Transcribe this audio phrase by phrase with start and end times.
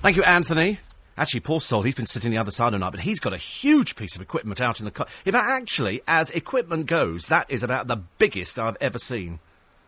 [0.00, 0.78] Thank you, Anthony.
[1.18, 3.38] Actually, poor soul, he's been sitting the other side all night, but he's got a
[3.38, 5.06] huge piece of equipment out in the car.
[5.24, 9.40] In fact, actually, as equipment goes, that is about the biggest I've ever seen.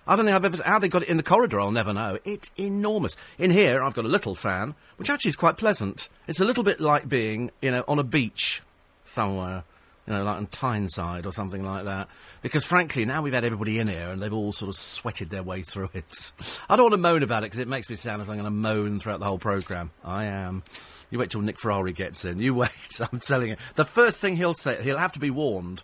[0.06, 1.60] I don't think I've ever how they got it in the corridor.
[1.60, 2.18] I'll never know.
[2.24, 3.14] It's enormous.
[3.38, 6.08] In here, I've got a little fan, which actually is quite pleasant.
[6.26, 8.62] It's a little bit like being, you know, on a beach
[9.04, 9.64] somewhere,
[10.08, 12.08] you know, like on Tyneside or something like that.
[12.40, 15.42] Because frankly, now we've had everybody in here and they've all sort of sweated their
[15.42, 16.32] way through it.
[16.70, 18.44] I don't want to moan about it because it makes me sound as I'm going
[18.44, 19.90] to moan throughout the whole programme.
[20.02, 20.62] I am.
[21.10, 22.38] You wait till Nick Ferrari gets in.
[22.38, 23.00] You wait.
[23.12, 23.56] I'm telling you.
[23.74, 25.82] The first thing he'll say, he'll have to be warned.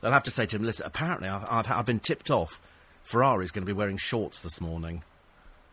[0.00, 2.60] They'll have to say to him, listen, apparently I've, I've, I've been tipped off.
[3.04, 5.04] Ferrari's going to be wearing shorts this morning.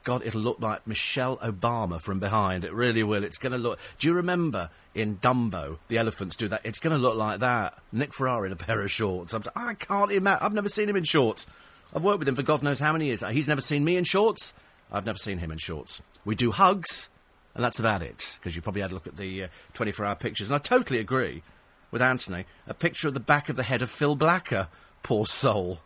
[0.08, 2.64] God, it'll look like Michelle Obama from behind.
[2.64, 3.26] It really will.
[3.26, 3.78] It's going to look.
[4.00, 6.62] Do you remember in Dumbo, the elephants do that?
[6.64, 7.78] It's going to look like that.
[7.92, 9.34] Nick Ferrari in a pair of shorts.
[9.34, 10.46] I'm t- I can't imagine.
[10.46, 11.46] I've never seen him in shorts.
[11.94, 13.22] I've worked with him for God knows how many years.
[13.32, 14.54] He's never seen me in shorts.
[14.94, 16.02] I've never seen him in shorts.
[16.24, 17.10] We do hugs,
[17.54, 18.38] and that's about it.
[18.40, 20.50] Because you probably had a look at the uh, 24 hour pictures.
[20.50, 21.44] And I totally agree
[21.92, 22.46] with Anthony.
[22.66, 24.70] A picture of the back of the head of Phil Blacker.
[25.04, 25.80] Poor soul.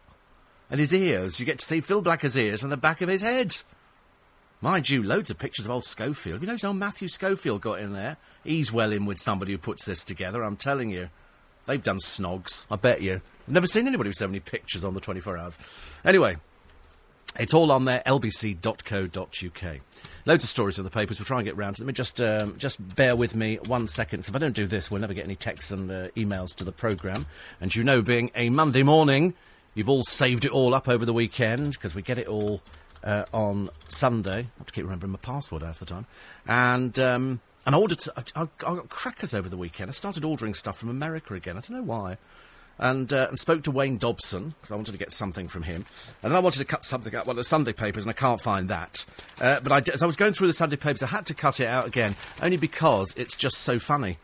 [0.70, 1.40] And his ears.
[1.40, 3.64] You get to see Phil Blacker's ears and the back of his head.
[4.64, 6.36] Mind you, loads of pictures of old Schofield.
[6.36, 8.18] Have you noticed how Matthew Schofield got in there?
[8.44, 11.10] He's well in with somebody who puts this together, I'm telling you.
[11.66, 13.22] They've done snogs, I bet you.
[13.48, 15.58] I've never seen anybody with so many pictures on the 24 hours.
[16.06, 16.36] Anyway,
[17.40, 19.80] it's all on there, lbc.co.uk.
[20.28, 21.20] Loads of stories in the papers.
[21.20, 21.92] We'll try and get round to them.
[21.96, 24.28] Just, um, just bear with me one second.
[24.28, 26.72] If I don't do this, we'll never get any texts and uh, emails to the
[26.72, 27.26] programme.
[27.60, 29.34] And you know, being a Monday morning,
[29.74, 32.62] you've all saved it all up over the weekend because we get it all
[33.04, 34.40] uh, on Sunday.
[34.40, 36.06] I have to keep remembering my password half the time.
[36.48, 38.04] And um, and I ordered.
[38.16, 39.90] I, I, got crackers over the weekend.
[39.90, 41.58] I started ordering stuff from America again.
[41.58, 42.18] I don't know why.
[42.80, 45.86] And, uh, and spoke to Wayne Dobson because I wanted to get something from him,
[46.24, 48.42] and then I wanted to cut something out of the Sunday papers, and I can't
[48.42, 49.06] find that.
[49.40, 51.60] Uh, but I, as I was going through the Sunday papers, I had to cut
[51.60, 54.18] it out again, only because it's just so funny.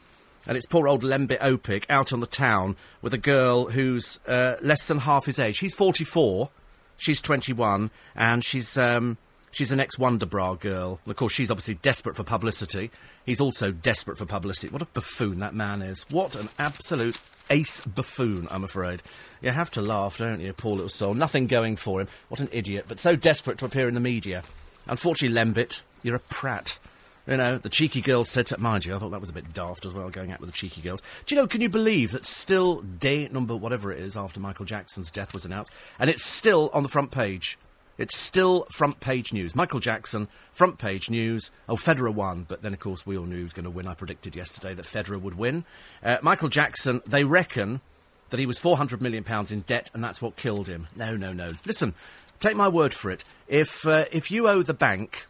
[0.48, 4.56] And it's poor old Lembit Opik out on the town with a girl who's uh,
[4.62, 5.60] less than half his age.
[5.60, 6.50] He's 44,
[6.98, 9.18] she's 21, and she's um,
[9.52, 11.00] she's an ex Wonder Bra girl.
[11.06, 12.92] Of course, she's obviously desperate for publicity.
[13.26, 14.70] He's also desperate for publicity.
[14.70, 16.06] What a buffoon that man is!
[16.10, 17.20] What an absolute
[17.50, 19.04] ace buffoon, I'm afraid.
[19.42, 21.14] You have to laugh, don't you, poor little soul?
[21.14, 22.08] Nothing going for him.
[22.30, 22.86] What an idiot!
[22.88, 24.44] But so desperate to appear in the media.
[24.88, 26.80] Unfortunately, Lembit, you're a prat.
[27.28, 29.86] You know, the cheeky girls said mind you, I thought that was a bit daft
[29.86, 31.02] as well, going out with the cheeky girls.
[31.26, 34.66] Do you know, can you believe that still day number whatever it is after Michael
[34.66, 37.58] Jackson's death was announced, and it's still on the front page?
[37.98, 39.56] It's still front page news.
[39.56, 41.52] Michael Jackson, front page news.
[41.68, 43.88] Oh, Federer won, but then of course we all knew he was going to win.
[43.88, 45.66] I predicted yesterday that Federer would win.
[46.04, 47.82] Uh, Michael Jackson, they reckon
[48.30, 50.88] that he was £400 million in debt and that's what killed him.
[50.96, 51.54] No, no, no.
[51.66, 51.94] Listen,
[52.40, 53.24] take my word for it.
[53.48, 55.26] If, uh, if you owe the bank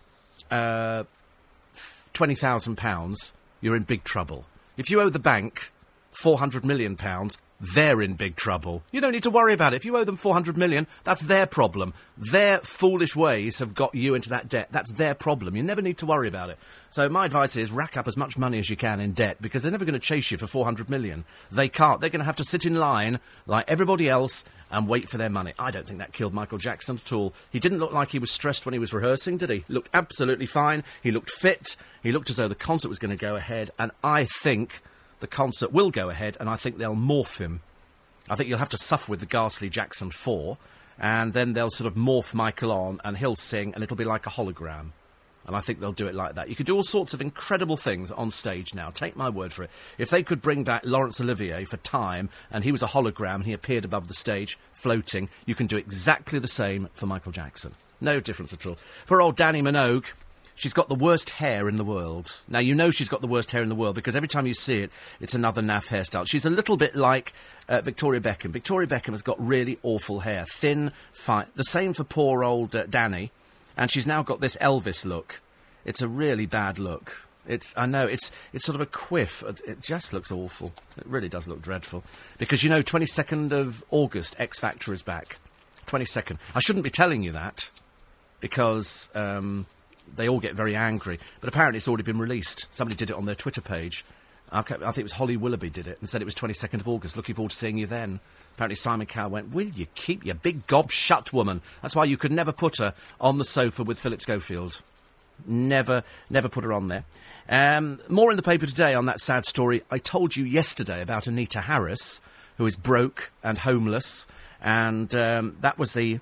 [0.51, 1.03] uh,
[2.17, 4.45] £20,000, you're in big trouble.
[4.75, 5.71] If you owe the bank
[6.21, 6.97] £400 million,
[7.59, 8.83] they're in big trouble.
[8.91, 9.77] You don't need to worry about it.
[9.77, 11.93] If you owe them 400 million, that's their problem.
[12.17, 14.67] Their foolish ways have got you into that debt.
[14.71, 15.55] That's their problem.
[15.55, 16.59] You never need to worry about it.
[16.89, 19.63] So my advice is rack up as much money as you can in debt because
[19.63, 21.25] they're never going to chase you for 400 million.
[21.51, 21.99] They can't.
[21.99, 25.29] They're going to have to sit in line like everybody else and wait for their
[25.29, 25.53] money.
[25.57, 27.33] I don't think that killed Michael Jackson at all.
[27.49, 29.63] He didn't look like he was stressed when he was rehearsing, did he?
[29.67, 30.83] He looked absolutely fine.
[31.01, 31.75] He looked fit.
[32.03, 33.71] He looked as though the concert was going to go ahead.
[33.79, 34.81] And I think
[35.19, 37.61] the concert will go ahead, and I think they'll morph him.
[38.29, 40.57] I think you'll have to suffer with the ghastly Jackson 4,
[40.99, 44.25] and then they'll sort of morph Michael on, and he'll sing, and it'll be like
[44.25, 44.91] a hologram.
[45.45, 46.49] And I think they'll do it like that.
[46.49, 48.89] You could do all sorts of incredible things on stage now.
[48.89, 49.69] Take my word for it.
[49.97, 53.45] If they could bring back Laurence Olivier for time, and he was a hologram, and
[53.45, 57.75] he appeared above the stage, floating, you can do exactly the same for Michael Jackson.
[58.01, 58.77] No difference at all.
[59.05, 60.07] For old Dannii Minogue,
[60.57, 62.41] She's got the worst hair in the world.
[62.47, 64.55] Now, you know she's got the worst hair in the world because every time you
[64.55, 66.27] see it, it's another naff hairstyle.
[66.27, 67.31] She's a little bit like
[67.69, 68.49] uh, Victoria Beckham.
[68.49, 70.45] Victoria Beckham has got really awful hair.
[70.45, 71.45] Thin, fine.
[71.53, 73.29] The same for poor old uh, Dannii.
[73.77, 75.41] And she's now got this Elvis look.
[75.85, 77.27] It's a really bad look.
[77.47, 79.43] It's, I know, it's, it's sort of a quiff.
[79.63, 80.73] It just looks awful.
[80.97, 82.03] It really does look dreadful.
[82.39, 85.37] Because, you know, 22nd of August, X Factor is back.
[85.85, 86.39] 22nd.
[86.55, 87.69] I shouldn't be telling you that
[88.39, 89.67] because um,
[90.17, 91.19] they all get very angry.
[91.39, 92.67] But apparently it's already been released.
[92.73, 94.03] Somebody did it on their Twitter page.
[94.51, 97.17] I, think it was Holly Willoughby did it and said it was 22nd of August.
[97.17, 98.19] Looking forward to seeing you then.
[98.55, 101.61] Apparently Simon Cowell went, Will you keep your big gob shut, woman?
[101.81, 104.81] That's why you could never put her on the sofa with Philip Schofield.
[105.45, 107.03] Never, never put her on there.
[107.49, 109.83] Um, more in the paper today on that sad story.
[109.91, 112.21] I told you yesterday about Anita Harris,
[112.57, 114.27] who is broke and homeless,
[114.61, 116.19] and um, that was the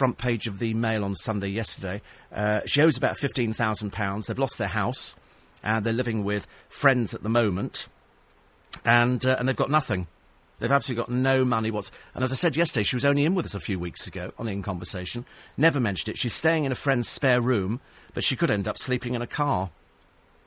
[0.00, 2.00] front page of the Mail on Sunday yesterday.
[2.34, 4.26] Uh, she owes about £15,000.
[4.26, 5.14] They've lost their house.
[5.62, 7.86] and they're living with friends at the moment,
[8.82, 10.06] and uh, and they've got nothing.
[10.58, 11.70] They've absolutely got no money.
[11.70, 14.06] What's and as I said yesterday, she was only in with us a few weeks
[14.06, 15.26] ago on In Conversation.
[15.58, 16.18] Never mentioned it.
[16.18, 17.80] She's staying in a friend's spare room,
[18.14, 19.68] but she could end up sleeping in a car.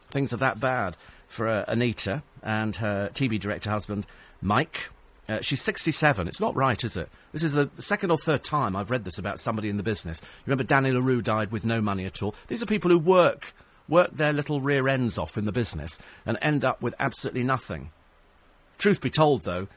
[0.08, 0.98] Things are that bad
[1.28, 4.08] for uh, Anita and her TV director husband
[4.42, 4.90] Mike.
[5.30, 6.28] Uh, she's 67.
[6.28, 7.08] It's not right, is it?
[7.34, 10.22] This is the second or third time I've read this about somebody in the business.
[10.22, 12.36] You remember Danny LaRue died with no money at all.
[12.48, 13.54] These are people who work
[13.90, 17.92] work their little rear ends off in the business and end up with absolutely nothing.
[18.78, 19.68] Truth be told, though,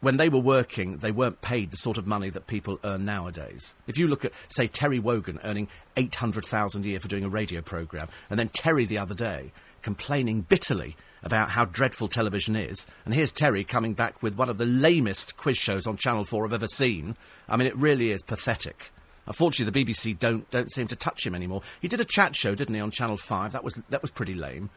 [0.00, 3.74] when they were working, they weren't paid the sort of money that people earn nowadays.
[3.86, 7.62] If you look at, say, Terry Wogan earning 800,000 a year for doing a radio
[7.62, 9.52] programme, and then Terry the other day
[9.86, 14.58] complaining bitterly about how dreadful television is, and here's Terry coming back with one of
[14.58, 17.14] the lamest quiz shows on Channel 4 I've ever seen.
[17.48, 18.90] I mean, it really is pathetic.
[19.26, 21.62] Unfortunately, the BBC don't, don't seem to touch him anymore.
[21.80, 23.52] He did a chat show, didn't he, on Channel 5?
[23.52, 24.70] That was, that was pretty lame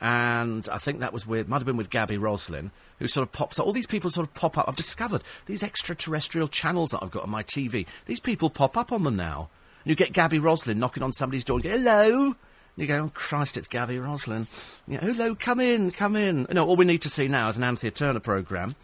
[0.00, 3.32] and I think that was with, might have been with Gaby Roslin, who sort of
[3.32, 3.66] pops up.
[3.66, 4.66] All these people sort of pop up.
[4.66, 7.86] I've discovered these extraterrestrial channels that I've got on my TV.
[8.06, 9.50] These people pop up on them now.
[9.84, 12.36] You get Gaby Roslin knocking on somebody's door and go, hello.
[12.76, 14.48] You go, oh Christ, it's Gaby Roslin.
[14.88, 16.46] You hello, come in, come in.
[16.50, 18.74] No, all we need to see now is an Anthea Turner programme.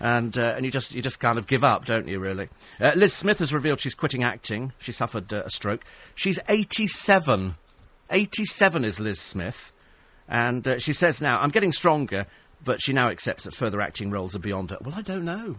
[0.00, 2.18] And, uh, and you just you just kind of give up, don't you?
[2.18, 2.48] Really.
[2.80, 4.72] Uh, Liz Smith has revealed she's quitting acting.
[4.78, 5.84] She suffered uh, a stroke.
[6.14, 7.54] She's 87.
[8.10, 9.72] 87 is Liz Smith.
[10.28, 12.26] And uh, she says now, I'm getting stronger,
[12.64, 14.78] but she now accepts that further acting roles are beyond her.
[14.82, 15.56] Well, I don't know.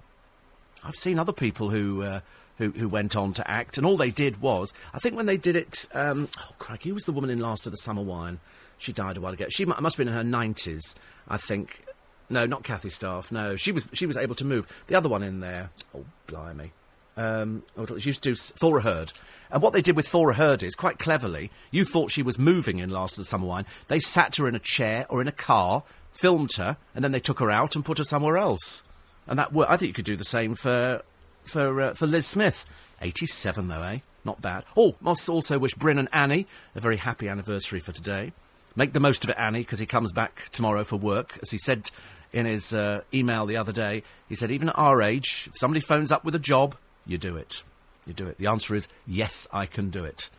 [0.84, 2.20] I've seen other people who, uh,
[2.58, 5.38] who, who went on to act, and all they did was, I think when they
[5.38, 8.40] did it, um, oh, crikey, who was the woman in Last of the Summer Wine?
[8.78, 9.48] She died a while ago.
[9.50, 10.96] She must have been in her 90s,
[11.28, 11.84] I think.
[12.30, 13.32] No, not Kathy Staff.
[13.32, 14.68] No, she was she was able to move.
[14.88, 16.74] The other one in there, oh blimey,
[17.16, 17.64] um,
[17.98, 19.14] she used to do Thora Hird.
[19.50, 22.80] And what they did with Thora Hird is, quite cleverly, you thought she was moving
[22.80, 23.66] in Last of the Summer Wine.
[23.88, 27.20] They sat her in a chair or in a car, filmed her, and then they
[27.20, 28.84] took her out and put her somewhere else.
[29.26, 29.50] And that.
[29.56, 31.02] I think you could do the same for
[31.48, 32.66] for uh, for Liz Smith.
[33.02, 34.00] 87 though, eh?
[34.26, 34.66] Not bad.
[34.76, 38.34] Oh, must also wish Bryn and Annie a very happy anniversary for today.
[38.76, 41.40] Make the most of it, Annie, because he comes back tomorrow for work.
[41.42, 41.90] As he said
[42.32, 45.80] in his uh, email the other day, he said, even at our age, if somebody
[45.80, 47.64] phones up with a job, you do it.
[48.06, 48.38] You do it.
[48.38, 50.30] The answer is yes, I can do it.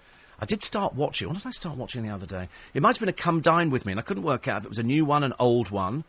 [0.41, 1.27] I did start watching.
[1.29, 2.49] What did I start watching the other day?
[2.75, 4.67] It might have been a Come Dine with Me, and I couldn't work out if
[4.67, 6.05] it was a new one, an old one,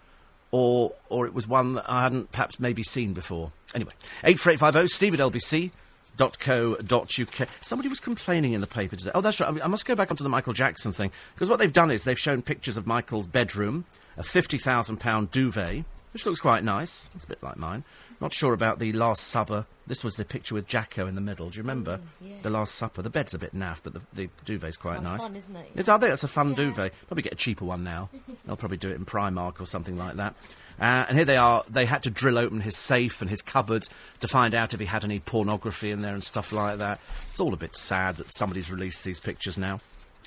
[0.51, 3.51] or or it was one that I hadn't perhaps maybe seen before.
[3.73, 3.91] Anyway,
[4.23, 4.87] eight four eight five zero.
[4.87, 5.71] Steve at LBC.
[6.17, 7.47] .co.uk.
[7.61, 9.11] Somebody was complaining in the paper today.
[9.15, 9.47] Oh, that's right.
[9.47, 11.91] I, mean, I must go back onto the Michael Jackson thing because what they've done
[11.91, 13.85] is they've shown pictures of Michael's bedroom,
[14.17, 17.09] a fifty thousand pound duvet, which looks quite nice.
[17.15, 17.83] It's a bit like mine.
[18.21, 19.65] Not sure about the Last Supper.
[19.87, 21.49] This was the picture with Jacko in the middle.
[21.49, 22.43] Do you remember Mm, yes.
[22.43, 23.01] the Last Supper?
[23.01, 25.23] The bed's a bit naff, but the, the duvet's quite quite nice.
[25.27, 25.71] fun, isn't it?
[25.75, 26.55] It's, I think it's a fun Yeah.
[26.55, 26.93] duvet.
[27.07, 28.09] Probably get a cheaper one now.
[28.45, 30.35] They'll probably do it in Primark or something like that.
[30.79, 31.63] Uh, and here they are.
[31.69, 33.89] They had to drill open his safe and his cupboards
[34.21, 36.99] to find out if he had any pornography in there and stuff like that.
[37.29, 39.79] It's all a bit sad that somebody's released these pictures now.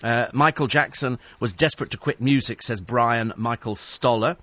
[0.02, 4.36] Uh, Michael Jackson was desperate to quit music, says Brian Michael Stoller.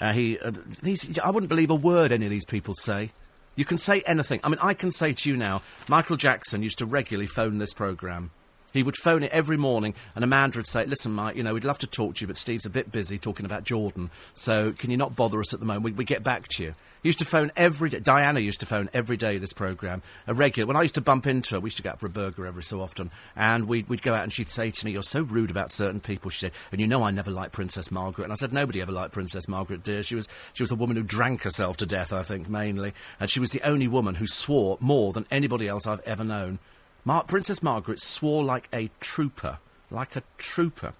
[0.00, 0.52] Uh, he, uh,
[0.82, 3.10] he's, I wouldn't believe a word any of these people say.
[3.54, 4.40] You can say anything.
[4.44, 7.72] I mean, I can say to you now, Michael Jackson used to regularly phone this
[7.72, 8.30] programme.
[8.76, 11.64] He would phone it every morning, and Amanda would say, Listen, Mike, you know, we'd
[11.64, 14.90] love to talk to you, but Steve's a bit busy talking about Jordan, so can
[14.90, 15.84] you not bother us at the moment?
[15.84, 16.74] We, we get back to you.
[17.02, 18.00] He used to phone every day.
[18.00, 20.66] Diana used to phone every day this programme, a regular.
[20.66, 22.46] When I used to bump into her, we used to go out for a burger
[22.46, 25.22] every so often, and we'd, we'd go out and she'd say to me, You're so
[25.22, 28.24] rude about certain people, she said, and you know I never liked Princess Margaret.
[28.24, 30.02] And I said, Nobody ever liked Princess Margaret, dear.
[30.02, 33.30] She was, she was a woman who drank herself to death, I think, mainly, and
[33.30, 36.58] she was the only woman who swore more than anybody else I've ever known.
[37.06, 39.58] Mar- Princess Margaret swore like a trooper,
[39.90, 40.92] like a trooper.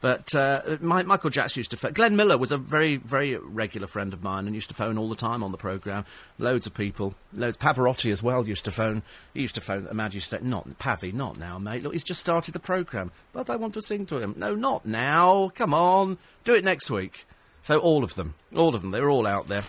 [0.00, 1.92] But uh, my, Michael Jackson used to phone.
[1.92, 5.10] Glenn Miller was a very, very regular friend of mine and used to phone all
[5.10, 6.06] the time on the programme.
[6.38, 7.14] Loads of people.
[7.34, 7.58] Loads.
[7.58, 9.02] Pavarotti as well used to phone.
[9.34, 9.86] He used to phone.
[9.90, 11.82] Imagine you say, not Pavi, not now, mate.
[11.82, 13.12] Look, he's just started the programme.
[13.34, 14.34] But I want to sing to him.
[14.38, 15.50] No, not now.
[15.54, 16.16] Come on.
[16.44, 17.26] Do it next week.
[17.60, 18.32] So all of them.
[18.56, 18.92] All of them.
[18.92, 19.64] They were all out there.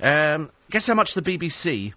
[0.00, 1.92] Um, guess how much the BBC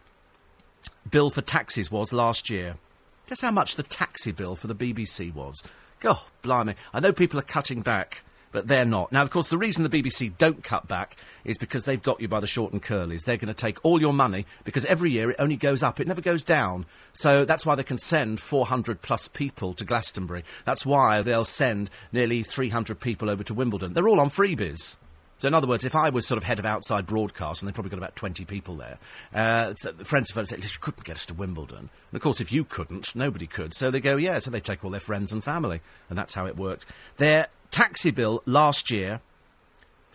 [1.11, 2.77] bill for taxis was last year?
[3.27, 5.63] Guess how much the taxi bill for the BBC was?
[5.99, 6.75] God, blimey.
[6.93, 9.11] I know people are cutting back, but they're not.
[9.11, 12.27] Now, of course, the reason the BBC don't cut back is because they've got you
[12.27, 13.25] by the short and curlies.
[13.25, 16.07] They're going to take all your money because every year it only goes up, it
[16.07, 16.85] never goes down.
[17.13, 20.43] So that's why they can send 400 plus people to Glastonbury.
[20.63, 23.93] That's why they'll send nearly 300 people over to Wimbledon.
[23.93, 24.97] They're all on freebies.
[25.37, 27.75] So, in other words, if I was sort of head of outside broadcast, and they've
[27.75, 28.97] probably got about 20 people there,
[29.33, 29.73] uh,
[30.03, 31.77] friends of said, you couldn't get us to Wimbledon.
[31.77, 33.73] And of course, if you couldn't, nobody could.
[33.73, 35.81] So they go, yeah, so they take all their friends and family.
[36.09, 36.85] And that's how it works.
[37.17, 39.19] Their taxi bill last year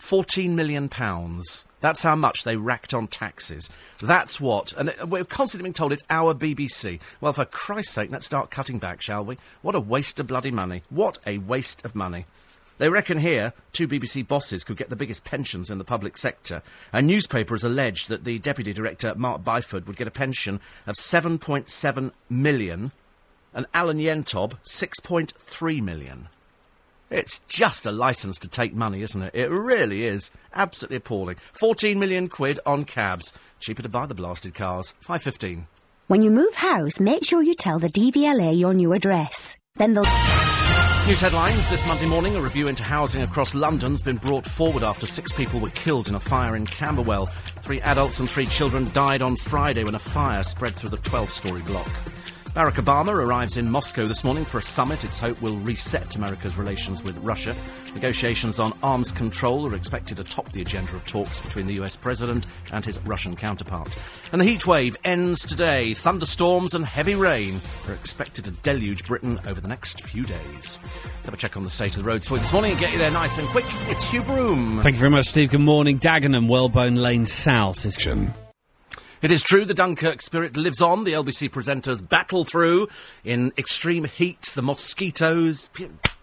[0.01, 1.67] 14 million pounds.
[1.81, 3.69] That's how much they racked on taxes.
[4.01, 4.73] That's what.
[4.73, 7.01] And we're constantly being told it's our BBC.
[7.21, 9.37] Well, for Christ's sake, let's start cutting back, shall we?
[9.61, 10.83] What a waste of bloody money.
[10.89, 12.25] What a waste of money.
[12.81, 16.63] They reckon here two BBC bosses could get the biggest pensions in the public sector.
[16.95, 20.95] A newspaper has alleged that the deputy director, Mark Byford, would get a pension of
[20.95, 22.93] 7.7 million
[23.53, 26.29] and Alan Yentob 6.3 million.
[27.11, 29.35] It's just a license to take money, isn't it?
[29.35, 30.31] It really is.
[30.55, 31.37] Absolutely appalling.
[31.53, 33.35] 14 million quid on cabs.
[33.59, 34.95] Cheaper to buy the blasted cars.
[35.01, 35.67] 515.
[36.07, 39.55] When you move house, make sure you tell the DVLA your new address.
[39.77, 40.70] Then they'll.
[41.11, 42.37] News headlines this Monday morning.
[42.37, 46.09] A review into housing across London has been brought forward after six people were killed
[46.09, 47.27] in a fire in Camberwell.
[47.63, 51.33] Three adults and three children died on Friday when a fire spread through the 12
[51.33, 51.91] story block.
[52.55, 56.59] Barack Obama arrives in Moscow this morning for a summit it's hoped will reset America's
[56.59, 57.55] relations with Russia.
[57.95, 61.95] Negotiations on arms control are expected to top the agenda of talks between the US
[61.95, 63.97] president and his Russian counterpart.
[64.33, 65.95] And the heat wave ends today.
[65.95, 70.81] Thunderstorms and heavy rain are expected to deluge Britain over the next few days.
[70.83, 72.81] Let's have a check on the state of the roads for you this morning and
[72.81, 73.65] get you there nice and quick.
[73.89, 74.83] It's Hugh Broom.
[74.83, 75.51] Thank you very much, Steve.
[75.51, 76.01] Good morning.
[76.01, 77.97] Dagenham, Whalebone Lane South is.
[79.23, 81.05] It is true the Dunkirk spirit lives on.
[81.05, 82.89] The LBC presenters battle through
[83.23, 85.69] in extreme heat, the mosquitoes.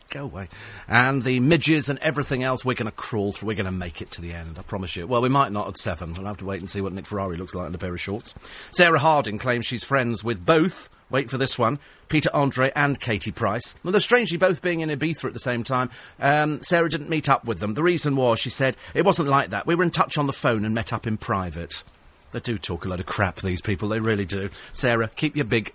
[0.09, 0.49] Go away.
[0.87, 3.49] And the midges and everything else, we're going to crawl through.
[3.49, 5.05] We're going to make it to the end, I promise you.
[5.05, 6.15] Well, we might not at seven.
[6.15, 8.01] We'll have to wait and see what Nick Ferrari looks like in a pair of
[8.01, 8.33] shorts.
[8.71, 10.89] Sarah Harding claims she's friends with both.
[11.11, 11.77] Wait for this one.
[12.09, 13.75] Peter Andre and Katie Price.
[13.85, 17.45] Although strangely both being in Ibiza at the same time, um, Sarah didn't meet up
[17.45, 17.75] with them.
[17.75, 19.67] The reason was, she said, it wasn't like that.
[19.67, 21.83] We were in touch on the phone and met up in private.
[22.31, 23.89] They do talk a lot of crap, these people.
[23.89, 24.49] They really do.
[24.73, 25.73] Sarah, keep your big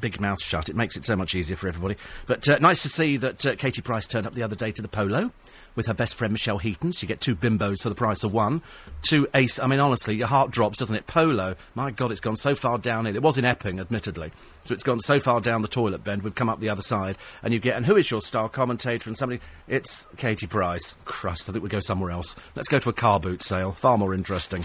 [0.00, 0.68] big mouth shut.
[0.68, 1.96] It makes it so much easier for everybody.
[2.26, 4.82] But uh, nice to see that uh, Katie Price turned up the other day to
[4.82, 5.30] the polo
[5.78, 6.92] with her best friend Michelle Heaton.
[6.92, 8.62] So You get two bimbos for the price of one.
[9.02, 9.60] Two ace.
[9.60, 11.06] I mean, honestly, your heart drops, doesn't it?
[11.06, 11.54] Polo.
[11.76, 13.14] My God, it's gone so far down it.
[13.14, 14.32] It was in Epping, admittedly.
[14.64, 16.22] So it's gone so far down the toilet bend.
[16.22, 17.76] We've come up the other side, and you get.
[17.76, 19.08] And who is your star commentator?
[19.08, 19.40] And somebody.
[19.68, 20.96] It's Katie Price.
[21.04, 22.34] Christ, I think we go somewhere else.
[22.56, 23.70] Let's go to a car boot sale.
[23.70, 24.64] Far more interesting.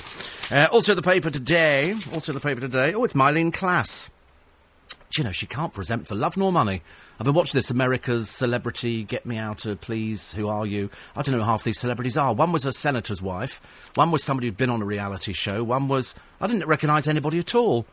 [0.51, 1.93] Uh, also, the paper today.
[2.11, 2.95] Also, the paper today.
[2.95, 4.09] Oh, it's Myleene Klass.
[4.89, 6.81] Do you know she can't present for love nor money?
[7.19, 10.89] I've been watching this America's Celebrity Get Me Out of Please, Who Are You?
[11.15, 12.33] I don't know who half these celebrities are.
[12.33, 13.61] One was a senator's wife,
[13.93, 16.15] one was somebody who'd been on a reality show, one was.
[16.41, 17.85] I didn't recognise anybody at all.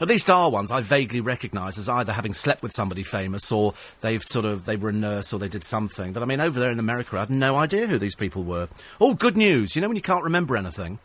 [0.00, 3.74] At least our ones I vaguely recognise as either having slept with somebody famous or
[4.00, 6.12] they've sort of they were a nurse or they did something.
[6.12, 8.68] But I mean over there in America I had no idea who these people were.
[9.00, 9.76] Oh, good news.
[9.76, 10.98] You know when you can't remember anything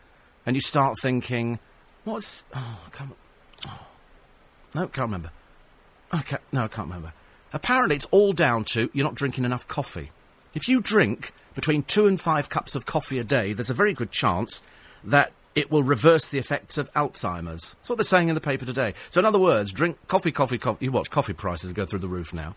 [0.45, 1.59] and you start thinking,
[2.03, 3.15] what's oh, I can't
[3.67, 3.79] oh,
[4.73, 5.31] no, can't remember.
[6.11, 7.13] Okay, no, I can't remember.
[7.51, 10.11] Apparently, it's all down to you're not drinking enough coffee.
[10.53, 13.93] If you drink between two and five cups of coffee a day, there's a very
[13.93, 14.61] good chance
[15.03, 17.73] that it will reverse the effects of Alzheimer's.
[17.73, 18.93] That's what they're saying in the paper today.
[19.09, 20.85] So, in other words, drink coffee, coffee, coffee.
[20.85, 22.55] You watch coffee prices go through the roof now.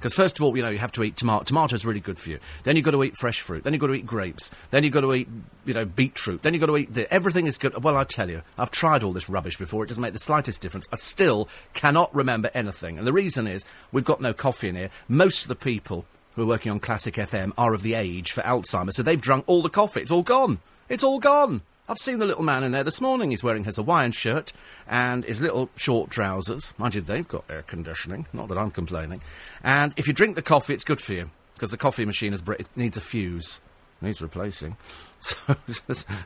[0.00, 1.44] Because first of all, you know, you have to eat tomato.
[1.44, 2.38] Tomato's really good for you.
[2.62, 3.64] Then you've got to eat fresh fruit.
[3.64, 4.50] Then you've got to eat grapes.
[4.70, 5.28] Then you've got to eat,
[5.66, 6.40] you know, beetroot.
[6.40, 6.94] Then you've got to eat...
[6.94, 7.84] The, everything is good.
[7.84, 9.84] Well, I tell you, I've tried all this rubbish before.
[9.84, 10.88] It doesn't make the slightest difference.
[10.90, 12.96] I still cannot remember anything.
[12.96, 14.90] And the reason is, we've got no coffee in here.
[15.06, 18.40] Most of the people who are working on Classic FM are of the age for
[18.40, 20.00] Alzheimer's, so they've drunk all the coffee.
[20.00, 20.60] It's all gone.
[20.88, 21.60] It's all gone.
[21.90, 23.30] I've seen the little man in there this morning.
[23.32, 24.52] He's wearing his Hawaiian shirt
[24.86, 26.72] and his little short trousers.
[26.78, 28.26] Mind you, they've got air conditioning.
[28.32, 29.20] Not that I'm complaining.
[29.64, 32.44] And if you drink the coffee, it's good for you because the coffee machine is,
[32.48, 33.60] it needs a fuse.
[34.00, 34.76] Needs replacing.
[35.22, 35.54] So,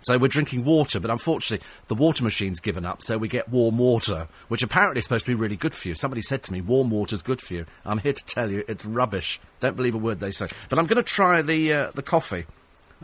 [0.02, 3.76] so we're drinking water, but unfortunately the water machine's given up, so we get warm
[3.76, 5.96] water, which apparently is supposed to be really good for you.
[5.96, 7.66] Somebody said to me, warm water's good for you.
[7.84, 9.40] I'm here to tell you, it's rubbish.
[9.58, 10.46] Don't believe a word they say.
[10.68, 12.46] But I'm going to try the, uh, the coffee.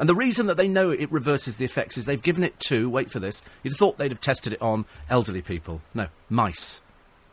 [0.01, 2.89] And the reason that they know it reverses the effects is they've given it to,
[2.89, 5.83] wait for this, you'd have thought they'd have tested it on elderly people.
[5.93, 6.81] No, mice.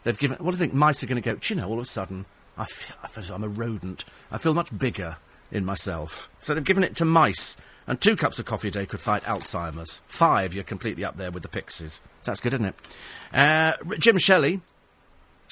[0.04, 1.78] They've given, what do you think mice are going to go, do you know, all
[1.78, 2.26] of a sudden,
[2.58, 4.04] I feel, I feel I'm a rodent.
[4.30, 5.16] I feel much bigger
[5.50, 6.30] in myself.
[6.40, 7.56] So they've given it to mice.
[7.88, 10.02] And two cups of coffee a day could fight Alzheimer's.
[10.08, 12.02] Five, you're completely up there with the pixies.
[12.22, 12.76] So that's good, isn't it?
[13.34, 14.60] Uh, Jim Shelley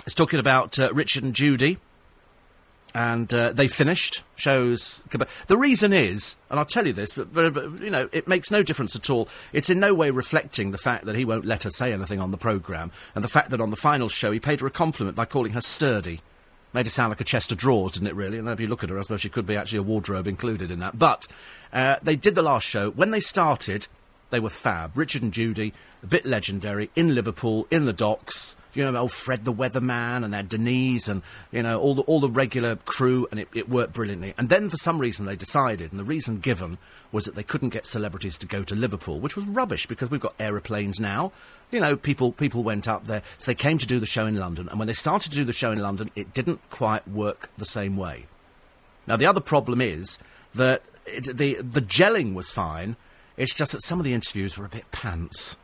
[0.06, 1.78] is talking about uh, Richard and Judy
[2.96, 5.04] and uh, they finished shows.
[5.48, 8.64] The reason is, and I'll tell you this, but, but, you know, it makes no
[8.64, 9.28] difference at all.
[9.52, 12.32] It's in no way reflecting the fact that he won't let her say anything on
[12.32, 15.18] the programme, and the fact that on the final show he paid her a compliment
[15.18, 16.22] by calling her sturdy.
[16.72, 18.38] Made it sound like a chest of drawers, didn't it, really?
[18.38, 20.72] And if you look at her, I suppose she could be actually a wardrobe included
[20.72, 20.98] in that.
[20.98, 21.28] But
[21.74, 22.92] uh, they did the last show.
[22.92, 23.88] When they started,
[24.30, 24.98] they were fab.
[24.98, 28.56] Richard and Judy, a bit legendary, in Liverpool, in the docks.
[28.76, 32.20] You know, old Fred the Weatherman and their Denise and, you know, all the, all
[32.20, 34.34] the regular crew, and it, it worked brilliantly.
[34.38, 36.78] And then for some reason they decided, and the reason given
[37.12, 40.20] was that they couldn't get celebrities to go to Liverpool, which was rubbish because we've
[40.20, 41.32] got aeroplanes now.
[41.72, 43.24] You know, people, people went up there.
[43.38, 44.68] So they came to do the show in London.
[44.70, 47.66] And when they started to do the show in London, it didn't quite work the
[47.66, 48.26] same way.
[49.08, 50.20] Now, the other problem is
[50.54, 52.96] that it, the, the gelling was fine.
[53.38, 55.58] It's just that some of the interviews were a bit pants.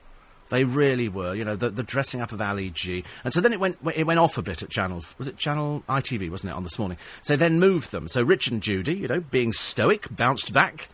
[0.51, 3.05] They really were, you know, the, the dressing up of Ali G.
[3.23, 5.81] And so then it went, it went off a bit at Channel, was it Channel
[5.87, 6.97] ITV, wasn't it, on this morning?
[7.21, 8.09] So then moved them.
[8.09, 10.89] So Rich and Judy, you know, being stoic, bounced back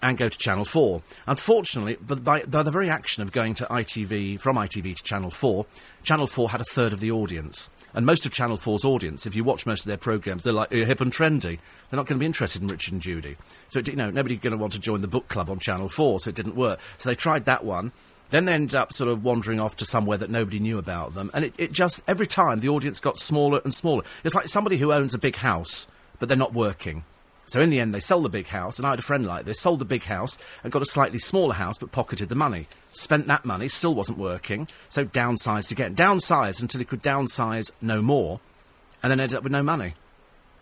[0.00, 1.02] and go to Channel 4.
[1.26, 5.66] Unfortunately, by, by the very action of going to ITV, from ITV to Channel 4,
[6.02, 7.68] Channel 4 had a third of the audience.
[7.94, 10.72] And most of Channel 4's audience, if you watch most of their programmes, they're like
[10.72, 11.58] you're hip and trendy.
[11.90, 13.36] They're not going to be interested in Richard and Judy.
[13.68, 15.90] So, it, you know, nobody's going to want to join the book club on Channel
[15.90, 16.80] 4, so it didn't work.
[16.96, 17.92] So they tried that one.
[18.32, 21.30] Then they end up sort of wandering off to somewhere that nobody knew about them.
[21.34, 24.04] And it, it just, every time, the audience got smaller and smaller.
[24.24, 25.86] It's like somebody who owns a big house,
[26.18, 27.04] but they're not working.
[27.44, 29.44] So in the end, they sell the big house, and I had a friend like
[29.44, 32.68] this, sold the big house and got a slightly smaller house, but pocketed the money.
[32.90, 35.94] Spent that money, still wasn't working, so downsized again.
[35.94, 38.40] Downsized until he could downsize no more,
[39.02, 39.92] and then ended up with no money.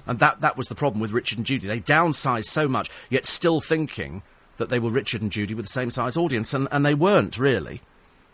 [0.09, 1.69] And that, that was the problem with Richard and Judy.
[1.69, 4.23] They downsized so much, yet still thinking
[4.61, 7.37] that they were Richard and Judy with the same size audience, and, and they weren't
[7.39, 7.81] really.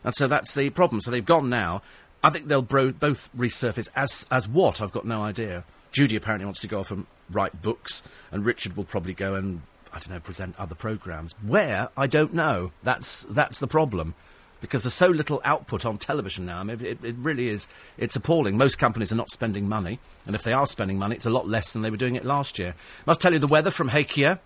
[0.05, 1.01] And so that's the problem.
[1.01, 1.81] So they've gone now.
[2.23, 4.83] I think they'll bro- both resurface as as what?
[4.83, 5.65] I've got no idea.
[5.93, 9.63] Judy apparently wants to go off and write books, and Richard will probably go and
[9.93, 11.35] I don't know present other programs.
[11.45, 12.73] Where I don't know.
[12.83, 14.15] That's that's the problem.
[14.61, 16.61] Because there's so little output on television now.
[16.61, 17.69] I mean, it, it really is.
[17.99, 18.57] It's appalling.
[18.57, 21.47] Most companies are not spending money, and if they are spending money, it's a lot
[21.47, 22.71] less than they were doing it last year.
[22.71, 24.39] I Must tell you the weather from Hakea.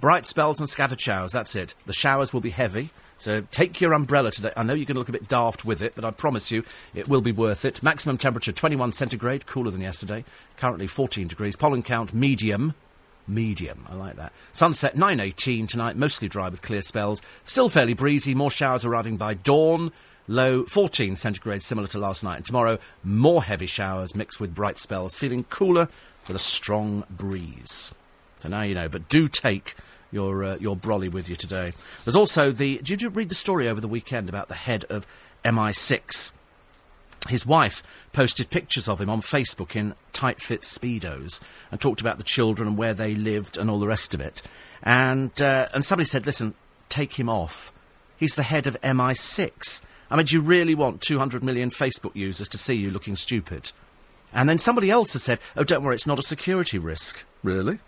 [0.00, 1.74] Bright spells and scattered showers, that's it.
[1.84, 2.88] The showers will be heavy,
[3.18, 4.50] so take your umbrella today.
[4.56, 6.64] I know you're going to look a bit daft with it, but I promise you
[6.94, 7.82] it will be worth it.
[7.82, 10.24] Maximum temperature 21 centigrade, cooler than yesterday.
[10.56, 11.54] Currently 14 degrees.
[11.54, 12.72] Pollen count medium.
[13.28, 14.32] Medium, I like that.
[14.52, 17.20] Sunset 9.18 tonight, mostly dry with clear spells.
[17.44, 19.92] Still fairly breezy, more showers arriving by dawn.
[20.26, 22.36] Low 14 centigrade, similar to last night.
[22.36, 25.90] And tomorrow, more heavy showers mixed with bright spells, feeling cooler
[26.26, 27.92] with a strong breeze.
[28.38, 29.74] So now you know, but do take
[30.10, 31.72] your uh, your brolly with you today.
[32.04, 32.78] There's also the.
[32.78, 35.06] Did you read the story over the weekend about the head of
[35.44, 36.32] MI6?
[37.28, 42.16] His wife posted pictures of him on Facebook in tight fit speedos and talked about
[42.18, 44.42] the children and where they lived and all the rest of it.
[44.82, 46.54] And uh, and somebody said, "Listen,
[46.88, 47.72] take him off.
[48.16, 49.82] He's the head of MI6.
[50.10, 53.72] I mean, do you really want 200 million Facebook users to see you looking stupid?"
[54.32, 57.80] And then somebody else has said, "Oh, don't worry, it's not a security risk." Really?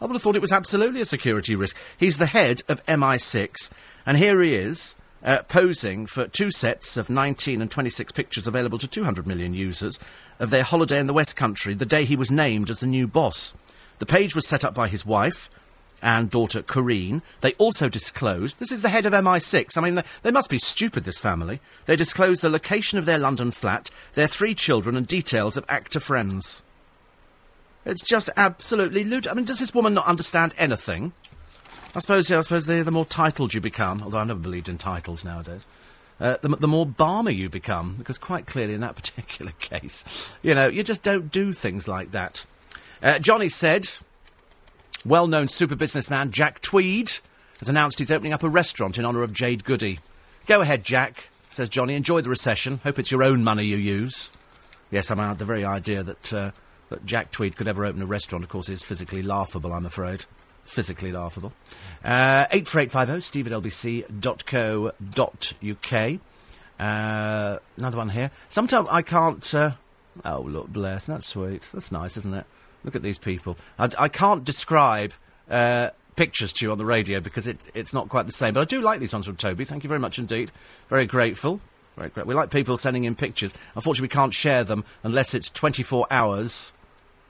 [0.00, 1.76] I would have thought it was absolutely a security risk.
[1.96, 3.70] He's the head of MI6,
[4.04, 8.78] and here he is, uh, posing for two sets of 19 and 26 pictures available
[8.78, 9.98] to 200 million users
[10.38, 13.08] of their holiday in the West Country the day he was named as the new
[13.08, 13.54] boss.
[13.98, 15.48] The page was set up by his wife
[16.02, 17.22] and daughter Corinne.
[17.40, 19.78] They also disclosed this is the head of MI6.
[19.78, 21.60] I mean, they, they must be stupid, this family.
[21.86, 26.00] They disclosed the location of their London flat, their three children, and details of actor
[26.00, 26.62] friends.
[27.86, 29.32] It's just absolutely ludicrous.
[29.32, 31.12] I mean, does this woman not understand anything?
[31.94, 34.68] I suppose, yeah, I suppose the, the more titled you become, although I never believed
[34.68, 35.66] in titles nowadays,
[36.20, 40.54] uh, the, the more balmy you become, because quite clearly in that particular case, you
[40.54, 42.44] know, you just don't do things like that.
[43.00, 43.88] Uh, Johnny said,
[45.04, 47.12] well known super businessman Jack Tweed
[47.60, 50.00] has announced he's opening up a restaurant in honour of Jade Goody.
[50.46, 51.94] Go ahead, Jack, says Johnny.
[51.94, 52.80] Enjoy the recession.
[52.82, 54.30] Hope it's your own money you use.
[54.90, 56.34] Yes, I mean, the very idea that.
[56.34, 56.50] Uh,
[56.88, 60.24] that Jack Tweed could ever open a restaurant, of course, is physically laughable, I'm afraid.
[60.64, 61.52] Physically laughable.
[62.04, 64.90] Uh, 84850 steve at lbc.co.uk.
[66.78, 68.30] Uh, another one here.
[68.48, 69.54] Sometimes I can't.
[69.54, 69.72] Uh,
[70.24, 71.06] oh, look, bless.
[71.06, 71.70] That's sweet.
[71.72, 72.46] That's nice, isn't it?
[72.84, 73.56] Look at these people.
[73.78, 75.12] I, I can't describe
[75.50, 78.54] uh, pictures to you on the radio because it, it's not quite the same.
[78.54, 79.64] But I do like these ones from Toby.
[79.64, 80.52] Thank you very much indeed.
[80.88, 81.60] Very grateful.
[81.96, 82.26] Very great.
[82.26, 83.54] We like people sending in pictures.
[83.74, 86.72] Unfortunately, we can't share them unless it's 24 hours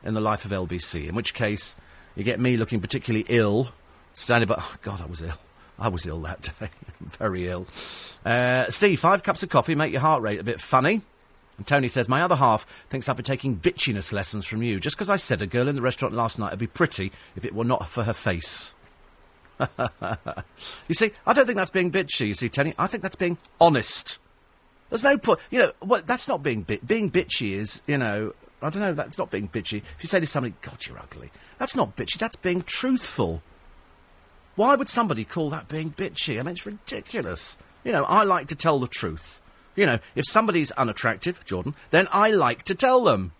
[0.07, 1.77] in the life of LBC, in which case
[2.15, 3.69] you get me looking particularly ill,
[4.13, 5.39] standing but Oh, God, I was ill.
[5.79, 6.69] I was ill that day.
[7.01, 7.67] Very ill.
[8.25, 11.03] Uh, Steve, five cups of coffee make your heart rate a bit funny.
[11.59, 14.97] And Tony says, My other half thinks I've been taking bitchiness lessons from you, just
[14.97, 17.55] because I said a girl in the restaurant last night would be pretty if it
[17.55, 18.75] were not for her face.
[20.89, 22.75] you see, I don't think that's being bitchy, you see, Tony.
[22.79, 24.19] I think that's being honest.
[24.91, 26.87] There's no point, you know, well, that's not being bit.
[26.87, 29.79] Being bitchy is, you know, I don't know, that's not being bitchy.
[29.79, 33.43] If you say to somebody, God, you're ugly, that's not bitchy, that's being truthful.
[34.55, 36.41] Why would somebody call that being bitchy?
[36.41, 37.59] I mean, it's ridiculous.
[37.85, 39.43] You know, I like to tell the truth.
[39.77, 43.33] You know, if somebody's unattractive, Jordan, then I like to tell them.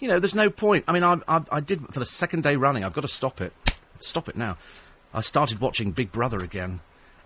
[0.00, 0.84] You know, there's no point.
[0.88, 2.82] I mean, I, I, I did for the second day running.
[2.82, 3.52] I've got to stop it.
[4.00, 4.58] Stop it now.
[5.14, 6.80] I started watching Big Brother again.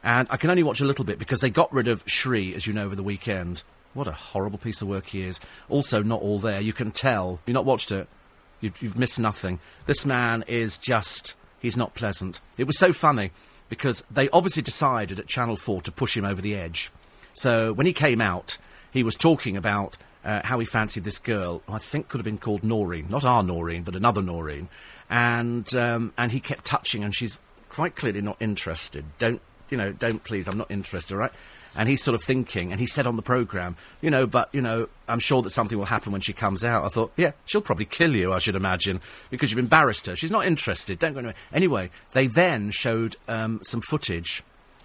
[0.05, 2.67] And I can only watch a little bit because they got rid of Sree, as
[2.67, 3.63] you know, over the weekend.
[3.97, 5.41] What a horrible piece of work he is.
[5.71, 6.61] Also, not all there.
[6.61, 7.41] You can tell.
[7.47, 8.07] You've not watched it.
[8.61, 9.59] You've, you've missed nothing.
[9.87, 11.35] This man is just.
[11.61, 12.43] He's not pleasant.
[12.59, 13.31] It was so funny
[13.71, 16.91] because they obviously decided at Channel 4 to push him over the edge.
[17.33, 18.59] So when he came out,
[18.93, 22.37] he was talking about uh, how he fancied this girl, I think could have been
[22.37, 23.09] called Noirin.
[23.09, 24.69] Not our Noreen, but another Noirin.
[25.09, 29.05] And, um, and he kept touching, and she's quite clearly not interested.
[29.19, 31.33] Don't, you know, don't please, I'm not interested, all right?
[31.77, 34.63] And he's sort of thinking, and he said on the programme, you know, but, you
[34.63, 36.85] know, I'm sure that something will happen when she comes out.
[36.85, 40.17] I thought, yeah, she'll probably kill you, I should imagine, because you've embarrassed her.
[40.17, 40.99] She's not interested.
[40.99, 41.35] Don't go anywhere.
[41.53, 44.43] Anyway, they then showed um, some footage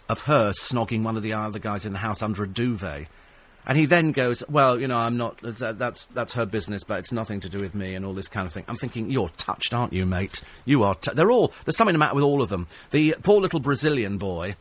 [0.10, 3.08] of her snogging one of the other guys in the house under a duvet.
[3.66, 5.38] And he then goes, "Well, you know, I'm not.
[5.38, 8.48] That's that's her business, but it's nothing to do with me, and all this kind
[8.48, 10.42] of thing." I'm thinking, "You're touched, aren't you, mate?
[10.66, 10.96] You are.
[10.96, 11.54] T- they're all.
[11.64, 12.66] There's something the matter with all of them.
[12.90, 14.56] The poor little Brazilian boy,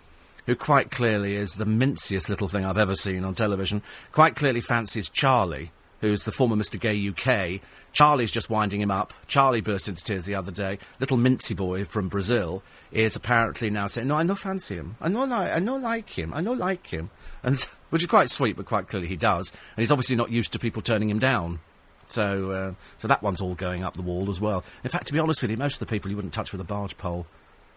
[0.46, 4.60] who quite clearly is the minciest little thing I've ever seen on television, quite clearly
[4.60, 6.78] fancies Charlie, who's the former Mr.
[6.78, 7.60] Gay UK.
[7.92, 9.12] Charlie's just winding him up.
[9.26, 10.78] Charlie burst into tears the other day.
[11.00, 14.96] Little mincy boy from Brazil is apparently now saying, "No, I no fancy him.
[15.00, 15.52] I no like.
[15.52, 16.32] I no like him.
[16.32, 17.10] I no like him."
[17.42, 19.50] And which is quite sweet, but quite clearly he does.
[19.50, 21.60] And he's obviously not used to people turning him down.
[22.06, 24.62] So, uh, so that one's all going up the wall as well.
[24.84, 26.60] In fact, to be honest with you, most of the people you wouldn't touch with
[26.60, 27.26] a barge pole.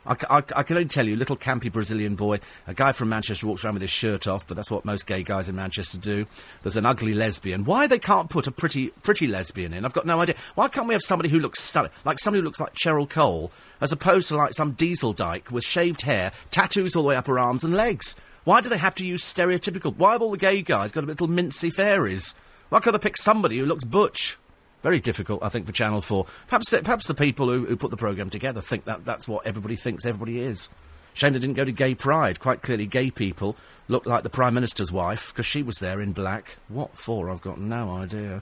[0.05, 3.47] I, I I can only tell you, little campy Brazilian boy, a guy from Manchester
[3.47, 6.25] walks around with his shirt off, but that's what most gay guys in Manchester do.
[6.61, 7.63] There's an ugly lesbian.
[7.65, 9.85] Why they can't put a pretty, pretty lesbian in?
[9.85, 10.35] I've got no idea.
[10.55, 13.51] Why can't we have somebody who looks stunning, like somebody who looks like Cheryl Cole,
[13.79, 17.27] as opposed to like some diesel dyke with shaved hair, tattoos all the way up
[17.27, 18.15] her arms and legs?
[18.43, 19.95] Why do they have to use stereotypical?
[19.95, 22.35] Why have all the gay guys got a little mincy fairies?
[22.69, 24.37] Why can't they pick somebody who looks butch?
[24.83, 26.25] Very difficult, I think, for Channel 4.
[26.47, 29.47] Perhaps the, perhaps the people who, who put the programme together think that that's what
[29.47, 30.69] everybody thinks everybody is.
[31.13, 32.39] Shame they didn't go to Gay Pride.
[32.39, 33.55] Quite clearly, gay people
[33.87, 36.57] look like the Prime Minister's wife, because she was there in black.
[36.67, 37.29] What for?
[37.29, 38.41] I've got no idea.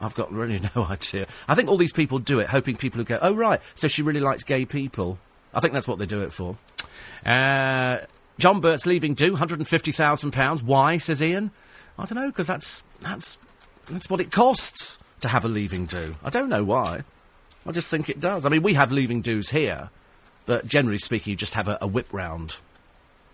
[0.00, 1.26] I've got really no idea.
[1.46, 4.02] I think all these people do it, hoping people who go, oh, right, so she
[4.02, 5.18] really likes gay people.
[5.54, 6.56] I think that's what they do it for.
[7.24, 7.98] Uh,
[8.38, 10.62] John Birt's leaving due, £150,000.
[10.62, 11.52] Why, says Ian?
[11.96, 13.38] I don't know, because that's, that's,
[13.88, 16.16] that's what it costs to have a leaving do.
[16.24, 17.04] I don't know why.
[17.66, 18.46] I just think it does.
[18.46, 19.90] I mean, we have leaving dues here,
[20.46, 22.58] but generally speaking, you just have a, a whip round.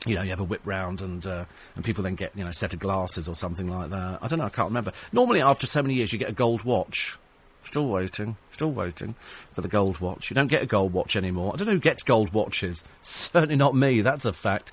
[0.07, 1.44] You know, you have a whip round, and uh,
[1.76, 4.18] and people then get you know a set of glasses or something like that.
[4.20, 4.46] I don't know.
[4.46, 4.92] I can't remember.
[5.12, 7.18] Normally, after so many years, you get a gold watch.
[7.61, 8.37] Still waiting.
[8.50, 9.14] Still waiting
[9.52, 10.31] for the gold watch.
[10.31, 11.52] You don't get a gold watch anymore.
[11.55, 12.85] I don't know who gets gold watches.
[13.02, 14.00] Certainly not me.
[14.00, 14.72] That's a fact.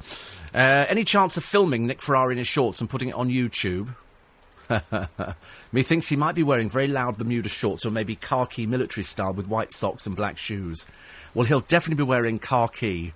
[0.55, 3.89] Uh, any chance of filming Nick Ferrari in his shorts and putting it on YouTube?
[5.71, 9.47] Methinks he might be wearing very loud Bermuda shorts or maybe khaki military style with
[9.47, 10.85] white socks and black shoes.
[11.33, 13.13] Well, he'll definitely be wearing khaki.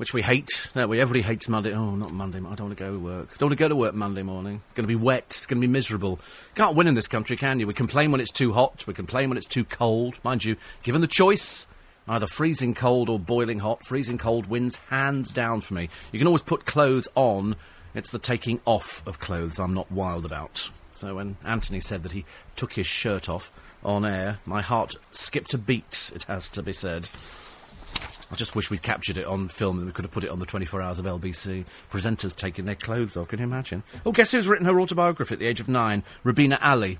[0.01, 0.71] which we hate.
[0.75, 1.75] No, we everybody hates Monday.
[1.75, 2.39] Oh, not Monday.
[2.39, 3.37] I don't want to go to work.
[3.37, 4.63] Don't want to go to work Monday morning.
[4.65, 5.25] It's going to be wet.
[5.27, 6.19] It's going to be miserable.
[6.55, 7.67] Can't win in this country, can you?
[7.67, 8.87] We complain when it's too hot.
[8.87, 10.15] We complain when it's too cold.
[10.25, 11.69] Mind you, given the choice,
[12.09, 15.91] either freezing cold or boiling hot, freezing cold wins hands down for me.
[16.13, 17.57] You can always put clothes on.
[17.93, 20.71] It's the taking off of clothes I'm not wild about.
[20.95, 22.25] So when Anthony said that he
[22.57, 23.53] took his shirt off
[23.85, 27.11] on air, my heart skipped a beat, it has to be said.
[28.31, 30.39] I just wish we'd captured it on film and we could have put it on
[30.39, 31.65] the 24 hours of LBC.
[31.91, 33.83] Presenters taking their clothes off, can you imagine?
[34.07, 36.05] Oh, guess who's written her autobiography at the age of nine?
[36.23, 36.99] Rubina Ali.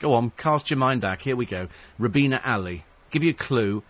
[0.00, 1.22] Go on, cast your mind back.
[1.22, 1.68] Here we go.
[1.98, 2.84] Rubina Ali.
[3.10, 3.84] Give you a clue.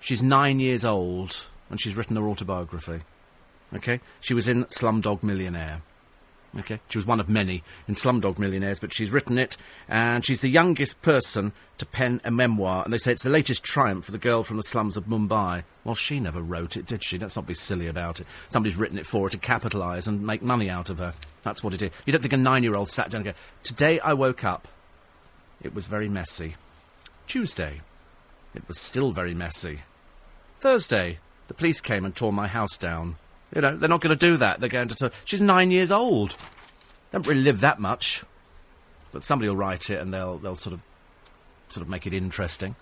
[0.00, 3.00] She's nine years old and she's written her autobiography.
[3.74, 4.00] Okay?
[4.20, 5.82] She was in Slumdog Millionaire.
[6.58, 10.40] Okay, she was one of many in Slumdog Millionaires, but she's written it, and she's
[10.40, 12.82] the youngest person to pen a memoir.
[12.82, 15.64] And they say it's the latest triumph for the girl from the slums of Mumbai.
[15.84, 17.18] Well, she never wrote it, did she?
[17.18, 18.26] Let's not be silly about it.
[18.48, 21.12] Somebody's written it for her to capitalise and make money out of her.
[21.42, 21.90] That's what it is.
[22.06, 24.66] You don't think a nine-year-old sat down and go, "Today I woke up.
[25.62, 26.56] It was very messy."
[27.26, 27.82] Tuesday,
[28.54, 29.80] it was still very messy.
[30.60, 33.16] Thursday, the police came and tore my house down.
[33.54, 34.60] You know, they're not going to do that.
[34.60, 34.96] They're going to.
[34.96, 36.36] say, She's nine years old.
[37.12, 38.24] Don't really live that much.
[39.12, 40.82] But somebody will write it and they'll they'll sort of
[41.68, 42.76] sort of make it interesting.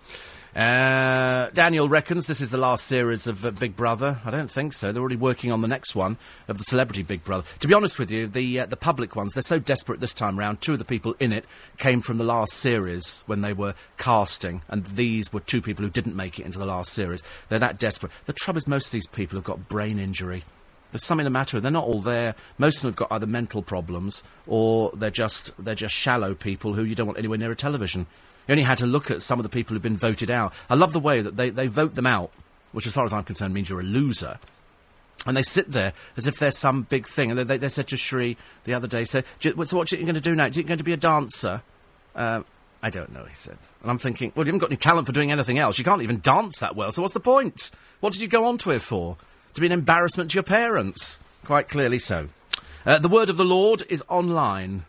[0.54, 4.20] Uh, Daniel reckons this is the last series of uh, Big Brother.
[4.24, 4.92] I don't think so.
[4.92, 7.44] They're already working on the next one of the Celebrity Big Brother.
[7.58, 10.38] To be honest with you, the uh, the public ones they're so desperate this time
[10.38, 10.60] round.
[10.60, 11.44] Two of the people in it
[11.76, 15.90] came from the last series when they were casting, and these were two people who
[15.90, 17.20] didn't make it into the last series.
[17.48, 18.12] They're that desperate.
[18.26, 20.44] The trouble is, most of these people have got brain injury.
[20.92, 21.58] There's something the matter.
[21.58, 22.36] They're not all there.
[22.58, 26.74] Most of them have got either mental problems or they're just they're just shallow people
[26.74, 28.06] who you don't want anywhere near a television.
[28.46, 30.52] You only had to look at some of the people who've been voted out.
[30.68, 32.30] I love the way that they, they vote them out,
[32.72, 34.38] which, as far as I'm concerned, means you're a loser.
[35.26, 37.30] And they sit there as if they're some big thing.
[37.30, 39.90] And they, they, they said to Sree the other day, so, "Do you- so what
[39.92, 40.44] are you going to do now?
[40.44, 41.62] Are you going to be a dancer?
[42.14, 42.42] Uh,
[42.83, 43.57] I don't know, he said.
[43.80, 45.78] And I'm thinking, well, you haven't got any talent for doing anything else.
[45.78, 47.70] You can't even dance that well, so what's the point?
[48.00, 49.16] What did you go on to it for?
[49.54, 51.18] To be an embarrassment to your parents?
[51.44, 52.28] Quite clearly so.
[52.85, 54.85] Uh, the Word of the Lord is online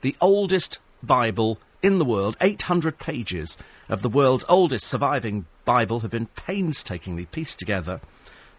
[0.00, 2.36] the oldest Bible in the world.
[2.40, 3.56] 800 pages
[3.88, 8.00] of the world's oldest surviving Bible have been painstakingly pieced together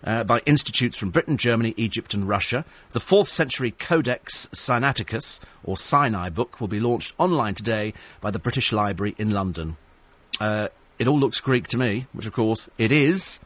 [0.03, 2.65] uh, by institutes from Britain, Germany, Egypt, and Russia.
[2.91, 8.39] The 4th century Codex Sinaiticus, or Sinai book, will be launched online today by the
[8.39, 9.77] British Library in London.
[10.39, 13.39] Uh, it all looks Greek to me, which of course it is,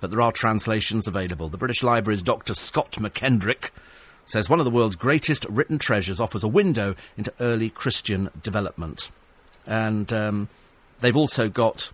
[0.00, 1.48] but there are translations available.
[1.48, 2.54] The British Library's Dr.
[2.54, 3.70] Scot McKendrick
[4.26, 9.10] says one of the world's greatest written treasures offers a window into early Christian development.
[9.68, 10.48] And um,
[11.00, 11.92] they've also got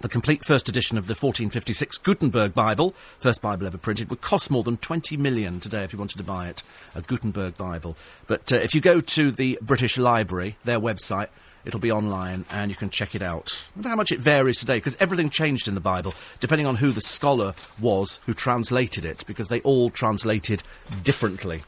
[0.00, 4.50] the complete first edition of the 1456 Gutenberg Bible, first Bible ever printed, would cost
[4.50, 6.62] more than 20 million today if you wanted to buy it,
[6.94, 7.96] a Gutenberg Bible.
[8.26, 11.28] But uh, if you go to the British Library, their website,
[11.64, 13.70] it'll be online and you can check it out.
[13.74, 16.76] I wonder how much it varies today, because everything changed in the Bible, depending on
[16.76, 20.62] who the scholar was who translated it, because they all translated
[21.02, 21.62] differently.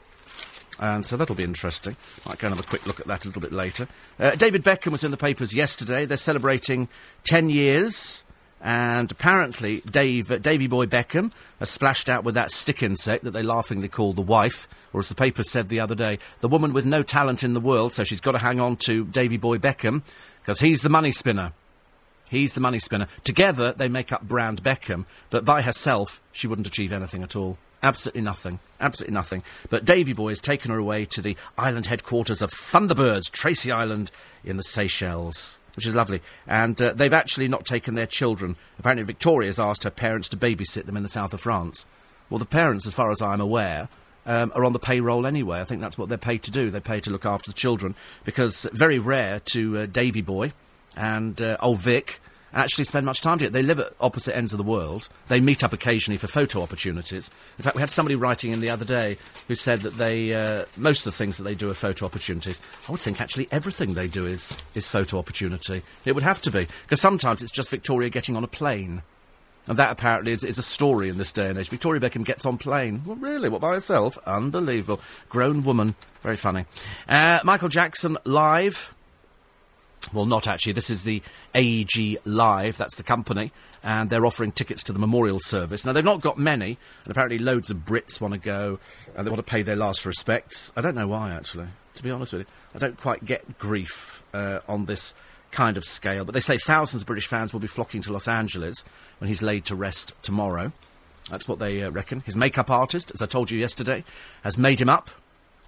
[0.79, 1.95] And so that'll be interesting.
[2.27, 3.87] Might go and have a quick look at that a little bit later.
[4.19, 6.05] Uh, David Beckham was in the papers yesterday.
[6.05, 6.87] They're celebrating
[7.23, 8.23] 10 years.
[8.61, 13.43] And apparently, Dave, uh, Boy Beckham has splashed out with that stick insect that they
[13.43, 16.85] laughingly call the wife, or as the paper said the other day, the woman with
[16.85, 20.01] no talent in the world, so she's got to hang on to Davy Boy Beckham,
[20.41, 21.53] because he's the money spinner.
[22.29, 23.07] He's the money spinner.
[23.23, 27.59] Together, they make up Brand Beckham, but by herself, she wouldn't achieve anything at all.
[27.83, 28.59] Absolutely nothing.
[28.79, 29.43] Absolutely nothing.
[29.69, 34.11] But Davy Boy has taken her away to the island headquarters of Thunderbirds, Tracy Island,
[34.43, 36.21] in the Seychelles, which is lovely.
[36.45, 38.55] And uh, they've actually not taken their children.
[38.77, 41.87] Apparently, Victoria's asked her parents to babysit them in the south of France.
[42.29, 43.89] Well, the parents, as far as I'm aware,
[44.27, 45.59] um, are on the payroll anyway.
[45.59, 46.69] I think that's what they're paid to do.
[46.69, 50.51] They pay to look after the children because very rare to uh, Davy Boy
[50.95, 52.19] and uh, old Vic
[52.53, 53.53] actually spend much time together.
[53.53, 55.09] They live at opposite ends of the world.
[55.27, 57.29] They meet up occasionally for photo opportunities.
[57.57, 60.65] In fact, we had somebody writing in the other day who said that they uh,
[60.75, 62.61] most of the things that they do are photo opportunities.
[62.87, 65.81] I would think actually everything they do is is photo opportunity.
[66.05, 69.03] It would have to be because sometimes it's just Victoria getting on a plane.
[69.67, 71.67] And that apparently is, is a story in this day and age.
[71.67, 73.01] Victoria Beckham gets on plane.
[73.05, 73.49] Well, really?
[73.49, 74.17] What, by herself?
[74.25, 75.01] Unbelievable.
[75.27, 75.95] Grown woman.
[76.21, 76.65] Very funny.
[77.07, 78.93] Uh, Michael Jackson live.
[80.13, 80.73] Well, not actually.
[80.73, 81.21] This is the
[81.53, 82.77] AEG Live.
[82.77, 83.51] That's the company.
[83.83, 85.85] And they're offering tickets to the memorial service.
[85.85, 86.77] Now, they've not got many.
[87.03, 88.79] And apparently loads of Brits want to go.
[89.15, 90.71] And they want to pay their last respects.
[90.75, 91.67] I don't know why, actually.
[91.95, 92.47] To be honest with you.
[92.75, 95.13] I don't quite get grief uh, on this
[95.51, 96.25] kind of scale.
[96.25, 98.85] But they say thousands of British fans will be flocking to Los Angeles
[99.19, 100.71] when he's laid to rest tomorrow.
[101.29, 102.21] That's what they uh, reckon.
[102.21, 104.03] His makeup artist, as I told you yesterday,
[104.43, 105.09] has made him up.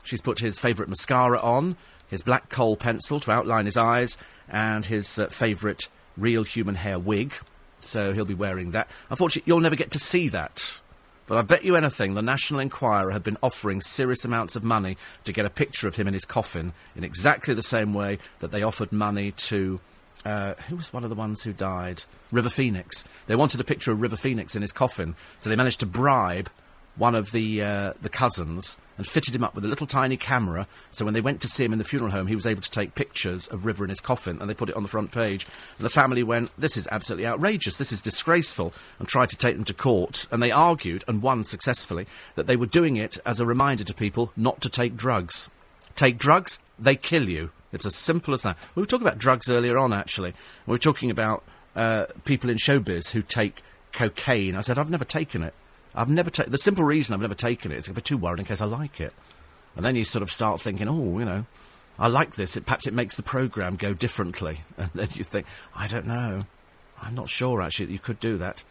[0.03, 1.75] She's put his favourite mascara on,
[2.09, 4.17] his black kohl pencil to outline his eyes,
[4.49, 7.33] and his uh, favourite real human hair wig.
[7.79, 8.89] So he'll be wearing that.
[9.09, 10.79] Unfortunately, you'll never get to see that.
[11.27, 14.97] But I bet you anything, the National Enquirer had been offering serious amounts of money
[15.25, 18.51] to get a picture of him in his coffin in exactly the same way that
[18.51, 19.79] they offered money to.
[20.25, 22.03] Uh, who was one of the ones who died?
[22.31, 23.05] River Phoenix.
[23.27, 26.49] They wanted a picture of River Phoenix in his coffin, so they managed to bribe
[26.95, 30.67] one of the uh, the cousins and fitted him up with a little tiny camera.
[30.91, 32.69] So when they went to see him in the funeral home, he was able to
[32.69, 35.47] take pictures of River in his coffin, and they put it on the front page.
[35.77, 37.77] And the family went, "This is absolutely outrageous.
[37.77, 40.27] This is disgraceful," and tried to take them to court.
[40.31, 43.93] And they argued and won successfully that they were doing it as a reminder to
[43.93, 45.49] people not to take drugs.
[45.95, 47.51] Take drugs, they kill you.
[47.71, 48.57] It's as simple as that.
[48.75, 50.33] We were talking about drugs earlier on, actually.
[50.65, 51.43] We were talking about
[51.75, 53.61] uh, people in showbiz who take
[53.93, 54.55] cocaine.
[54.55, 55.53] I said, I've never taken it.
[55.95, 56.51] I've never taken.
[56.51, 59.01] The simple reason I've never taken it is be too worried in case I like
[59.01, 59.13] it.
[59.75, 61.45] And then you sort of start thinking, oh, you know,
[61.97, 62.57] I like this.
[62.57, 64.61] It, perhaps it makes the programme go differently.
[64.77, 66.41] And then you think, I don't know.
[67.01, 68.63] I'm not sure, actually, that you could do that.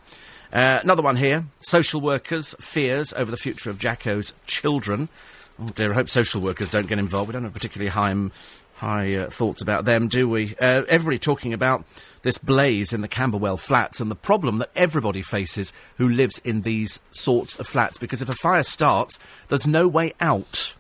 [0.53, 1.47] Uh, another one here.
[1.61, 5.09] Social workers' fears over the future of Jacko's children.
[5.61, 7.29] Oh dear, I hope social workers don't get involved.
[7.29, 8.15] We don't have particularly high,
[8.77, 10.55] high uh, thoughts about them, do we?
[10.61, 11.85] Uh, everybody talking about
[12.29, 16.61] this blaze in the Camberwell flats and the problem that everybody faces who lives in
[16.61, 17.97] these sorts of flats.
[17.97, 20.75] Because if a fire starts, there's no way out.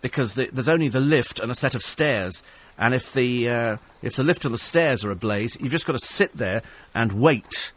[0.00, 2.42] Because the, there's only the lift and a set of stairs.
[2.78, 5.92] And if the, uh, if the lift and the stairs are ablaze, you've just got
[5.92, 6.62] to sit there
[6.94, 7.72] and wait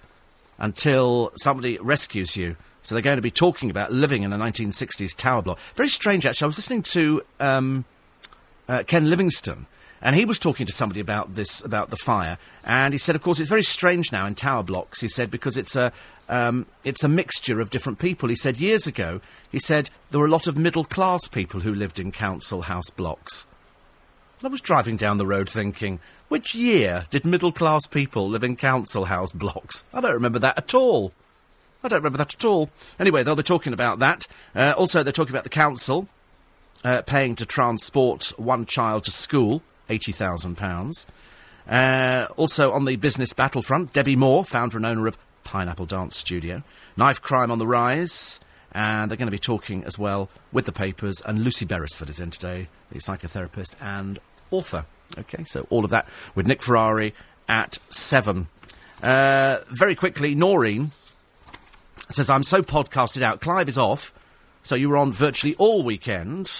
[0.57, 2.55] until somebody rescues you.
[2.83, 5.59] So they're going to be talking about living in a 1960s tower block.
[5.75, 6.45] Very strange, actually.
[6.45, 7.83] I was listening to um,
[8.69, 9.65] uh, Ken Livingstone,
[10.01, 13.21] and he was talking to somebody about this, about the fire, and he said, of
[13.21, 15.01] course, it's very strange now in tower blocks.
[15.01, 15.91] He said because it's a,
[16.29, 18.29] um, it's a mixture of different people.
[18.29, 21.73] He said years ago, he said there were a lot of middle class people who
[21.73, 23.47] lived in council house blocks.
[24.43, 28.55] I was driving down the road thinking, which year did middle class people live in
[28.55, 29.83] council house blocks?
[29.93, 31.11] I don't remember that at all.
[31.83, 32.69] I don't remember that at all.
[32.99, 34.27] Anyway, they'll be talking about that.
[34.55, 36.07] Uh, also, they're talking about the council
[36.83, 41.05] uh, paying to transport one child to school, £80,000.
[41.69, 46.63] Uh, also, on the business battlefront, Debbie Moore, founder and owner of Pineapple Dance Studio.
[46.95, 48.39] Knife crime on the rise.
[48.73, 51.21] And they're going to be talking as well with the papers.
[51.25, 54.19] And Lucy Beresford is in today, the psychotherapist and
[54.51, 54.85] author.
[55.17, 57.13] Okay, so all of that with Nick Ferrari
[57.47, 58.47] at 7.
[59.01, 60.91] Uh, very quickly, Noirin
[62.11, 63.41] says, I'm so podcasted out.
[63.41, 64.13] Clive is off,
[64.63, 66.51] so you were on virtually all weekend.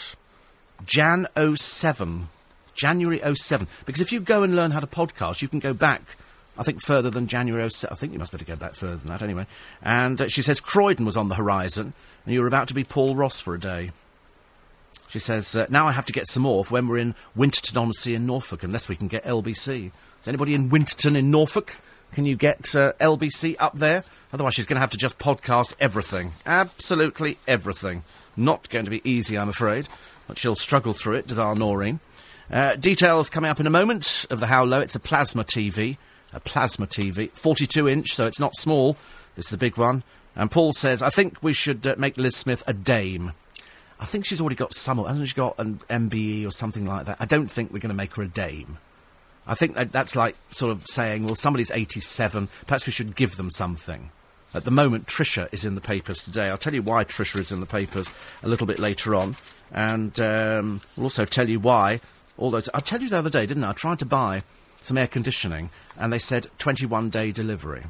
[0.85, 2.29] Jan 07.
[2.77, 3.67] January 07.
[3.85, 6.15] Because if you go and learn how to podcast, you can go back,
[6.57, 7.91] I think, further than January 07.
[7.91, 9.45] I think you must better go back further than that anyway.
[9.81, 11.93] And uh, she says, Croydon was on the horizon,
[12.25, 13.91] and you were about to be Paul Ross for a day.
[15.09, 18.15] She says, uh, now I have to get some more for when we're in Winterton-on-Sea
[18.15, 19.87] in Norfolk, unless we can get LBC.
[20.21, 21.77] Is anybody in Winterton in Norfolk?
[22.11, 24.03] Can you get uh, LBC up there?
[24.33, 26.31] Otherwise, she's going to have to just podcast everything.
[26.45, 28.03] Absolutely everything.
[28.35, 29.87] Not going to be easy, I'm afraid.
[30.27, 31.99] But she'll struggle through it, does our Noirin.
[32.49, 34.79] Uh, details coming up in a moment of the How Low.
[34.79, 35.97] It's a plasma TV.
[36.31, 37.29] A plasma TV.
[37.31, 38.95] 42 inch, so it's not small.
[39.35, 40.03] This is a big one.
[40.35, 43.33] And Paul says, I think we should uh, make Liz Smith a dame.
[43.99, 47.17] I think she's already got some, hasn't she got an MBE or something like that?
[47.19, 48.77] I don't think we're going to make her a dame.
[49.45, 53.37] I think that that's like sort of saying, well, somebody's 87, perhaps we should give
[53.37, 54.11] them something.
[54.53, 56.49] At the moment, Trisha is in the papers today.
[56.49, 58.11] I'll tell you why Trisha is in the papers
[58.43, 59.35] a little bit later on.
[59.71, 61.99] And um, we'll also tell you why
[62.37, 62.69] all those.
[62.73, 63.71] I told you the other day, didn't I?
[63.71, 64.43] I tried to buy
[64.81, 67.83] some air conditioning, and they said 21 day delivery.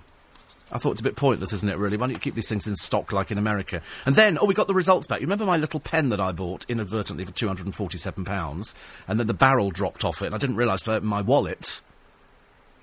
[0.70, 1.96] I thought it's a bit pointless, isn't it, really?
[1.96, 3.82] Why don't you keep these things in stock like in America?
[4.06, 5.22] And then, oh, we got the results back.
[5.22, 8.76] You remember my little pen that I bought inadvertently for £247?
[9.08, 11.82] And then the barrel dropped off it, and I didn't realise to open my wallet.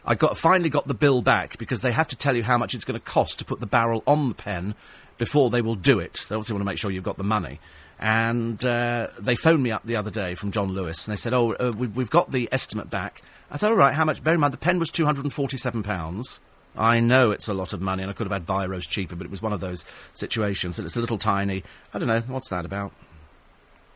[0.07, 2.75] I got, finally got the bill back because they have to tell you how much
[2.75, 4.75] it's going to cost to put the barrel on the pen
[5.19, 6.25] before they will do it.
[6.29, 7.61] They obviously want to make sure you've got the money.
[7.99, 11.33] And uh, they phoned me up the other day from John Lewis, and they said,
[11.33, 13.23] oh, uh, we, we've got the estimate back.
[13.51, 14.23] I said, all right, how much?
[14.23, 16.41] Bear in mind, the pen was £247.
[16.77, 19.25] I know it's a lot of money, and I could have had biros cheaper, but
[19.25, 20.77] it was one of those situations.
[20.77, 21.63] that it's a little tiny.
[21.93, 22.93] I don't know what's that about.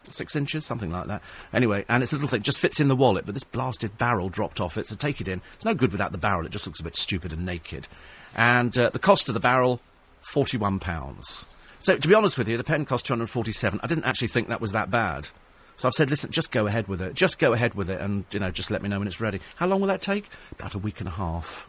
[0.08, 1.22] Six inches, something like that.
[1.52, 4.28] Anyway, and it's a little thing, just fits in the wallet, but this blasted barrel
[4.28, 5.42] dropped off it, so take it in.
[5.56, 7.88] It's no good without the barrel, it just looks a bit stupid and naked.
[8.34, 9.80] And uh, the cost of the barrel,
[10.22, 11.46] £41.
[11.80, 14.60] So, to be honest with you, the pen cost 247 I didn't actually think that
[14.60, 15.28] was that bad.
[15.76, 17.14] So I've said, listen, just go ahead with it.
[17.14, 19.40] Just go ahead with it, and, you know, just let me know when it's ready.
[19.56, 20.28] How long will that take?
[20.50, 21.68] About a week and a half.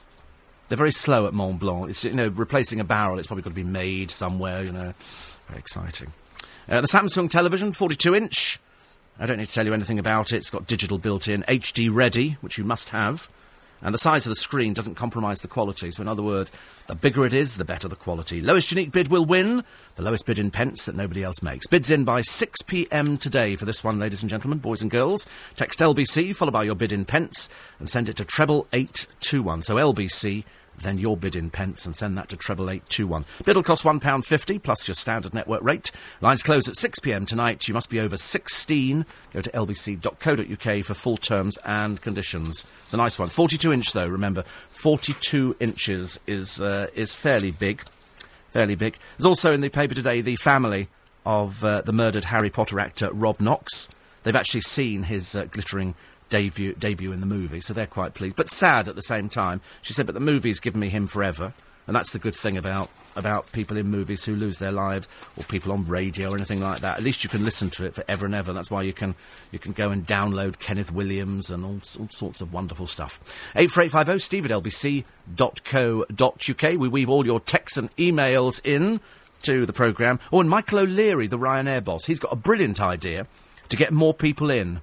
[0.68, 1.92] They're very slow at Mont Blanc.
[1.92, 4.96] It's, you know, replacing a barrel, it's probably got to be made somewhere, you know.
[5.48, 6.12] Very exciting.
[6.68, 8.60] Uh, the Samsung television, 42 inch.
[9.20, 10.38] I don't need to tell you anything about it.
[10.38, 13.30] It's got digital built in, HD ready, which you must have.
[13.82, 15.92] And the size of the screen doesn't compromise the quality.
[15.92, 16.52] So, in other words,
[16.88, 18.42] the bigger it is, the better the quality.
[18.42, 19.64] Lowest unique bid will win.
[19.96, 21.68] The lowest bid in pence that nobody else makes.
[21.68, 25.26] Bids in by 6 pm today for this one, ladies and gentlemen, boys and girls.
[25.56, 29.62] Text LBC, followed by your bid in pence, and send it to treble 821.
[29.62, 30.44] So, LBC
[30.80, 33.26] then your bid in pence and send that to treble eight two one.
[33.46, 35.92] Bid will cost one pound fifty plus your standard network rate.
[36.22, 37.68] Lines close at six pm tonight.
[37.68, 39.06] You must be over sixteen.
[39.34, 42.66] Go to lbc.co.uk for full terms and conditions.
[42.84, 43.30] It's a nice one.
[43.30, 44.08] Forty two inch though.
[44.08, 47.84] Remember, forty two inches is uh, is fairly big,
[48.52, 48.98] fairly big.
[49.18, 50.90] There's also in the paper today the family
[51.26, 53.90] of uh, the murdered Harry Potter actor Rob Knox.
[54.24, 55.96] They've actually seen his uh, glittering
[56.30, 58.36] debut, debut in the movie, so they're quite pleased.
[58.36, 59.62] But sad at the same time.
[59.82, 61.54] She said, but the movie's given me him forever.
[61.88, 65.44] And that's the good thing about about people in movies who lose their lives or
[65.46, 66.98] people on radio or anything like that.
[66.98, 68.54] At least you can listen to it forever and ever.
[68.54, 69.16] That's why you can
[69.52, 73.20] you can go and download Kenneth Williams and all, all sorts of wonderful stuff.
[73.56, 74.52] 84850 steve at
[75.42, 76.80] lbc.co.uk.
[76.80, 79.02] We weave all your texts and emails in
[79.42, 80.20] to the programme.
[80.32, 83.26] Oh, and Michael O'Leary, the Ryanair boss, he's got a brilliant idea
[83.70, 84.82] to get more people in.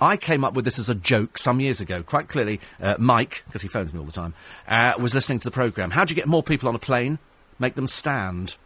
[0.00, 2.02] I came up with this as a joke some years ago.
[2.02, 4.34] Quite clearly, uh, Mike, because he phones me all the time,
[4.68, 5.90] uh, was listening to the programme.
[5.90, 7.18] How do you get more people on a plane?
[7.58, 8.56] Make them stand.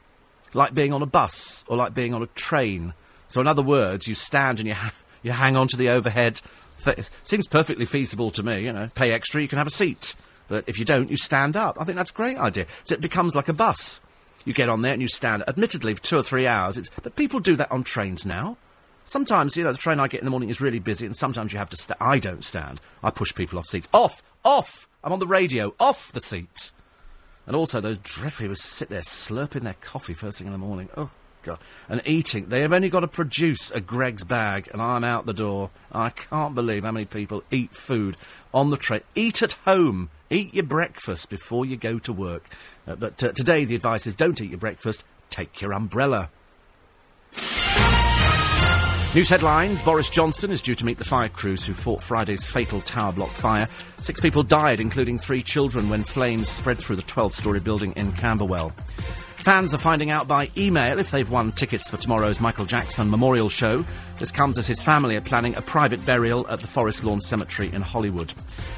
[0.55, 2.93] Like being on a bus or like being on a train.
[3.28, 6.43] So, in other words, you stand and you, ha- you hang on to the overhead.
[6.85, 8.91] Th- seems perfectly feasible to me, you know.
[8.95, 10.14] Pay extra, you can have a seat.
[10.49, 11.80] But if you don't, you stand up.
[11.80, 12.66] I think that's a great idea.
[12.85, 14.03] So it becomes like a bus.
[14.45, 15.45] You get on there and you stand.
[15.49, 16.76] Admittedly, for two or three hours.
[16.76, 18.59] It's, but people do that on trains now.
[19.12, 21.52] Sometimes, you know, the train I get in the morning is really busy, and sometimes
[21.52, 21.98] you have to stand.
[22.00, 22.80] I don't stand.
[23.04, 23.86] I push people off seats.
[23.92, 24.22] Off!
[24.42, 24.88] Off!
[25.04, 25.74] I'm on the radio.
[25.78, 26.72] Off the seat!
[27.46, 30.88] And also, those dreadful people sit there slurping their coffee first thing in the morning.
[30.96, 31.10] Oh,
[31.42, 31.58] God.
[31.90, 32.48] And eating.
[32.48, 35.68] They have only got to produce a Greggs bag, and I'm out the door.
[35.92, 38.16] I can't believe how many people eat food
[38.54, 39.02] on the train.
[39.14, 40.08] Eat at home.
[40.30, 42.48] Eat your breakfast before you go to work.
[42.86, 46.30] Uh, but uh, today, the advice is don't eat your breakfast, take your umbrella.
[49.14, 52.80] News headlines Boris Johnson is due to meet the fire crews who fought Friday's fatal
[52.80, 53.68] tower block fire.
[53.98, 58.12] Six people died, including three children, when flames spread through the 12 story building in
[58.12, 58.72] Camberwell.
[59.36, 63.50] Fans are finding out by email if they've won tickets for tomorrow's Michael Jackson memorial
[63.50, 63.84] show.
[64.18, 67.70] This comes as his family are planning a private burial at the Forest Lawn Cemetery
[67.70, 68.32] in Hollywood.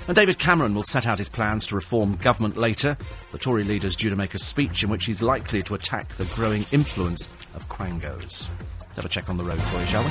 [0.08, 2.98] And David Cameron will set out his plans to reform government later.
[3.30, 6.08] The Tory leader is due to make a speech in which he's likely to attack
[6.14, 8.50] the growing influence of quangos.
[8.94, 10.10] Let's have a check on the roads for you, shall we?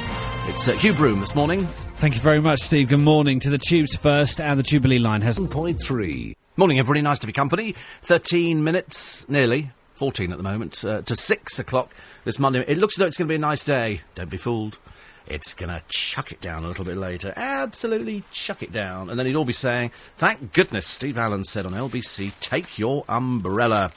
[0.50, 1.70] It's uh, Hugh Broom this morning.
[2.00, 2.90] Thank you very much, Steve.
[2.90, 5.40] Good morning to the tubes first, and the Jubilee line has.
[5.40, 6.36] 1.3.
[6.58, 7.02] Morning, everybody.
[7.02, 7.76] Nice to be company.
[8.02, 12.66] 13 minutes, nearly, 14 at the moment, uh, to 6 o'clock this Monday.
[12.68, 14.02] It looks as though it's going to be a nice day.
[14.16, 14.80] Don't be fooled.
[15.28, 17.32] It's going to chuck it down a little bit later.
[17.38, 19.10] Absolutely chuck it down.
[19.10, 23.06] And then he'd all be saying, thank goodness Steve Allen said on LBC, take your
[23.08, 23.92] umbrella.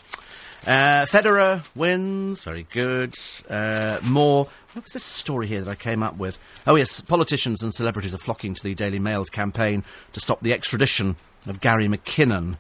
[0.65, 2.45] Uh, Federer wins.
[2.45, 3.15] Very good.
[3.49, 4.47] Uh, more.
[4.73, 6.39] What was this story here that I came up with?
[6.67, 7.01] Oh, yes.
[7.01, 11.61] Politicians and celebrities are flocking to the Daily Mail's campaign to stop the extradition of
[11.61, 12.57] Gary McKinnon.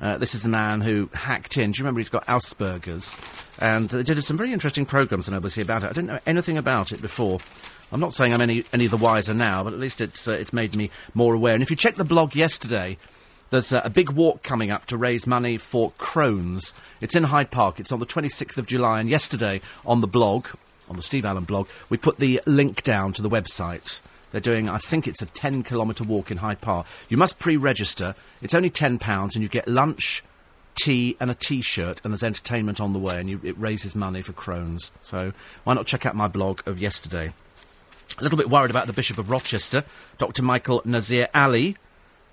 [0.00, 1.72] Uh, this is the man who hacked in.
[1.72, 3.16] Do you remember he's got Asperger's?
[3.60, 5.86] And they did some very interesting programmes on LBC about it.
[5.86, 7.40] I didn't know anything about it before.
[7.90, 10.52] I'm not saying I'm any, any the wiser now, but at least it's, uh, it's
[10.52, 11.54] made me more aware.
[11.54, 12.96] And if you check the blog yesterday,
[13.50, 16.74] there's a big walk coming up to raise money for Crohn's.
[17.00, 17.80] It's in Hyde Park.
[17.80, 19.00] It's on the 26th of July.
[19.00, 20.48] And yesterday on the blog,
[20.88, 24.02] on the Steve Allen blog, we put the link down to the website.
[24.30, 26.86] They're doing, I think it's a 10 kilometre walk in Hyde Park.
[27.08, 28.14] You must pre register.
[28.42, 30.22] It's only £10 and you get lunch,
[30.74, 33.96] tea, and a t shirt, and there's entertainment on the way, and you, it raises
[33.96, 34.92] money for Crohn's.
[35.00, 35.32] So
[35.64, 37.32] why not check out my blog of yesterday?
[38.18, 39.84] A little bit worried about the Bishop of Rochester,
[40.18, 40.42] Dr.
[40.42, 41.76] Michael Nazir Ali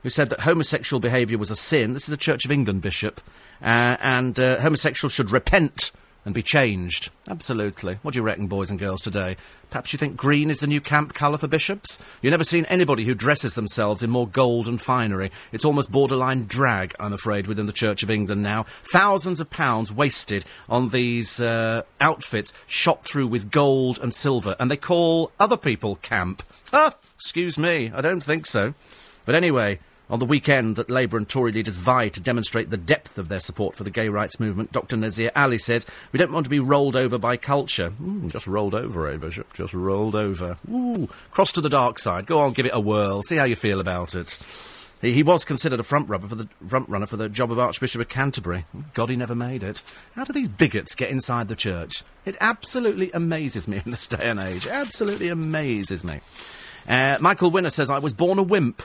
[0.05, 1.93] who said that homosexual behaviour was a sin.
[1.93, 3.21] This is a Church of England bishop.
[3.59, 5.91] Uh, and uh, homosexuals should repent
[6.23, 7.09] and be changed.
[7.27, 7.97] Absolutely.
[8.03, 9.35] What do you reckon, boys and girls, today?
[9.71, 11.97] Perhaps you think green is the new camp colour for bishops?
[12.21, 15.31] You've never seen anybody who dresses themselves in more gold and finery.
[15.51, 18.67] It's almost borderline drag, I'm afraid, within the Church of England now.
[18.83, 24.69] Thousands of pounds wasted on these uh, outfits shot through with gold and silver, and
[24.69, 26.43] they call other people camp.
[26.71, 28.75] Ah, excuse me, I don't think so.
[29.25, 29.79] But anyway,
[30.09, 33.39] on the weekend that Labour and Tory leaders vie to demonstrate the depth of their
[33.39, 36.59] support for the gay rights movement, Dr Nazir Ali says, We don't want to be
[36.59, 37.91] rolled over by culture.
[38.01, 39.53] Mm, just rolled over, eh, Bishop?
[39.53, 40.57] Just rolled over.
[40.71, 42.25] Ooh, cross to the dark side.
[42.25, 43.23] Go on, give it a whirl.
[43.23, 44.39] See how you feel about it.
[45.01, 47.59] He, he was considered a front runner for the front runner for the job of
[47.59, 48.65] Archbishop of Canterbury.
[48.93, 49.83] God, he never made it.
[50.15, 52.03] How do these bigots get inside the church?
[52.25, 54.67] It absolutely amazes me in this day and age.
[54.67, 56.21] Absolutely amazes me.
[56.87, 58.83] Uh, Michael Winner says, I was born a wimp.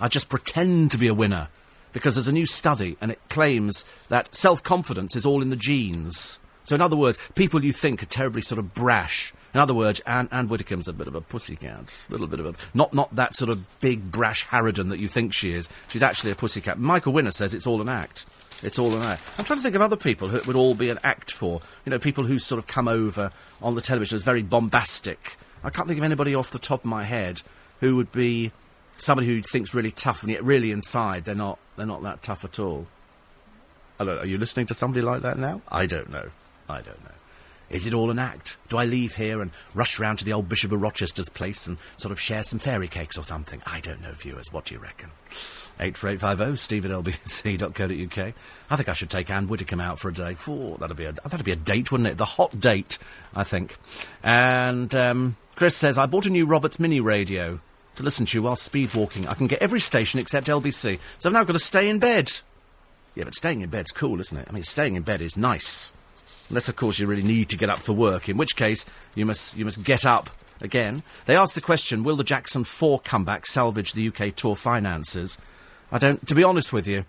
[0.00, 1.48] I just pretend to be a winner
[1.92, 5.56] because there's a new study and it claims that self confidence is all in the
[5.56, 6.40] genes.
[6.64, 9.32] So, in other words, people you think are terribly sort of brash.
[9.52, 12.46] In other words, Ann, Ann Widdecombe's a bit of a pussycat, a little bit of
[12.46, 15.68] a not not that sort of big brash harridan that you think she is.
[15.88, 16.78] She's actually a pussycat.
[16.78, 18.26] Michael Winner says it's all an act.
[18.62, 19.22] It's all an act.
[19.38, 21.60] I'm trying to think of other people who it would all be an act for.
[21.84, 23.30] You know, people who sort of come over
[23.62, 25.36] on the television as very bombastic.
[25.62, 27.42] I can't think of anybody off the top of my head
[27.80, 28.52] who would be
[28.96, 32.44] somebody who thinks really tough, and yet really inside they're not they're not that tough
[32.44, 32.86] at all.
[33.98, 35.62] Hello, are you listening to somebody like that now?
[35.68, 36.30] I don't know.
[36.68, 37.10] I don't know.
[37.70, 38.58] Is it all an act?
[38.68, 41.78] Do I leave here and rush round to the old Bishop of Rochester's place and
[41.96, 43.62] sort of share some fairy cakes or something?
[43.66, 44.52] I don't know, viewers.
[44.52, 45.10] What do you reckon?
[45.80, 48.34] 84850 steve at lbc.co.uk.
[48.70, 50.36] I think I should take Ann Widdecombe out for a day.
[50.46, 52.16] Oh, that'd be a, that'd be a date, wouldn't it?
[52.16, 52.98] The hot date,
[53.34, 53.76] I think.
[54.22, 57.60] And um, Chris says, I bought a new Roberts Mini radio
[57.96, 59.26] to listen to you while speed walking.
[59.26, 60.98] I can get every station except LBC.
[61.18, 62.32] So I've now got to stay in bed.
[63.14, 64.46] Yeah, but staying in bed's cool, isn't it?
[64.48, 65.92] I mean, staying in bed is nice.
[66.48, 68.84] Unless, of course, you really need to get up for work, in which case
[69.14, 70.30] you must, you must get up
[70.60, 71.02] again.
[71.26, 75.38] They asked the question, will the Jackson 4 comeback salvage the UK tour finances?
[75.90, 77.04] I don't, to be honest with you,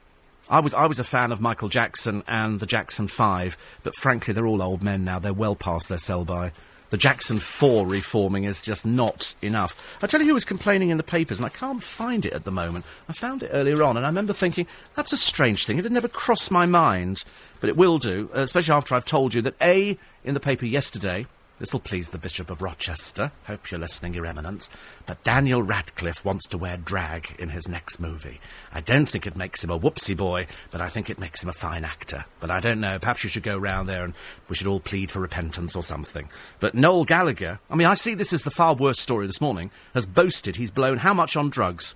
[0.49, 4.33] I was, I was a fan of Michael Jackson and the Jackson 5, but frankly,
[4.33, 5.17] they're all old men now.
[5.17, 6.51] They're well past their sell by.
[6.91, 9.97] The Jackson 4 reforming is just not enough.
[10.03, 12.43] I tell you who was complaining in the papers, and I can't find it at
[12.43, 12.85] the moment.
[13.09, 15.79] I found it earlier on, and I remember thinking, that's a strange thing.
[15.79, 17.23] It had never crossed my mind,
[17.59, 21.25] but it will do, especially after I've told you that A, in the paper yesterday,
[21.57, 23.31] This'll please the Bishop of Rochester.
[23.45, 24.69] Hope you're listening, Your Eminence.
[25.05, 28.41] But Daniel Radcliffe wants to wear drag in his next movie.
[28.73, 31.47] I don't think it makes him a whoopsie boy, but I think it makes him
[31.47, 32.25] a fine actor.
[32.41, 32.99] But I don't know.
[32.99, 34.13] Perhaps you should go round there and
[34.49, 36.27] we should all plead for repentance or something.
[36.59, 39.71] But Noel Gallagher, I mean, I see this as the far worse story this morning,
[39.93, 41.95] has boasted he's blown how much on drugs?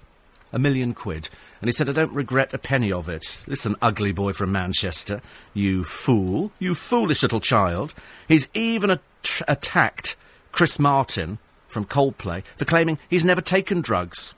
[0.52, 1.30] A million quid.
[1.62, 3.44] And he said, I don't regret a penny of it.
[3.48, 5.22] Listen, ugly boy from Manchester.
[5.54, 6.52] You fool.
[6.60, 7.94] You foolish little child.
[8.28, 9.02] He's even at-
[9.48, 10.16] attacked
[10.52, 11.38] Chris Martin
[11.68, 14.34] from Coldplay for claiming he's never taken drugs.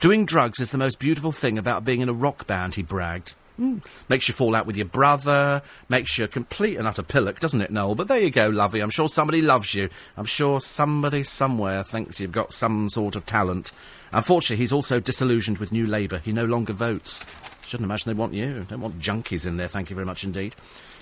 [0.00, 3.34] Doing drugs is the most beautiful thing about being in a rock band, he bragged.
[3.60, 3.84] Mm.
[4.08, 7.60] Makes you fall out with your brother, makes you a complete and utter pillock, doesn't
[7.60, 7.94] it, Noel?
[7.94, 8.80] But there you go, lovey.
[8.80, 9.88] I'm sure somebody loves you.
[10.16, 13.70] I'm sure somebody somewhere thinks you've got some sort of talent.
[14.12, 16.18] Unfortunately, he's also disillusioned with New Labour.
[16.18, 17.24] He no longer votes.
[17.66, 18.66] Shouldn't imagine they want you.
[18.68, 20.56] Don't want junkies in there, thank you very much indeed.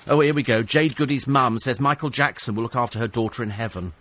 [0.09, 0.62] Oh, here we go.
[0.62, 3.92] Jade Goody's mum says Michael Jackson will look after her daughter in heaven.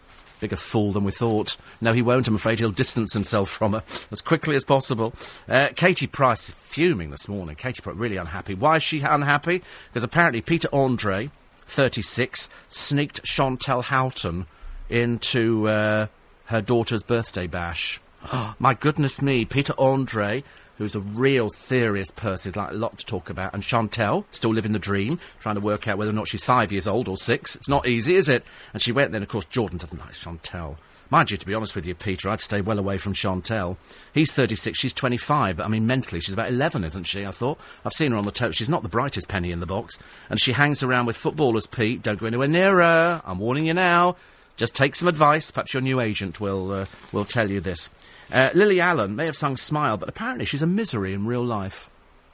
[0.41, 1.55] Bigger fool than we thought.
[1.79, 2.59] No, he won't, I'm afraid.
[2.59, 5.13] He'll distance himself from her as quickly as possible.
[5.47, 7.55] Uh, Katie Price fuming this morning.
[7.55, 8.55] Katie Price really unhappy.
[8.55, 9.61] Why is she unhappy?
[9.89, 11.29] Because apparently Peter Andre,
[11.67, 14.47] 36, sneaked Chantelle Houghton
[14.89, 16.07] into uh,
[16.45, 18.01] her daughter's birthday bash.
[18.59, 20.43] My goodness me, Peter Andre,
[20.78, 24.72] who's a real serious person, like a lot to talk about, and Chantelle, still living
[24.72, 27.55] the dream, trying to work out whether or not she's five years old or six.
[27.55, 28.43] It's not easy, is it?
[28.74, 30.78] And she went then, of course, Jordan doesn't like Chantelle.
[31.11, 33.78] Mind you, to be honest with you, Peter, I'd stay well away from Chantelle.
[34.13, 37.26] He's 36, she's 25, but I mean, mentally, she's about 11, isn't she?
[37.26, 37.59] I thought.
[37.84, 38.55] I've seen her on the tote.
[38.55, 39.99] She's not the brightest penny in the box.
[40.30, 42.01] And she hangs around with footballers, Pete.
[42.01, 43.22] Don't go anywhere near her.
[43.26, 44.15] I'm warning you now.
[44.55, 45.51] Just take some advice.
[45.51, 47.89] Perhaps your new agent will, uh, will tell you this.
[48.32, 51.89] Uh, Lily Allen may have sung Smile, but apparently she's a misery in real life.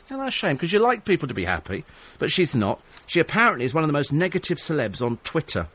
[0.10, 1.84] And that's a shame, because you like people to be happy,
[2.20, 2.82] but she's not.
[3.06, 5.68] She apparently is one of the most negative celebs on Twitter.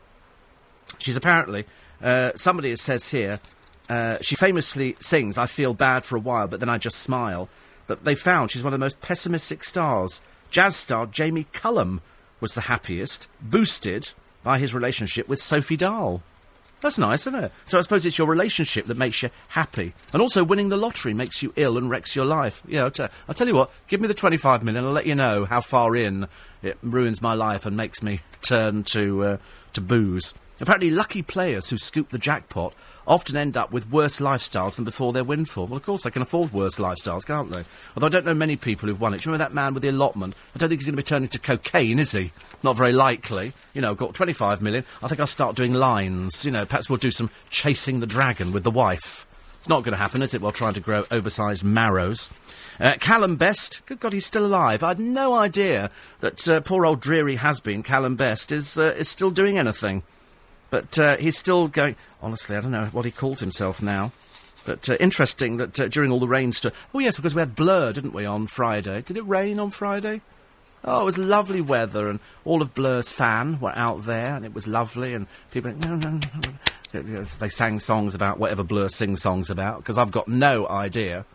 [0.99, 1.66] She's apparently,
[2.03, 3.41] uh, somebody says here,
[3.89, 7.49] uh, she famously sings, I feel bad for a while, but then I just smile.
[7.87, 10.23] But they found she's one of the most pessimistic stars.
[10.51, 12.01] Jazz star Jamie Cullum
[12.41, 14.12] was the happiest, boosted
[14.43, 16.23] by his relationship with Sophie Dahl.
[16.83, 17.53] That's nice, isn't it?
[17.66, 19.95] So I suppose it's your relationship that makes you happy.
[20.12, 22.61] And also winning the lottery makes you ill and wrecks your life.
[22.66, 25.14] Yeah, I'll, t- I'll tell you what, give me the 25 million, I'll let you
[25.14, 26.26] know how far in
[26.61, 29.37] it ruins my life and makes me turn to, uh,
[29.74, 30.35] to booze.
[30.61, 32.74] Apparently, lucky players who scoop the jackpot
[33.07, 35.67] often end up with worse lifestyles than before their windfall.
[35.67, 37.65] Well, of course, they can afford worse lifestyles, can't they?
[37.97, 39.21] Although I don't know many people who've won it.
[39.21, 40.35] Do you remember that man with the allotment?
[40.55, 42.33] I don't think he's going to be turning to cocaine, is he?
[42.63, 43.53] Not very likely.
[43.75, 44.85] You know, got 25 million.
[45.03, 46.45] I think I'll start doing lines.
[46.45, 49.27] You know, perhaps we'll do some chasing the dragon with the wife.
[49.59, 52.29] It's not going to happen, is it, while trying to grow oversized marrows?
[52.81, 54.83] Uh, Calum Best, good God, he's still alive.
[54.83, 59.09] I had no idea that uh, poor old dreary has-been Calum Best is, uh, is
[59.09, 60.03] still doing anything.
[60.73, 61.97] But uh, he's still going.
[62.23, 64.11] Honestly, I don't know what he calls himself now.
[64.64, 66.61] But uh, interesting that uh, during all the rains.
[66.61, 69.03] To oh yes, because we had Blur, didn't we, on Friday?
[69.03, 70.23] Did it rain on Friday?
[70.83, 74.55] Oh, it was lovely weather, and all of Blur's fan were out there, and it
[74.55, 75.75] was lovely, and people.
[76.93, 81.27] They sang songs about whatever Blur sing songs about, because I've got no idea.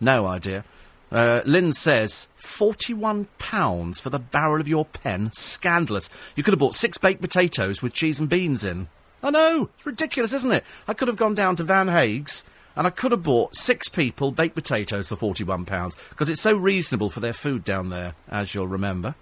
[0.00, 0.64] No idea.
[1.12, 5.30] Uh, Lynn says, £41 for the barrel of your pen?
[5.32, 6.08] Scandalous.
[6.36, 8.88] You could have bought six baked potatoes with cheese and beans in.
[9.22, 9.70] I know.
[9.76, 10.64] It's ridiculous, isn't it?
[10.86, 12.44] I could have gone down to Van Hage's
[12.76, 17.10] and I could have bought six people baked potatoes for £41 because it's so reasonable
[17.10, 19.14] for their food down there, as you'll remember.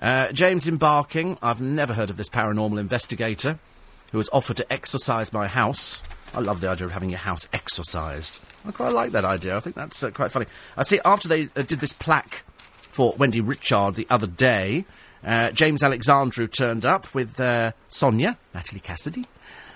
[0.00, 3.58] Uh, James Embarking, I've never heard of this paranormal investigator
[4.12, 6.02] who has offered to exorcise my house.
[6.34, 8.40] I love the idea of having your house exorcised.
[8.66, 9.56] I quite like that idea.
[9.56, 10.46] I think that's uh, quite funny.
[10.76, 12.44] I see after they uh, did this plaque
[12.76, 14.84] for Wendy Richard the other day,
[15.24, 19.24] uh, James Alexandrou turned up with uh, Sonia, Natalie Cassidy.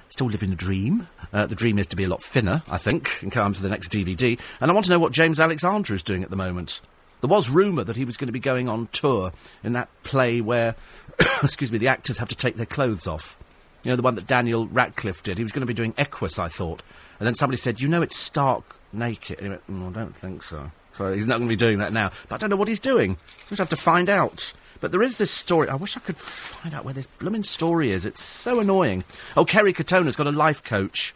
[0.09, 1.09] Still living the dream.
[1.33, 3.71] Uh, the dream is to be a lot thinner, I think, and come to the
[3.71, 4.39] next DVD.
[4.61, 6.83] And I want to know what James Alexandrou is doing at the moment.
[7.23, 9.33] There was rumour that he was going to be going on tour
[9.65, 10.75] in that play where,
[11.43, 13.39] excuse me, the actors have to take their clothes off.
[13.83, 15.39] You know, the one that Daniel Radcliffe did.
[15.39, 16.83] He was going to be doing Equus, I thought.
[17.19, 19.39] And then somebody said, you know, it's stark naked.
[19.39, 20.71] And he went, mm, I don't think so.
[20.95, 22.11] So he's not going to be doing that now.
[22.29, 23.17] But I don't know what he's doing.
[23.51, 24.53] We'll have to find out.
[24.81, 25.69] But there is this story.
[25.69, 28.05] I wish I could find out where this blooming story is.
[28.05, 29.05] It's so annoying.
[29.37, 31.15] Oh, Kerry Katona's got a life coach.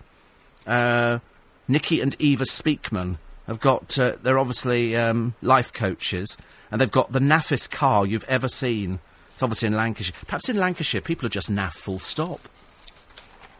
[0.67, 1.19] Uh,
[1.69, 3.99] Nikki and Eva Speakman have got.
[3.99, 6.37] Uh, they're obviously um, life coaches,
[6.71, 9.01] and they've got the naffest car you've ever seen.
[9.35, 10.15] It's obviously in Lancashire.
[10.27, 12.41] Perhaps in Lancashire, people are just naff full stop.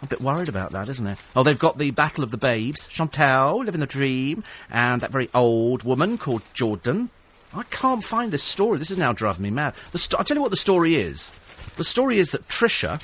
[0.03, 1.19] A bit worried about that, isn't it?
[1.35, 5.31] Oh, they've got the Battle of the Babes, Chantelle, Living the Dream, and that very
[5.35, 7.11] old woman called Jordan.
[7.55, 8.79] I can't find this story.
[8.79, 9.75] This is now driving me mad.
[9.93, 11.35] The sto- I'll tell you what the story is.
[11.77, 13.01] The story is that Trisha,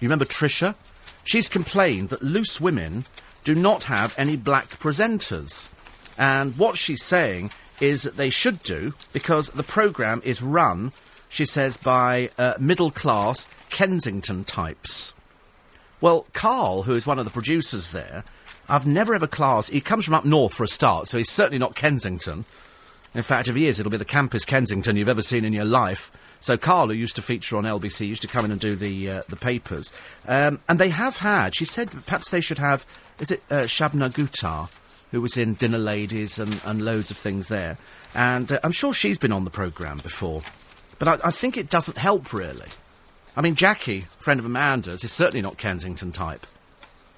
[0.00, 0.74] you remember Trisha?
[1.24, 3.04] She's complained that loose women
[3.44, 5.70] do not have any black presenters.
[6.18, 10.92] And what she's saying is that they should do because the programme is run,
[11.28, 15.14] she says, by uh, middle class Kensington types.
[16.06, 18.22] Well, Carl, who is one of the producers there,
[18.68, 19.70] I've never ever classed.
[19.70, 22.44] He comes from up north for a start, so he's certainly not Kensington.
[23.12, 25.64] In fact, if he is, it'll be the campest Kensington you've ever seen in your
[25.64, 26.12] life.
[26.38, 29.10] So Carl, who used to feature on LBC, used to come in and do the
[29.10, 29.92] uh, the papers,
[30.28, 31.56] um, and they have had.
[31.56, 32.86] She said perhaps they should have.
[33.18, 34.70] Is it uh, Shobna Gulati,
[35.10, 37.78] who was in Dinner Ladies and, and loads of things there,
[38.14, 40.44] and uh, I'm sure she's been on the programme before,
[41.00, 42.68] but I, I think it doesn't help really.
[43.36, 46.46] I mean, Jackie, friend of Amanda's, is certainly not Kensington type.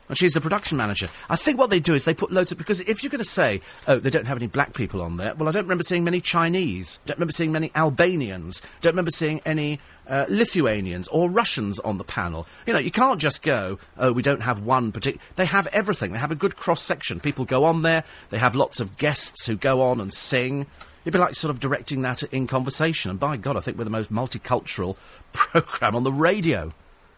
[0.09, 1.09] And she's the production manager.
[1.29, 2.59] I think what they do is they put loads of.
[2.59, 5.35] Because if you're going to say, oh, they don't have any black people on there,
[5.35, 6.99] well, I don't remember seeing many Chinese.
[7.05, 8.63] Don't remember seeing many Albanians.
[8.81, 12.47] Don't remember seeing any uh, Lithuanians or Russians on the panel.
[12.67, 15.23] You know, you can't just go, oh, we don't have one particular.
[15.37, 16.13] They have everything.
[16.13, 17.21] They have a good cross section.
[17.21, 18.03] People go on there.
[18.31, 20.67] They have lots of guests who go on and sing.
[21.05, 23.11] It'd be like sort of directing that in conversation.
[23.11, 24.97] And by God, I think we're the most multicultural
[25.33, 26.73] programme on the radio.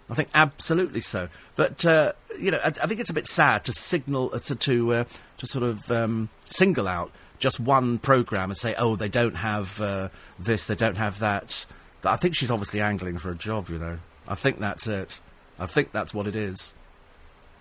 [0.09, 1.29] I think absolutely so.
[1.57, 4.57] But uh, you know, I, I, think it's a bit sad to signal uh, to
[4.57, 5.05] to, uh,
[5.39, 9.81] to sort of um, single out just one program and say, oh, they don't have
[9.81, 10.09] uh,
[10.39, 11.67] this, they don't have that.
[12.05, 13.69] I think she's obviously angling for a job.
[13.69, 15.21] You know, I think that's it.
[15.59, 16.75] I think that's what it is.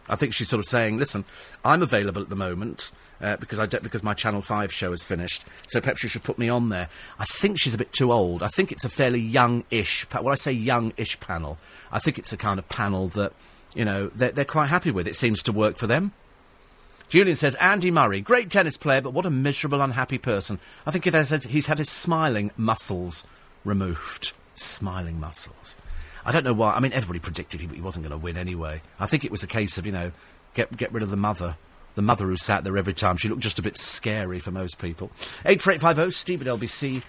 [0.08, 1.24] I think she's sort of saying, listen,
[1.64, 2.92] I'm available at the moment
[3.22, 5.46] uh, because I don't, because my Channel Five show is finished.
[5.68, 6.90] So perhaps you should put me on there.
[7.20, 8.44] I think she's a bit too old.
[8.44, 10.08] I think it's a fairly young-ish.
[10.12, 11.58] When I say young-ish panel,
[11.92, 13.34] I think it's a kind of panel that
[13.76, 15.08] you know they're, they're quite happy with.
[15.08, 16.14] It seems to work for them.
[17.10, 20.60] Julian says Andy Murray, great tennis player, but what a miserable, unhappy person.
[20.86, 23.26] I think it has, he's had his smiling muscles
[23.66, 24.34] removed.
[24.54, 25.76] Smiling muscles.
[26.24, 26.74] I don't know why.
[26.74, 28.84] I mean, everybody predicted he, he wasn't going to win anyway.
[29.00, 30.12] I think it was a case of you know,
[30.54, 31.58] get get rid of the mother
[32.00, 33.18] the mother who sat there every time.
[33.18, 35.12] She looked just a bit scary for most people.
[35.46, 37.04] 84850 steve at lbc.co.uk.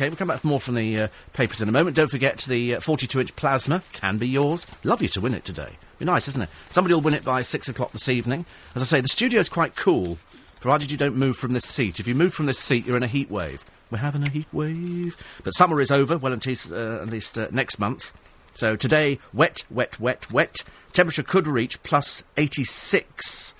[0.00, 1.94] We'll come back with more from the uh, papers in a moment.
[1.94, 4.66] Don't forget the 42-inch uh, plasma can be yours.
[4.82, 5.78] Love you to win it today.
[6.00, 6.50] Be nice, isn't it?
[6.70, 8.46] Somebody will win it by 6 o'clock this evening.
[8.74, 10.18] As I say, the studio's quite cool,
[10.60, 12.00] provided you don't move from this seat.
[12.00, 13.64] If you move from this seat, you're in a heat wave.
[13.92, 15.16] We're having a heat wave.
[15.44, 18.12] But summer is over, well, at least, uh, at least uh, next month.
[18.54, 20.64] So today, wet, wet, wet, wet.
[20.92, 23.54] Temperature could reach plus 86.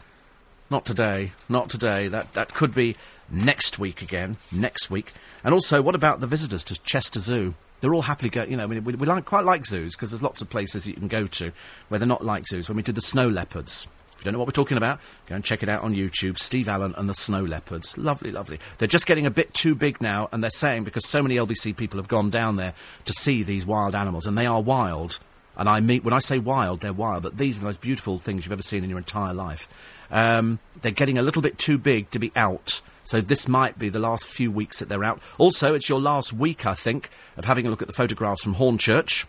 [0.68, 2.08] Not today, not today.
[2.08, 2.96] That, that could be
[3.30, 5.12] next week again, next week.
[5.44, 7.54] And also, what about the visitors to Chester Zoo?
[7.80, 10.10] They're all happily going, you know, I mean, we, we like, quite like zoos because
[10.10, 11.52] there's lots of places you can go to
[11.88, 12.68] where they're not like zoos.
[12.68, 13.88] When we did the snow leopards,
[14.20, 16.38] if you don't know what we're talking about, go and check it out on YouTube.
[16.38, 17.96] Steve Allen and the Snow Leopards.
[17.96, 18.60] Lovely, lovely.
[18.76, 21.74] They're just getting a bit too big now, and they're saying because so many LBC
[21.74, 22.74] people have gone down there
[23.06, 25.20] to see these wild animals, and they are wild.
[25.56, 28.18] And I mean, when I say wild, they're wild, but these are the most beautiful
[28.18, 29.66] things you've ever seen in your entire life.
[30.10, 32.82] Um, they're getting a little bit too big to be out.
[33.04, 35.22] So this might be the last few weeks that they're out.
[35.38, 37.08] Also, it's your last week, I think,
[37.38, 39.24] of having a look at the photographs from Hornchurch,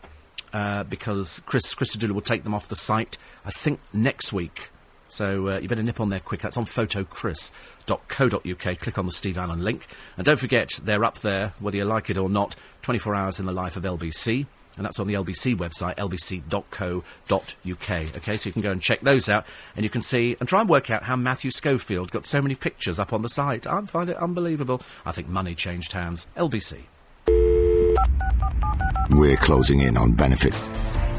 [0.54, 4.70] uh, because Chris Christodoulou will take them off the site, I think, next week.
[5.12, 6.40] So uh, you better nip on there quick.
[6.40, 8.80] That's on photocris.co.uk.
[8.80, 9.86] Click on the Steve Allen link.
[10.16, 13.46] And don't forget, they're up there, whether you like it or not, 24 hours in
[13.46, 14.46] the life of LBC.
[14.78, 17.04] And that's on the LBC website, lbc.co.uk.
[18.18, 19.46] Okay, so you can go and check those out.
[19.76, 22.56] And you can see and try and work out how Matthew Schofield got so many
[22.56, 23.68] pictures up on the site.
[23.68, 24.82] I find it unbelievable.
[25.06, 26.28] I think money changed hands.
[26.38, 26.84] LBC.
[29.10, 30.58] We're closing in on benefit.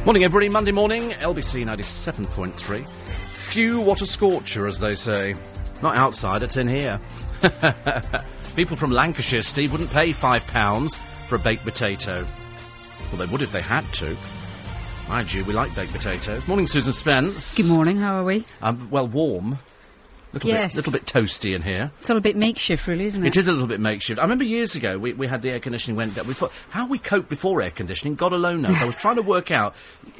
[0.07, 0.49] Morning, everybody.
[0.49, 3.02] Monday morning, LBC 97.3
[3.43, 5.35] few, what a scorcher, as they say.
[5.83, 7.01] Not outside, it's in here.
[8.57, 12.27] People from Lancashire, Steve, wouldn't pay five pounds for a baked potato.
[13.11, 14.17] Well, they would if they had to.
[15.09, 16.47] Mind you, we like baked potatoes.
[16.47, 17.57] Morning, Susan Spence.
[17.57, 18.45] Good morning, how are we?
[18.63, 19.59] Um, well, warm.
[20.33, 20.73] Little Yes.
[20.75, 21.91] bit, little bit toasty in here.
[21.99, 23.29] It's all a bit makeshift, really, isn't it?
[23.29, 24.19] It is a little bit makeshift.
[24.19, 26.27] I remember years ago we, we had the air conditioning went down.
[26.27, 28.15] We thought how we coped before air conditioning.
[28.15, 28.81] God alone knows.
[28.81, 29.75] I was trying to work out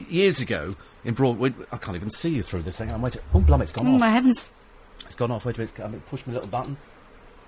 [0.09, 0.75] years ago
[1.05, 1.53] in Broadway.
[1.71, 2.91] I can't even see you through this thing.
[2.93, 3.23] I'm waiting.
[3.35, 3.63] Oh, blum!
[3.63, 4.01] It's gone Oh off.
[4.01, 4.53] my heavens!
[5.05, 5.45] It's gone off.
[5.45, 5.81] Wait a minute.
[5.81, 6.77] I mean, push my little button.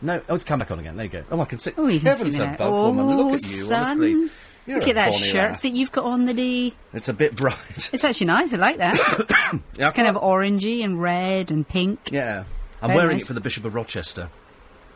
[0.02, 0.20] No.
[0.28, 0.96] Oh, it's come back on again.
[0.96, 1.24] There you go.
[1.30, 1.72] Oh, I can see.
[1.78, 2.54] Oh, you can Heavens see me now.
[2.54, 3.08] above, Oh, woman.
[3.16, 3.38] Look at oh, you.
[3.38, 3.82] son.
[3.84, 4.30] Honestly,
[4.66, 5.62] You're Look at that shirt lass.
[5.62, 6.74] that you've got on, the D.
[6.92, 7.56] It's a bit bright.
[7.92, 8.52] It's actually nice.
[8.52, 9.60] I like that.
[9.76, 12.10] yeah, I kind of orangey and red and pink.
[12.10, 12.44] Yeah.
[12.82, 13.24] I'm Very wearing nice.
[13.24, 14.28] it for the Bishop of Rochester.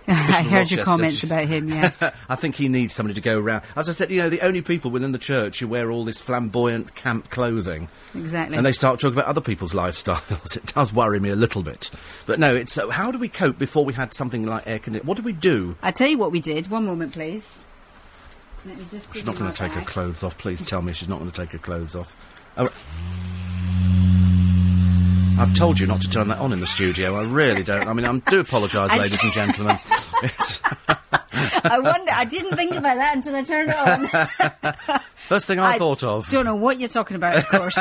[0.12, 1.68] I heard your comments she's- about him.
[1.78, 2.02] Yes.
[2.28, 3.62] I think he needs somebody to go around.
[3.76, 6.20] As I said, you know, the only people within the church who wear all this
[6.20, 7.88] flamboyant camp clothing.
[8.14, 8.56] Exactly.
[8.56, 10.56] And they start talking about other people's lifestyles.
[10.56, 11.90] It does worry me a little bit.
[12.26, 15.06] But no, it's uh, how do we cope before we had something like air conditioning?
[15.06, 15.76] What did we do?
[15.82, 16.68] I tell you what we did.
[16.70, 17.64] One moment, please.
[18.64, 19.14] Let me just.
[19.14, 20.36] She's not going to take her clothes off.
[20.38, 22.14] Please tell me she's not going to take her clothes off.
[25.38, 27.14] I've told you not to turn that on in the studio.
[27.14, 27.86] I really don't.
[27.86, 29.78] I mean, I do apologise, ladies and gentlemen.
[31.64, 32.10] I wonder.
[32.12, 35.00] I didn't think about that until I turned it on.
[35.14, 36.28] first thing I, thought of.
[36.28, 37.36] Don't know what you're talking about.
[37.36, 37.78] Of course.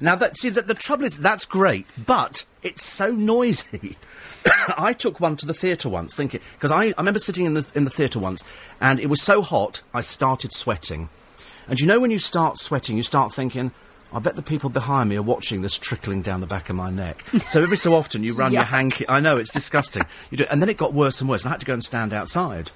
[0.00, 3.96] Now, that, see, the, the trouble is, that's great, but it's so noisy.
[4.76, 7.70] I took one to the theatre once, thinking because I, I remember sitting in the
[7.74, 8.44] in the theatre once,
[8.80, 11.08] and it was so hot, I started sweating.
[11.66, 13.72] And you know, when you start sweating, you start thinking,
[14.12, 16.90] I bet the people behind me are watching this trickling down the back of my
[16.90, 17.24] neck.
[17.46, 18.66] so every so often, you run your Yuck.
[18.68, 19.08] hanky.
[19.08, 20.02] I know it's disgusting.
[20.30, 21.42] You do, and then it got worse and worse.
[21.42, 22.70] And I had to go and stand outside.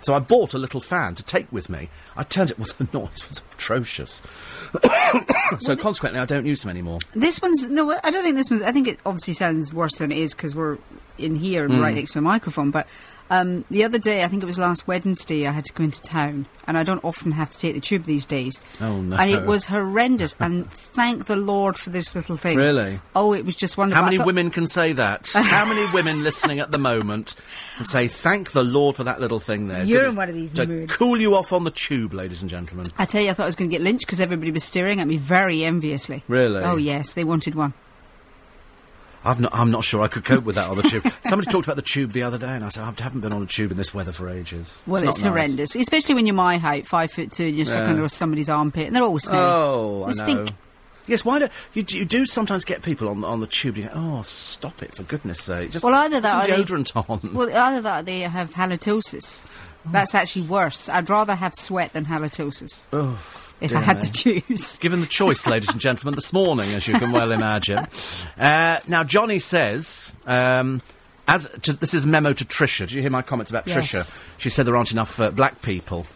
[0.00, 1.90] So I bought a little fan to take with me.
[2.16, 2.58] I turned it.
[2.58, 4.22] Well, the noise was atrocious.
[5.60, 7.00] so consequently, I don't use them anymore.
[7.14, 7.90] This one's no.
[8.02, 8.62] I don't think this one's.
[8.62, 10.78] I think it obviously sounds worse than it is because we're
[11.18, 11.82] in here and Mm.
[11.82, 12.70] right next to a microphone.
[12.70, 12.86] But
[13.30, 16.00] um, the other day, I think it was last Wednesday, I had to go into
[16.02, 18.60] town, and I don't often have to take the tube these days.
[18.80, 19.16] Oh, no.
[19.16, 20.34] And it was horrendous.
[20.40, 22.56] and thank the Lord for this little thing.
[22.56, 23.00] Really?
[23.14, 24.00] Oh, it was just wonderful.
[24.02, 25.28] How many thought- women can say that?
[25.34, 27.34] How many women listening at the moment
[27.76, 29.84] can say, thank the Lord for that little thing there?
[29.84, 30.96] You're Goodness- in one of these to moods.
[30.96, 32.86] cool you off on the tube, ladies and gentlemen.
[32.98, 35.00] I tell you, I thought I was going to get lynched because everybody was staring
[35.00, 36.22] at me very enviously.
[36.28, 36.62] Really?
[36.62, 37.74] Oh yes, they wanted one.
[39.24, 41.10] I've not, I'm not sure I could cope with that on the tube.
[41.24, 43.42] Somebody talked about the tube the other day, and I said, I haven't been on
[43.42, 44.82] a tube in this weather for ages.
[44.86, 45.28] Well, not it's, nice.
[45.30, 47.90] horrendous, especially when you're my height, five foot two, and you're stuck Yeah.
[47.90, 49.42] under somebody's armpit, and they're all smelly.
[49.44, 50.46] Oh, they I know.
[51.08, 53.76] Yes, why do you, do- you do sometimes get people on on the tube?
[53.76, 55.70] And you go, oh, stop it for goodness' sake!
[55.70, 57.30] Just Well, either that some or they- deodorant on.
[57.34, 59.48] Well, either that or they have halitosis.
[59.86, 60.18] That's oh.
[60.18, 60.88] actually worse.
[60.88, 62.86] I'd rather have sweat than halitosis.
[63.60, 64.78] If I had to choose.
[64.78, 67.86] given the choice, ladies and gentlemen, this morning, as you can well imagine.
[68.38, 70.80] Uh, now, Johnny says, um,
[71.26, 72.80] as to, this is a memo to Trisha.
[72.80, 73.90] Did you hear my comments about Yes.
[73.90, 74.28] Trisha?
[74.38, 76.06] She said there aren't enough uh, black people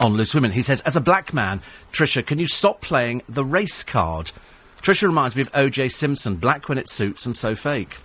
[0.00, 0.50] on Loose Women.
[0.52, 1.60] He says, as a black man,
[1.92, 4.32] Trisha, can you stop playing the race card?
[4.80, 5.88] Trisha reminds me of O.J.
[5.90, 7.98] Simpson, black when it suits and so fake.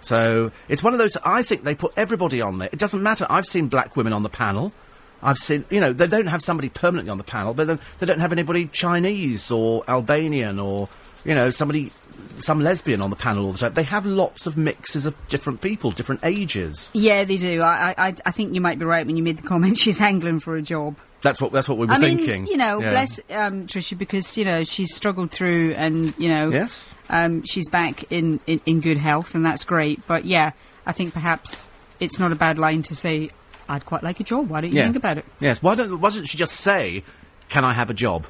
[0.00, 1.16] So it's one of those.
[1.24, 2.68] I think they put everybody on there.
[2.72, 3.26] It doesn't matter.
[3.28, 4.72] I've seen black women on the panel.
[5.22, 8.06] I've seen, you know, they don't have somebody permanently on the panel, but then they
[8.06, 10.88] don't have anybody Chinese or Albanian or,
[11.24, 11.92] you know, somebody,
[12.38, 13.72] some lesbian on the panel all the time.
[13.74, 16.90] They have lots of mixes of different people, different ages.
[16.92, 17.62] Yeah, they do.
[17.62, 19.78] I, I, I think you might be right when you made the comment.
[19.84, 20.96] She's angling for a job.
[21.20, 22.48] That's what that's what we were I mean, thinking.
[22.48, 22.90] you know, Yeah.
[22.90, 26.96] bless um, Trisha because you know she's struggled through, and you know, Yes.
[27.10, 30.04] um, she's back in, in in good health, and that's great.
[30.08, 30.50] But yeah,
[30.84, 31.70] I think perhaps
[32.00, 33.30] it's not a bad line to say.
[33.68, 34.48] I'd quite like a job.
[34.48, 34.84] Why don't you Yeah.
[34.84, 35.24] think about it?
[35.40, 35.62] Yes.
[35.62, 37.02] Why don't why doesn't she just say,
[37.48, 38.26] "Can I have a job"?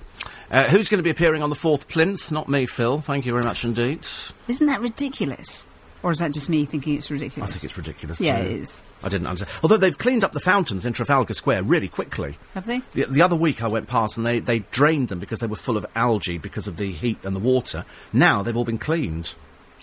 [0.50, 2.30] Uh, who's going to be appearing on the fourth plinth?
[2.30, 3.00] Not me, Phil.
[3.00, 4.00] Thank you very much indeed.
[4.48, 5.66] Isn't that ridiculous?
[6.02, 7.48] Or is that just me thinking it's ridiculous?
[7.48, 8.20] I think it's ridiculous.
[8.20, 8.44] Yeah, too.
[8.46, 8.82] it is.
[9.04, 9.56] I didn't understand.
[9.62, 12.38] Although they've cleaned up the fountains in Trafalgar Square really quickly.
[12.54, 12.82] Have they?
[12.92, 15.54] The, the other week I went past and they, they drained them because they were
[15.56, 17.84] full of algae because of the heat and the water.
[18.12, 19.34] Now they've all been cleaned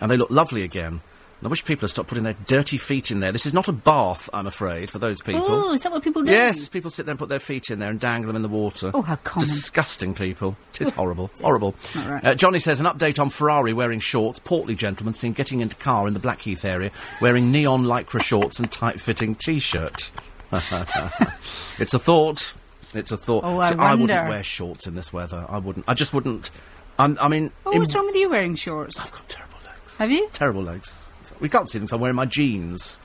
[0.02, 1.00] and they look lovely again.
[1.42, 3.32] I wish people had stopped putting their dirty feet in there.
[3.32, 5.46] This is not a bath, I'm afraid, for those people.
[5.48, 6.32] Oh, is that what people do?
[6.32, 8.50] Yes, people sit there and put their feet in there and dangle them in the
[8.50, 8.92] water.
[8.94, 9.48] Oh, how common.
[9.48, 10.58] Disgusting people.
[10.74, 11.30] It is horrible.
[11.42, 11.76] Horrible.
[11.96, 12.26] not right.
[12.26, 14.40] Uh, Johnny says an update on Ferrari wearing shorts.
[14.40, 18.72] Portly gentleman seen getting into car in the Blackheath area wearing neon lycra shorts and
[18.72, 20.10] tight fitting t shirt.
[20.52, 22.56] it's a thought.
[22.94, 23.44] It's a thought.
[23.44, 25.46] Oh, I See, I wouldn't wear shorts in this weather.
[25.50, 25.86] I wouldn't.
[25.88, 26.50] I just wouldn't.
[26.98, 29.06] I'm, I mean, Oh, what's wrong with you wearing shorts?
[29.06, 29.98] I've got terrible legs.
[29.98, 30.30] Have you?
[30.34, 31.09] Terrible legs.
[31.40, 33.00] We can't see them, so I'm wearing my jeans.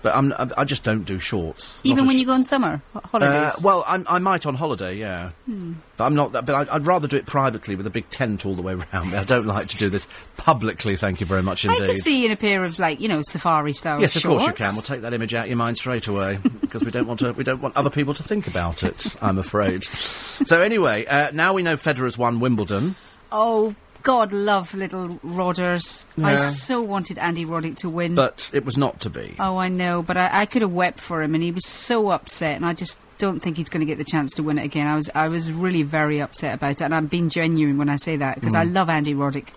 [0.00, 1.80] But I'm, I, just don't do shorts.
[1.82, 3.56] Even when sh- you go on summer holidays?
[3.56, 5.30] uh, well, I'm, I might on holiday, yeah.
[5.44, 5.72] Hmm.
[5.96, 6.30] But I'm not.
[6.32, 8.74] That, but I'd, I'd rather do it privately with a big tent all the way
[8.92, 9.10] around.
[9.10, 9.16] me.
[9.16, 10.06] I don't like to do this
[10.36, 10.94] publicly.
[10.94, 11.82] Thank you very much indeed.
[11.82, 14.22] I could see you in a pair of like you know safari style Yes, of
[14.22, 14.44] shorts.
[14.44, 14.72] course you can.
[14.74, 17.32] We'll take that image out of your mind straight away because we don't want to.
[17.32, 19.16] We don't want other people to think about it.
[19.20, 19.82] I'm afraid.
[19.84, 22.94] so anyway, uh, now we know Federer's won Wimbledon.
[23.32, 23.74] Oh
[24.08, 26.06] God love little Rodders.
[26.24, 28.14] I so wanted Andy Roddick to win.
[28.14, 29.36] But it was not to be.
[29.38, 32.08] oh, I know, but I, I could have wept for him, and he was so
[32.08, 34.64] upset, and I just don't think he's going to get the chance to win it
[34.64, 34.86] again.
[34.86, 37.96] I was, I was really very upset about it, and I'm being genuine when I
[37.96, 38.74] say that because I Mm.
[38.74, 39.48] love Andy Roddick,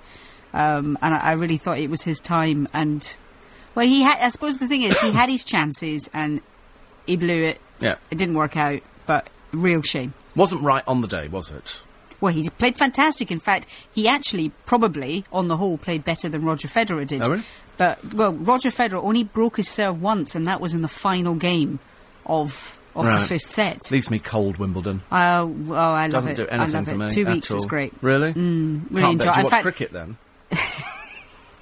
[0.54, 2.68] um, and I, I really thought it was his time.
[2.74, 3.16] And
[3.74, 4.20] well, he had.
[4.20, 6.42] I suppose the thing is, he had his chances, and
[7.06, 7.62] he blew it.
[7.80, 7.96] Yeah.
[8.12, 10.14] It didn't work out, but real shame.
[10.36, 11.84] Wasn't right on the day, was it?
[12.22, 13.32] Well, he played fantastic.
[13.32, 17.22] In fact, he actually probably, on the whole, played better than Roger Federer did.
[17.24, 17.44] Oh, really?
[17.78, 21.34] But well, Roger Federer only broke his serve once, and that was in the final
[21.36, 21.80] game
[22.28, 23.80] of of the fifth set.
[23.90, 25.02] Leaves me cold, Wimbledon.
[25.12, 26.36] Oh, oh, I love Doesn't it.
[26.36, 27.10] do anything for me.
[27.10, 27.94] Two weeks is great.
[28.02, 28.34] Really?
[28.34, 29.26] Mm, really Can't enjoy.
[29.26, 29.34] bet.
[29.34, 30.18] Do you watch fact, cricket then?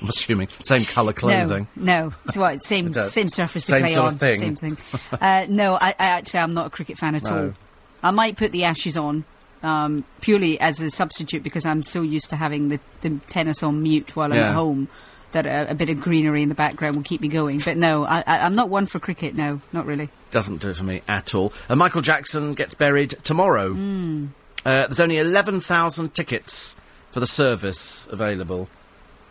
[0.01, 1.67] I'm assuming same colour clothing.
[1.75, 4.37] no, it's what same same surface to Same play sort on, of thing.
[4.39, 4.77] same thing.
[5.19, 7.37] uh, no, I, I actually I'm not a cricket fan at No.
[7.47, 7.53] all.
[8.01, 9.25] I might put the Ashes on.
[9.61, 13.83] Um, purely as a substitute because I'm so used to having the, the tennis on
[13.83, 14.87] mute while I'm at home
[15.31, 17.59] that a, a bit of greenery in the background will keep me going.
[17.59, 19.35] But no, I, I, I'm not one for cricket.
[19.35, 20.09] No, not really.
[20.31, 21.53] Doesn't do it for me at all.
[21.67, 23.73] And Michael Jackson gets buried tomorrow.
[23.73, 24.27] Hmm.
[24.65, 26.75] Uh, there's only 11,000 tickets
[27.11, 28.69] for the service available.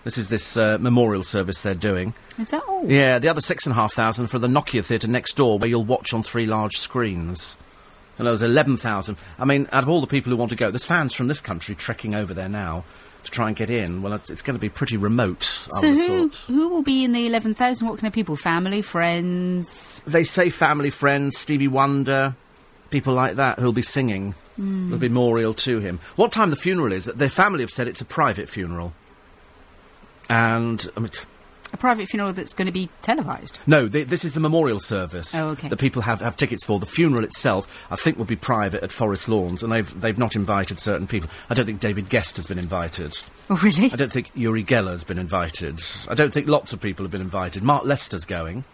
[0.04, 2.14] This is this uh, memorial service they're doing.
[2.38, 2.88] Is that all?
[2.90, 5.68] Yeah, the other six and a half thousand for the Nokia theatre next door, where
[5.68, 7.58] you'll watch on three large screens.
[8.18, 9.16] And there was eleven thousand.
[9.38, 11.40] I mean, out of all the people who want to go, there's fans from this
[11.40, 12.84] country trekking over there now
[13.24, 14.02] to try and get in.
[14.02, 15.42] Well, it's, it's going to be pretty remote.
[15.72, 16.36] I So would have who thought.
[16.46, 17.86] who will be in the eleven thousand?
[17.88, 18.34] What kind of people?
[18.36, 20.02] Family, friends?
[20.06, 22.34] They say family, friends, Stevie Wonder,
[22.90, 24.90] people like that who'll be singing Hmm.
[24.90, 26.00] the memorial to him.
[26.16, 27.04] What time the funeral is?
[27.04, 28.92] Their family have said it's a private funeral.
[30.28, 31.10] And I mean,
[31.72, 33.58] A private funeral that's going to be televised.
[33.66, 35.68] No, th this is the memorial service Oh, okay.
[35.68, 36.78] that people have, have tickets for.
[36.78, 40.34] The funeral itself, I think, will be private at Forest Lawns, and they've they've not
[40.36, 41.28] invited certain people.
[41.50, 43.18] I don't think David Gest has been invited.
[43.50, 43.90] Oh, really?
[43.92, 45.80] I don't think Uri Geller's been invited.
[46.08, 47.62] I don't think lots of people have been invited.
[47.62, 48.64] Mark Lester's going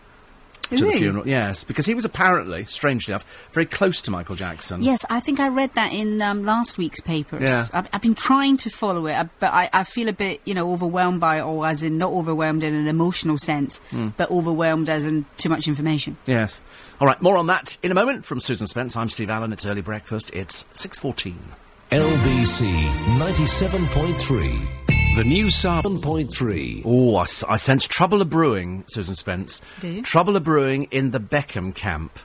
[0.70, 0.98] Is to the he?
[0.98, 4.82] funeral, yes, because he was apparently, strangely enough, very close to Michael Jackson.
[4.82, 7.42] Yes, I think I read that in um, last week's papers.
[7.42, 7.64] Yeah.
[7.74, 10.54] I've, I've been trying to follow it, uh, but I, I feel a bit, you
[10.54, 14.08] know, overwhelmed by it, or as in not overwhelmed in an emotional sense, Hmm.
[14.16, 16.16] but overwhelmed as in too much information.
[16.26, 16.60] Yes.
[17.00, 18.96] All right, more on that in a moment from Susan Spence.
[18.96, 19.52] I'm Steve Allen.
[19.52, 20.30] It's early breakfast.
[20.32, 21.38] It's six fourteen.
[21.90, 22.72] LBC
[23.18, 24.93] 97.3.
[25.14, 26.82] The new 7.3.
[26.84, 29.62] Oh, I sense trouble a brewing, Susan Spence.
[29.78, 30.02] Do you?
[30.02, 32.18] Trouble a brewing in the Beckham camp.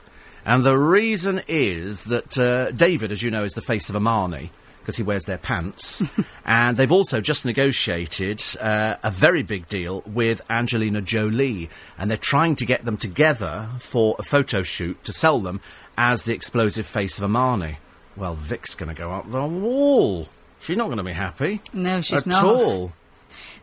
[0.44, 4.50] And the reason is that uh, David, as you know, is the face of Armani
[4.80, 6.02] because he wears their pants.
[6.44, 11.70] and they've also just negotiated uh, a very big deal with Angelina Jolie.
[11.96, 15.60] And they're trying to get them together for a photo shoot to sell them
[15.96, 17.76] as the explosive face of Armani.
[18.16, 20.28] Well, Vic's going to go up the wall.
[20.60, 21.60] She's not going to be happy.
[21.72, 22.44] No, she's at not.
[22.44, 22.92] At all.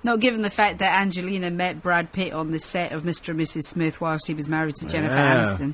[0.03, 3.29] Not given the fact that Angelina met Brad Pitt on the set of Mr.
[3.29, 3.63] and Mrs.
[3.63, 5.43] Smith whilst he was married to Jennifer Yeah.
[5.43, 5.73] Aniston.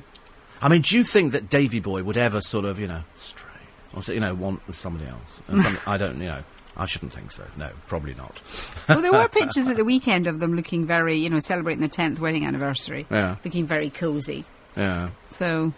[0.60, 3.50] I mean, do you think that Davy Boy would ever sort of, you know, stray,
[3.94, 5.20] or you know, want with somebody else?
[5.64, 6.42] Some- I don't, you know,
[6.76, 7.44] I shouldn't think so.
[7.56, 8.40] No, probably not.
[8.88, 11.88] well, there were pictures at the weekend of them looking very, you know, celebrating their
[11.88, 13.06] 10th wedding anniversary.
[13.10, 13.36] Yeah.
[13.44, 14.44] Looking very cosy.
[14.76, 15.10] Yeah.
[15.28, 15.72] So,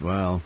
[0.00, 0.42] Well,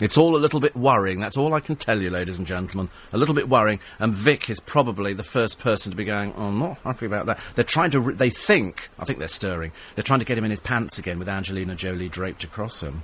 [0.00, 1.20] it's all a little bit worrying.
[1.20, 2.90] That's all I can tell you, ladies and gentlemen.
[3.12, 3.80] A little bit worrying.
[3.98, 7.26] And Vic is probably the first person to be going, oh, I'm not happy about
[7.26, 7.38] that.
[7.54, 10.44] They're trying to, re- they think, I think they're stirring, they're trying to get him
[10.44, 13.02] in his pants again with Angelina Jolie draped across him.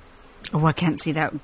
[0.53, 1.35] oh, I can't see that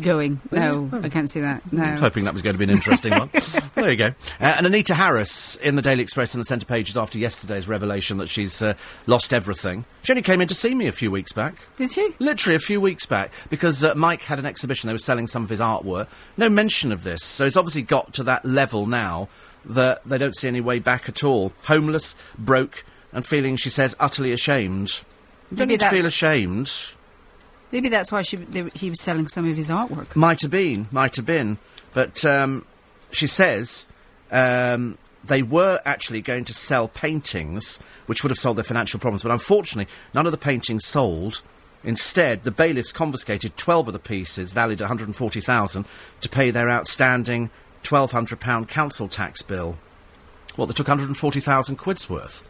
[0.00, 0.40] going.
[0.50, 1.72] No, I can't see that.
[1.72, 1.82] No.
[1.82, 3.30] I was hoping that was going to be an interesting one.
[3.74, 4.06] There you go.
[4.40, 8.18] Uh, and Anita Harris in the Daily Express in the centre pages after yesterday's revelation
[8.18, 8.74] that she's uh,
[9.06, 9.84] lost everything.
[10.04, 11.56] She only came in to see me a few weeks back.
[11.76, 12.14] Did she?
[12.20, 14.86] Literally a few weeks back, because uh, Mike had an exhibition.
[14.86, 16.06] They were selling some of his artwork.
[16.36, 17.22] No mention of this.
[17.24, 19.28] So it's obviously got to that level now
[19.64, 21.52] that they don't see any way back at all.
[21.64, 25.00] Homeless, broke, and feeling, she says, utterly ashamed.
[25.50, 26.72] You don't Maybe need to feel ashamed.
[27.74, 30.14] Maybe that's why she, they, he was selling some of his artwork.
[30.14, 31.58] Might have been, might have been.
[31.92, 32.64] But um,
[33.10, 33.88] she says
[34.30, 39.24] um, they were actually going to sell paintings, which would have solved their financial problems.
[39.24, 41.42] But unfortunately, none of the paintings sold.
[41.82, 45.84] Instead, the bailiffs confiscated 12 of the pieces, valued at 140000
[46.20, 47.50] to pay their outstanding
[47.82, 49.78] £1,200 council tax bill.
[50.54, 52.48] What, they took 140,000 quid's worth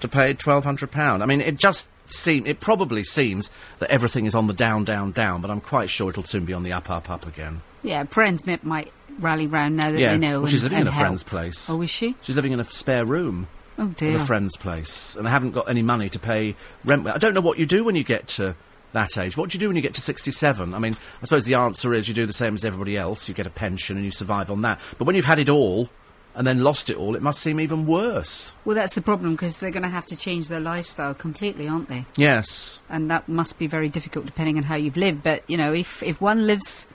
[0.00, 1.22] to pay £1,200?
[1.22, 5.12] I mean, it just seem it probably seems that everything is on the down, down,
[5.12, 7.62] down, but I'm quite sure it'll soon be on the up, up, up again.
[7.82, 10.40] Yeah, friends might, might rally round now that yeah, they know.
[10.40, 11.70] well, she's and- living in a and friend's place.
[11.70, 12.14] Oh, is she?
[12.22, 13.48] She's living in a spare room
[13.78, 14.16] Oh, dear.
[14.16, 17.04] a friend's place, and they haven't got any money to pay rent.
[17.04, 17.14] with.
[17.14, 18.54] I don't know what you do when you get to
[18.92, 19.36] that age.
[19.36, 20.72] What do you do when you get to 67?
[20.74, 23.28] I mean, I suppose the answer is you do the same as everybody else.
[23.28, 24.80] You get a pension and you survive on that.
[24.96, 25.90] But when you've had it all,
[26.36, 28.54] and then lost it all, it must seem even worse.
[28.64, 31.88] Well, that's the problem because they're going to have to change their lifestyle completely, aren't
[31.88, 32.04] they?
[32.14, 32.82] Yes.
[32.90, 35.22] And that must be very difficult depending on how you've lived.
[35.22, 36.88] But you know, if if one lives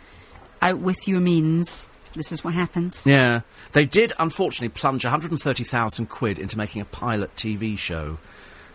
[0.61, 3.05] out with your means, this is what happens.
[3.07, 3.41] Yeah.
[3.71, 8.19] They did, unfortunately, plunge 130,000 quid into making a pilot TV show.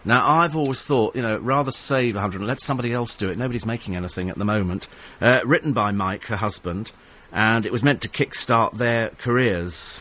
[0.05, 3.37] Now, I've always thought, you know, rather save 100 and let somebody else do it.
[3.37, 4.89] Nobody's making anything at the moment.
[5.21, 6.93] Uh, written by Mike, her husband,
[7.33, 10.01] and it was meant to kick-start their careers,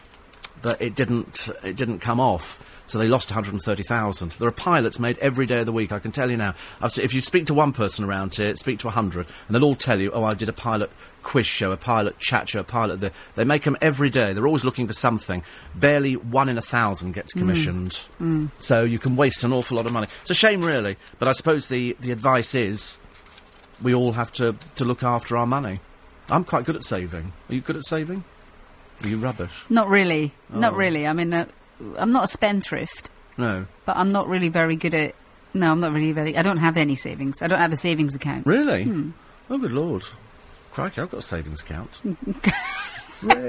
[0.66, 2.58] but it didn't, it didn't come off.
[2.88, 4.32] So they lost 130,000.
[4.32, 6.56] There are pilots made every day of the week, I can tell you now.
[6.82, 9.76] If you speak to one person around here, speak to a hundred, and they'll all
[9.76, 10.90] tell you, oh, I did a pilot
[11.22, 13.00] quiz show, a pilot chat show, a pilot...
[13.00, 14.34] The, they make them every day.
[14.34, 15.44] They're always looking for something.
[15.76, 17.42] Barely one in a thousand gets mm.
[17.42, 18.00] commissioned.
[18.20, 18.50] Mm.
[18.58, 20.08] So you can waste an awful lot of money.
[20.22, 20.98] It's a shame, really.
[21.20, 22.98] But I suppose the, the advice is
[23.84, 25.80] we all have to, to look after our money.
[26.28, 27.34] I'm quite good at saving.
[27.50, 28.24] Are you good at saving?
[29.04, 29.66] Are you rubbish?
[29.70, 30.34] Not really.
[30.50, 30.78] Not Oh.
[30.78, 31.06] really.
[31.08, 31.46] I mean, uh,
[31.98, 33.66] I'm not a spendthrift, No.
[33.86, 35.16] but I'm not really very good at.
[35.54, 36.38] No, I'm not really very.
[36.38, 37.42] I don't have any savings.
[37.42, 38.46] I don't have a savings account.
[38.46, 39.12] Really?
[39.50, 40.06] Oh, good lord.
[40.72, 42.02] Crikey, I've got a savings account.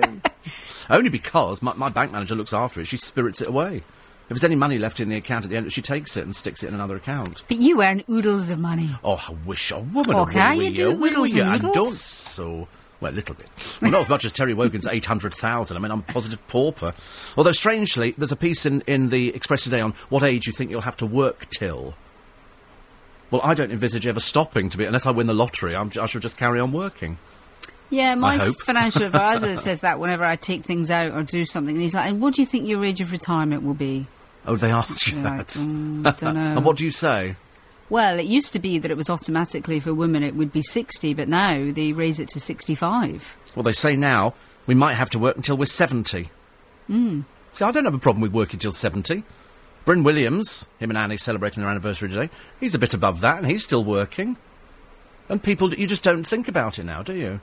[0.88, 2.86] Only because my, my bank manager looks after it.
[2.86, 3.76] She spirits it away.
[4.28, 6.34] If there's any money left in the account at the end, she takes it and
[6.34, 7.44] sticks it in another account.
[7.48, 8.90] But you earn oodles of money.
[9.04, 11.08] Oh, I wish a woman Okay, would you do we,
[11.40, 11.74] and I whittles?
[11.74, 12.68] don't so.
[13.00, 13.46] Well, a little bit.
[13.82, 15.76] Well, not as much as Terry Wogan's 800,000.
[15.76, 16.94] I mean, I'm a positive pauper.
[17.36, 20.70] Although, strangely, there's a piece in, in the Express today on what age you think
[20.70, 21.94] you'll have to work till.
[23.30, 26.06] Well, I don't envisage ever stopping to be, unless I win the lottery, I'm, I
[26.06, 27.18] shall just carry on working.
[27.90, 31.82] Yeah, my financial advisor says that whenever I take things out or do something, and
[31.82, 34.06] he's like, "And what do you think your age of retirement will be?"
[34.46, 35.48] Oh, they ask you You're like, that.
[35.48, 37.36] "Mm, don't know." and what do you say?
[37.88, 41.14] Well, it used to be that it was automatically for women it would be 60,
[41.14, 43.36] but now they raise it to 65.
[43.54, 44.34] Well, they say now
[44.66, 46.30] we might have to work until we're 70.
[46.90, 47.24] Mm.
[47.52, 49.22] See, I don't have a problem with working till 70.
[49.84, 52.28] Bryn Williams, him and Annie celebrating their anniversary today,
[52.58, 54.36] he's a bit above that and he's still working.
[55.28, 57.40] And people, you just don't think about it now, do you?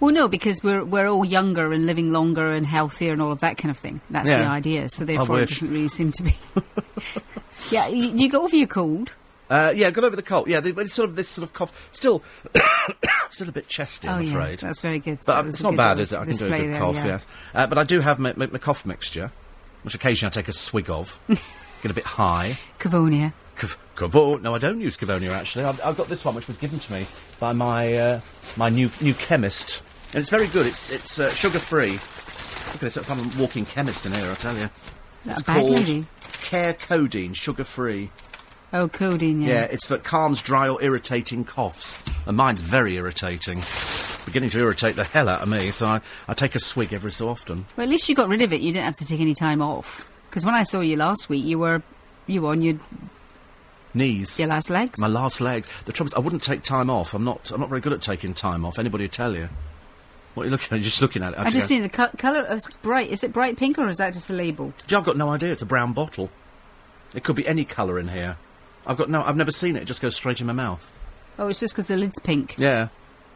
[0.00, 3.38] Well, no, because we're we're all younger and living longer and healthier and all of
[3.40, 4.00] that kind of thing.
[4.10, 4.88] That's the idea.
[4.88, 6.34] So therefore, it doesn't really seem to be.
[7.70, 9.14] yeah, you, you go over your cold.
[9.52, 10.48] Uh, yeah, got over the cold.
[10.48, 11.90] Yeah, it's sort of this sort of cough.
[11.92, 12.22] Still,
[13.30, 14.58] still a bit chesty, oh I'm yeah, afraid.
[14.60, 15.18] that's very good.
[15.26, 16.16] But um, it's not bad, is it?
[16.18, 17.04] I can do a good there, cough, yeah.
[17.06, 17.26] yes.
[17.54, 19.30] Uh, but I do have my, my, my cough mixture,
[19.82, 21.18] which occasionally I take a swig of.
[21.82, 22.58] Get a bit high.
[22.78, 23.34] Covonia.
[23.56, 25.64] Cav- Cavo- No, I don't use Covonia actually.
[25.64, 27.06] I've, I've got this one which was given to me
[27.38, 28.20] by my uh,
[28.56, 29.82] my new new chemist,
[30.12, 30.66] and it's very good.
[30.66, 31.90] It's it's uh, sugar free.
[31.92, 32.94] Look at this.
[32.94, 34.30] That's some walking chemist in here.
[34.30, 34.70] I tell you.
[35.26, 36.06] That It's called lady.
[36.40, 38.10] Care Codeine, sugar free.
[38.72, 39.40] Oh, codeine.
[39.42, 39.48] Yeah.
[39.48, 39.62] Yeah.
[39.64, 41.98] it's for calms dry or irritating coughs.
[42.26, 43.62] And mine's very irritating.
[44.24, 47.10] Beginning to irritate the hell out of me, so I, I take a swig every
[47.12, 47.66] so often.
[47.76, 48.60] Well, at least you got rid of it.
[48.60, 50.06] You didn't have to take any time off.
[50.30, 51.82] Because when I saw you last week, you were
[52.26, 52.78] you were on your
[53.94, 54.38] Knees.
[54.38, 54.98] your last legs.
[54.98, 55.70] My last legs.
[55.84, 57.12] The trouble is, I wouldn't take time off.
[57.12, 57.50] I'm not.
[57.50, 58.78] I'm not very good at taking time off.
[58.78, 59.48] Anybody would tell you.
[60.34, 60.76] What are you looking at?
[60.80, 61.38] You're just looking at it.
[61.40, 62.46] I just go, seen the co- colour.
[62.48, 63.10] It's bright.
[63.10, 64.72] Is it bright pink or is that just a label?
[64.86, 65.52] "Gee, I've got no idea.
[65.52, 66.30] It's a brown bottle.
[67.14, 68.38] It could be any colour in here.
[68.86, 69.22] I've got no.
[69.22, 69.82] I've never seen it.
[69.82, 70.90] It just goes straight in my mouth.
[71.38, 72.56] Oh, it's just because the lid's pink.
[72.58, 72.88] Yeah.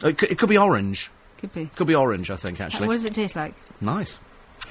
[0.03, 1.11] Oh, it could, it could be orange.
[1.39, 1.63] Could be.
[1.63, 2.31] It could be orange.
[2.31, 2.85] I think actually.
[2.87, 3.55] Uh, what does it taste like?
[3.81, 4.21] Nice.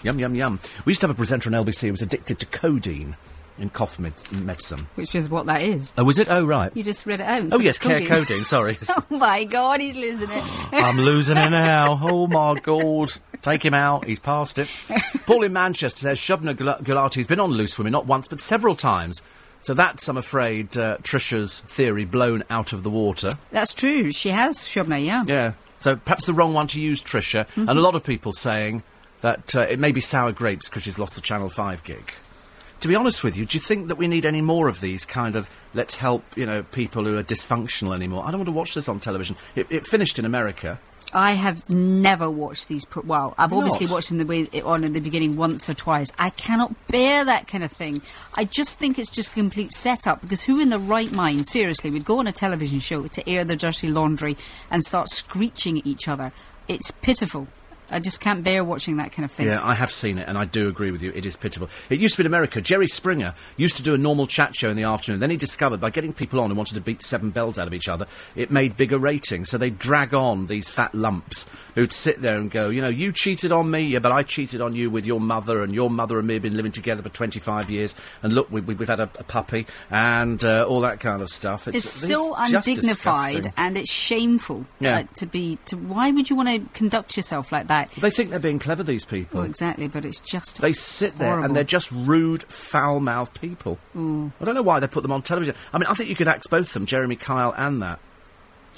[0.03, 0.59] Yum yum yum.
[0.85, 3.15] We used to have a presenter on LBC who was addicted to codeine
[3.57, 4.87] in cough med- medicine.
[4.95, 5.93] Which is what that is.
[5.97, 6.27] Oh, was it?
[6.29, 6.75] Oh, right.
[6.75, 7.53] You just read it out.
[7.53, 8.43] Oh yes, care codeine.
[8.43, 8.77] Sorry.
[8.89, 10.43] Oh my god, he's losing it.
[10.73, 11.99] I'm losing it now.
[12.01, 13.13] Oh my god.
[13.41, 14.05] Take him out.
[14.05, 14.67] He's past it.
[15.25, 18.75] Paul in Manchester says Shobna Gul- Gulati's been on Loose Women not once but several
[18.75, 19.21] times.
[19.65, 23.29] So that's, I'm afraid, uh, Trisha's theory blown out of the water.
[23.49, 24.11] That's true.
[24.11, 25.23] She has Shobna, yeah.
[25.25, 25.53] Yeah.
[25.79, 27.47] So perhaps the wrong one to use, Trisha.
[27.55, 28.83] And a lot of people saying
[29.21, 32.13] that uh, it may be sour grapes because she's lost the Channel 5 gig.
[32.81, 35.03] To be honest with you, do you think that we need any more of these
[35.03, 38.23] kind of let's help, you know, people who are dysfunctional anymore?
[38.23, 39.35] I don't want to watch this on television.
[39.55, 40.79] It, it finished in America.
[41.15, 42.83] I have never watched these.
[42.83, 43.59] Pro- well, I've Not?
[43.63, 46.11] obviously watched them the way it on in the beginning once or twice.
[46.19, 48.01] I cannot bear that kind of thing.
[48.33, 51.89] I just think it's just a complete setup because who in the right mind, seriously,
[51.89, 54.35] would go on a television show to air their dirty laundry
[54.69, 56.33] and start screeching at each other?
[56.67, 57.47] It's pitiful.
[57.89, 59.47] I just can't bear watching that kind of thing.
[59.47, 61.11] Yeah, I have seen it, and I do agree with you.
[61.15, 61.69] It is pitiful.
[61.89, 62.61] It used to be in America.
[62.61, 65.19] Jerry Springer used to do a normal chat show in the afternoon.
[65.19, 67.73] Then he discovered by getting people on who wanted to beat seven bells out of
[67.73, 69.49] each other, it made bigger ratings.
[69.49, 73.11] So they drag on these fat lumps who'd sit there and go, you know, you
[73.11, 76.17] cheated on me, yeah, but I cheated on you with your mother, and your mother
[76.17, 78.99] and me have been living together for 25 years, and look, we, we, we've had
[78.99, 81.67] a, a puppy, and uh, all that kind of stuff.
[81.67, 85.03] It's so just undignified and it's shameful Yeah.
[85.15, 85.57] to be.
[85.65, 87.74] To why would you want to conduct yourself like that?
[87.99, 89.39] They think they're being clever, these people.
[89.39, 91.45] Well, exactly, but it's just They sit there horrible.
[91.45, 93.77] and they're just rude, foul-mouthed people.
[93.95, 94.31] Mm.
[94.41, 95.55] I don't know why they put them on television.
[95.73, 97.99] I mean, I think you could axe both them, Jeremy Kyle and that.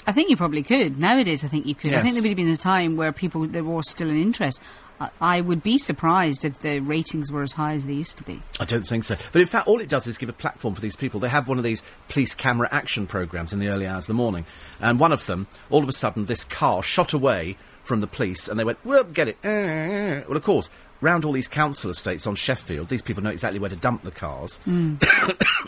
[0.06, 0.98] I think you probably could.
[0.98, 1.92] Nowadays, I think you could.
[1.92, 4.58] I think there would have been a time where people there was still an interest.
[5.00, 8.24] I, I would be surprised if the ratings were as high as they used to
[8.24, 8.42] be.
[8.58, 9.16] I don't think so.
[9.32, 11.20] But in fact, all it does is give a platform for these people.
[11.20, 14.14] They have one of these police camera action programs in the early hours of the
[14.14, 14.46] morning.
[14.80, 17.56] And one of them, all of a sudden, this car shot away
[17.88, 19.38] from the police and they went, well, get it.
[19.42, 20.70] Eh, eh, eh." Well, of course,
[21.00, 24.10] round all these council estates on Sheffield, these people know exactly where to dump the
[24.10, 25.00] cars and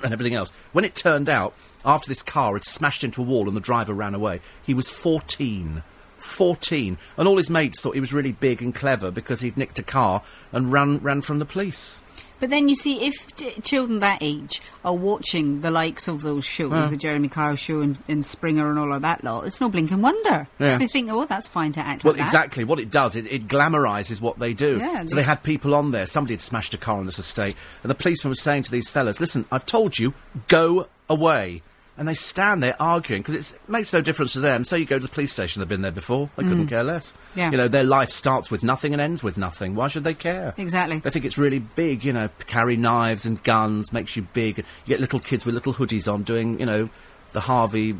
[0.04, 0.52] everything else.
[0.72, 1.54] When it turned out,
[1.84, 4.88] after this car had smashed into a wall and the driver ran away, he was
[4.90, 5.82] 14.
[6.18, 6.98] 14.
[7.16, 9.82] And all his mates thought he was really big and clever because he'd nicked a
[9.82, 12.02] car and run, ran from the police.
[12.40, 16.44] But then you see, if t- children that age are watching the likes of those
[16.44, 19.68] shows, the Jeremy Kyle show and, and Springer and all of that lot, it's no
[19.68, 20.48] blinking wonder.
[20.58, 20.78] Yeah.
[20.78, 22.24] They think, oh, that's fine to act Well, like that.
[22.24, 22.64] exactly.
[22.64, 24.78] What it does, it, it glamorises what they do.
[24.78, 26.06] Yeah, so they- they had people on there.
[26.06, 28.88] Somebody had smashed a car on this estate, and the policeman was saying to these
[28.88, 30.14] fellas, "Listen, I've told you,
[30.48, 31.62] go away."
[31.98, 34.64] And they stand there arguing because it makes no difference to them.
[34.64, 36.30] So you go to the police station; they've been there before.
[36.36, 37.12] They couldn't care less.
[37.12, 37.16] Mm.
[37.34, 37.50] Yeah.
[37.50, 39.74] You know, their life starts with nothing and ends with nothing.
[39.74, 40.54] Why should they care?
[40.56, 40.98] Exactly.
[41.00, 42.02] They think it's really big.
[42.04, 44.58] You know, carry knives and guns makes you big.
[44.58, 46.88] You get little kids with little hoodies on doing, you know,
[47.32, 47.96] the Harvey.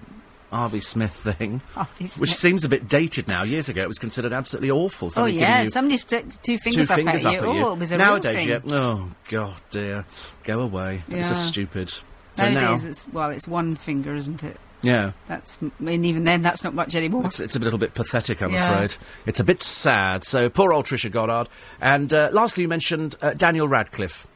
[0.53, 3.45] Harvey Smith thing, Harvey which seems a bit dated now.
[3.45, 5.09] Years ago, it was considered absolutely awful.
[5.17, 7.55] Oh yeah, somebody stuck two two fingers, fingers up, up at at you.
[7.61, 7.67] you.
[7.67, 8.69] Oh, it was a Nowadays, real thing.
[8.71, 8.77] yeah.
[8.77, 10.05] Oh God, dear,
[10.43, 11.05] go away.
[11.07, 11.29] It's Yeah.
[11.29, 11.93] just stupid.
[12.41, 14.57] Nowadays, now, it's well, it's one finger, isn't it?
[14.83, 17.27] yeah, That's and even then, that's not much anymore.
[17.27, 18.73] it's, it's a little bit pathetic, I'm Yeah.
[18.73, 18.97] afraid.
[19.27, 20.25] It's a bit sad.
[20.25, 21.49] So poor old Trisha Goddard.
[21.83, 24.27] And uh, lastly, you mentioned uh, Daniel Radcliffe,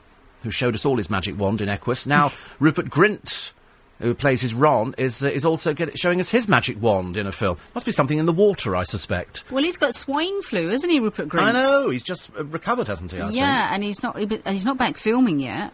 [0.43, 2.07] who showed us all his magic wand in Equus.
[2.07, 2.31] Now
[2.61, 3.53] Rupert Grint.
[4.01, 7.29] Who plays his Ron is uh, is also get, showing us his magic wand in
[7.29, 7.57] a film?
[7.75, 9.45] Must be something in the water, I suspect.
[9.53, 11.43] Well, he's got swine flu, isn't he, Rupert Grint?
[11.43, 13.21] I know he's just uh, recovered, hasn't he?
[13.21, 13.73] I yeah, think.
[13.73, 14.19] and he's not.
[14.49, 15.73] He's not back filming yet.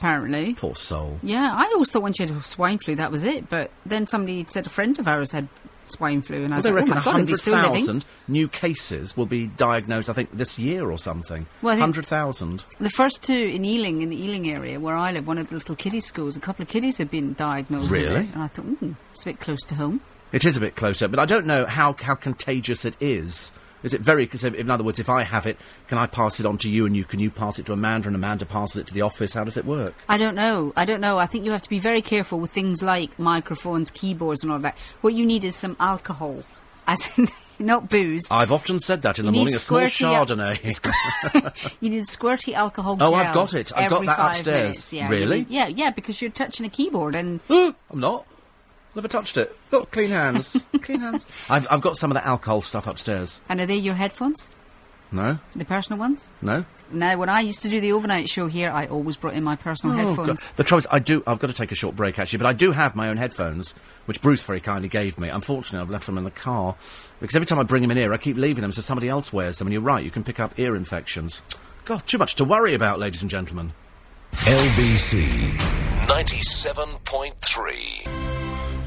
[0.00, 0.54] Apparently.
[0.54, 1.18] Poor soul.
[1.22, 4.46] Yeah, I always thought when she had swine flu that was it, but then somebody
[4.48, 5.46] said a friend of ours had
[5.84, 7.84] swine flu, and I was they like, oh my god, they still living?
[7.86, 11.46] 100,000 new cases will be diagnosed, I think, this year or something.
[11.60, 12.64] Well, 100,000.
[12.78, 15.56] The first two in Ealing, in the Ealing area where I live, one of the
[15.56, 18.30] little kiddie schools, a couple of kiddies have been diagnosed Really?
[18.32, 20.00] and I thought, hmm, it's a bit close to home.
[20.32, 23.52] It is a bit closer, but I don't know how, how contagious it is.
[23.82, 25.56] Is it very, in other words, if I have it,
[25.88, 28.08] can I pass it on to you and you, can you pass it to Amanda
[28.08, 29.34] and Amanda passes it to the office?
[29.34, 29.94] How does it work?
[30.08, 30.72] I don't know.
[30.76, 31.18] I don't know.
[31.18, 34.58] I think you have to be very careful with things like microphones, keyboards, and all
[34.60, 34.76] that.
[35.00, 36.42] What you need is some alcohol,
[36.86, 37.28] as in
[37.58, 38.22] not booze.
[38.30, 41.74] I've often said that in the You need morning, a small al- Chardonnay.
[41.80, 43.14] you need squirty alcohol Oh.
[43.14, 43.70] I've got it.
[43.76, 44.62] I've got that upstairs.
[44.62, 44.92] minutes.
[44.92, 45.38] Yeah, Really?
[45.40, 48.26] need- yeah, yeah, because you're touching a keyboard and I'm not.
[48.94, 49.56] Never touched it.
[49.70, 50.64] Look, clean hands.
[50.82, 51.26] clean hands.
[51.48, 53.40] I've, I've got some of the alcohol stuff upstairs.
[53.48, 54.50] and are they your headphones?
[55.12, 55.38] No?
[55.56, 56.30] The personal ones?
[56.40, 56.64] No?
[56.92, 59.56] Now, when I used to do the overnight show here, I always brought in my
[59.56, 60.06] personal Oh, God.
[60.18, 60.52] headphones.
[60.52, 61.22] The trouble is, I do.
[61.26, 63.72] I've got to take a short break actually, but I do have my own headphones,
[64.06, 65.28] which Bruce very kindly gave me.
[65.28, 66.76] Unfortunately, I've left them in the car
[67.20, 69.32] because every time I bring them in here, I keep leaving them so somebody else
[69.32, 69.66] wears them.
[69.66, 71.42] And you're right, you can pick up ear infections.
[71.84, 73.72] God, too much to worry about, ladies and gentlemen.
[74.32, 75.56] LBC
[76.06, 78.39] 97.3.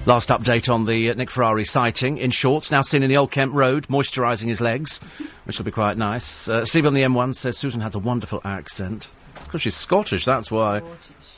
[0.05, 3.31] Last update on the uh, Nick Ferrari sighting in shorts, now seen in the Old
[3.31, 4.99] Kent Road, moisturising his legs,
[5.45, 6.49] which will be quite nice.
[6.49, 9.07] Uh, Steve on the M1 says Susan has a wonderful accent.
[9.45, 10.81] Because she's Scottish, that's why.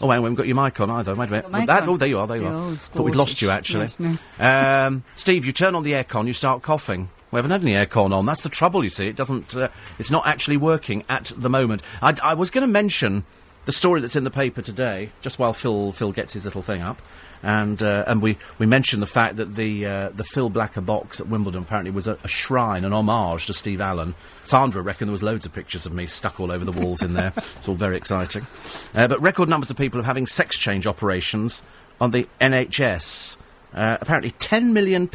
[0.02, 1.14] Oh, wait, we haven't got your mic on either.
[1.14, 1.52] Wait a minute.
[1.52, 2.72] Mic That- oh, there you are, there you are.
[2.74, 3.88] Thought we'd lost you, actually.
[4.00, 7.10] Yes, um, Steve, you turn on the aircon, you start coughing.
[7.30, 8.26] We haven't had any aircon on.
[8.26, 9.08] That's the trouble, you see.
[9.08, 9.56] It doesn't.
[9.56, 9.68] Uh,
[10.00, 11.84] it's not actually working at the moment.
[12.02, 13.26] I, I was going to mention
[13.66, 16.82] the story that's in the paper today, just while Phil Phil gets his little thing
[16.82, 17.02] up,
[17.44, 21.20] and uh, and we, we mentioned the fact that the uh, the Phil Blacker box
[21.20, 24.16] at Wimbledon apparently was a, a shrine, an homage to Steve Allen.
[24.44, 27.14] Sandra reckoned there was loads of pictures of me stuck all over the walls in
[27.14, 27.34] there.
[27.66, 28.46] It's all very exciting.
[28.94, 31.64] Uh, but record numbers of people are having sex change operations
[32.00, 33.38] on the NHS.
[33.74, 35.10] Uh, apparently, £10 million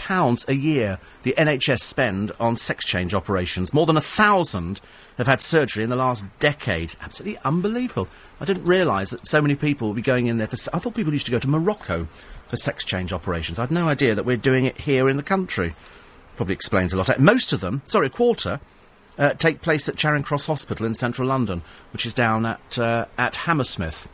[0.49, 3.73] a year the NHS spend on sex change operations.
[3.73, 4.81] More than a thousand
[5.17, 6.95] have had surgery in the last decade.
[7.01, 8.09] Absolutely unbelievable.
[8.41, 10.57] I didn't realise that so many people would be going in there for.
[10.75, 12.09] I thought people used to go to Morocco
[12.49, 13.59] for sex change operations.
[13.59, 15.75] I had no idea that we're doing it here in the country.
[16.37, 17.11] Probably explains a lot.
[17.11, 18.61] Uh, Most of them, sorry, a quarter,
[19.19, 21.63] uh, take place at Charing Cross Hospital in central London,
[21.93, 24.09] which is down at, uh, at Hammersmith.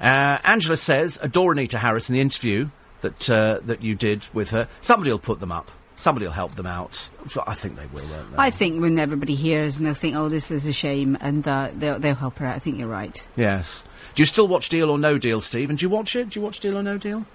[0.00, 2.70] Uh, Angela says, adore Anita Harris in the interview
[3.02, 4.66] that, uh, that you did with her.
[4.80, 5.70] Somebody will put them up.
[5.98, 7.10] Somebody will help them out.
[7.46, 8.38] I think they will, won't they?
[8.38, 11.70] I think when everybody hears and they'll think, oh, this is a shame, and uh,
[11.74, 12.54] they'll, they'll help her out.
[12.54, 13.26] I think you're right.
[13.36, 13.84] Yes.
[14.14, 15.70] Do you still watch Deal or No Deal, Steve?
[15.70, 16.30] And do you watch it?
[16.30, 17.26] Do you watch Deal or No Deal?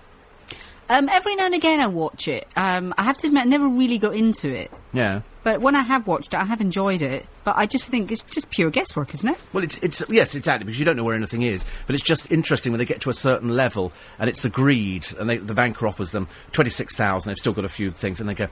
[0.89, 2.47] Um, every now and again I watch it.
[2.55, 4.71] Um, I have to admit, I never really got into it.
[4.91, 5.21] Yeah.
[5.43, 7.25] But when I have watched it, I have enjoyed it.
[7.43, 9.37] But I just think it's just pure guesswork, isn't it?
[9.51, 11.65] Well, it's, it's yes, exactly, because you don't know where anything is.
[11.85, 15.05] But it's just interesting when they get to a certain level, and it's the greed,
[15.19, 17.29] and they, the banker offers them twenty six thousand.
[17.31, 18.47] They've still got a few things, and they go,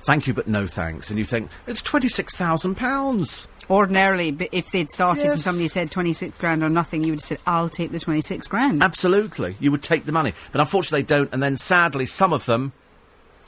[0.00, 3.46] "Thank you, but no thanks." And you think it's twenty six thousand pounds.
[3.68, 7.38] Ordinarily, if they'd started and somebody said 26 grand or nothing, you would have said,
[7.46, 8.82] I'll take the 26 grand.
[8.82, 11.32] Absolutely, you would take the money, but unfortunately they don't.
[11.32, 12.72] And then sadly, some of them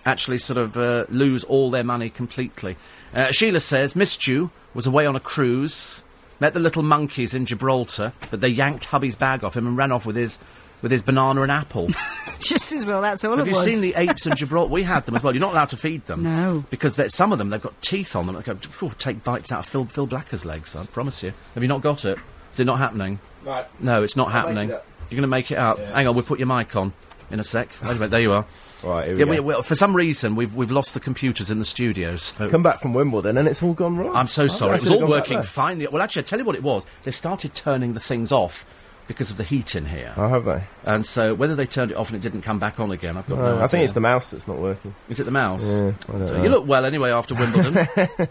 [0.04, 2.76] actually sort of uh, lose all their money completely.
[3.14, 4.50] Uh, Sheila says, "Missed you.
[4.74, 6.02] Was away on a cruise.
[6.40, 9.92] Met the little monkeys in Gibraltar, but they yanked hubby's bag off him and ran
[9.92, 10.38] off with his."
[10.82, 11.88] With his banana and apple.
[12.40, 13.64] just as well, that's all Have it you was.
[13.64, 14.70] seen the apes in Gibraltar?
[14.72, 15.34] We had them as well.
[15.34, 16.22] You're not allowed to feed them.
[16.22, 16.64] No.
[16.70, 18.36] Because some of them, they've got teeth on them.
[18.36, 21.32] that go, "Phew, take bites out of Phil, Phil Blacker's legs, I promise you.
[21.54, 22.18] Have you not got it?
[22.54, 23.18] Is it not happening?
[23.44, 23.66] Right.
[23.80, 24.70] No, it's not make happening.
[24.70, 24.84] it.
[25.10, 25.78] You're going to make it up.
[25.78, 26.92] Hang on, we'll put your mic on
[27.30, 27.68] in a sec.
[27.82, 28.46] Wait a minute, there you are.
[28.82, 29.42] Right, here we Yeah, go.
[29.42, 32.22] we, we, for some reason, we've, we've lost the computers in the studios.
[32.36, 34.14] So- Come back from Wimbledon and it's all gone wrong.
[34.14, 34.76] I'm so I sorry.
[34.76, 35.84] It was all working fine.
[35.90, 36.86] Well, actually, I tell you what it was.
[37.02, 38.64] They started turning the things off
[39.08, 40.12] because of the heat in here.
[40.16, 40.62] Oh, have they?
[40.84, 43.26] And so whether they turned it off and it didn't come back on again, I've
[43.28, 43.64] got Uh, no idea.
[43.64, 44.94] I think it's the mouse that's not working.
[45.08, 45.64] Is it the mouse?
[45.68, 46.42] Yeah, I don't So know.
[46.44, 47.76] you look well anyway after Wimbledon.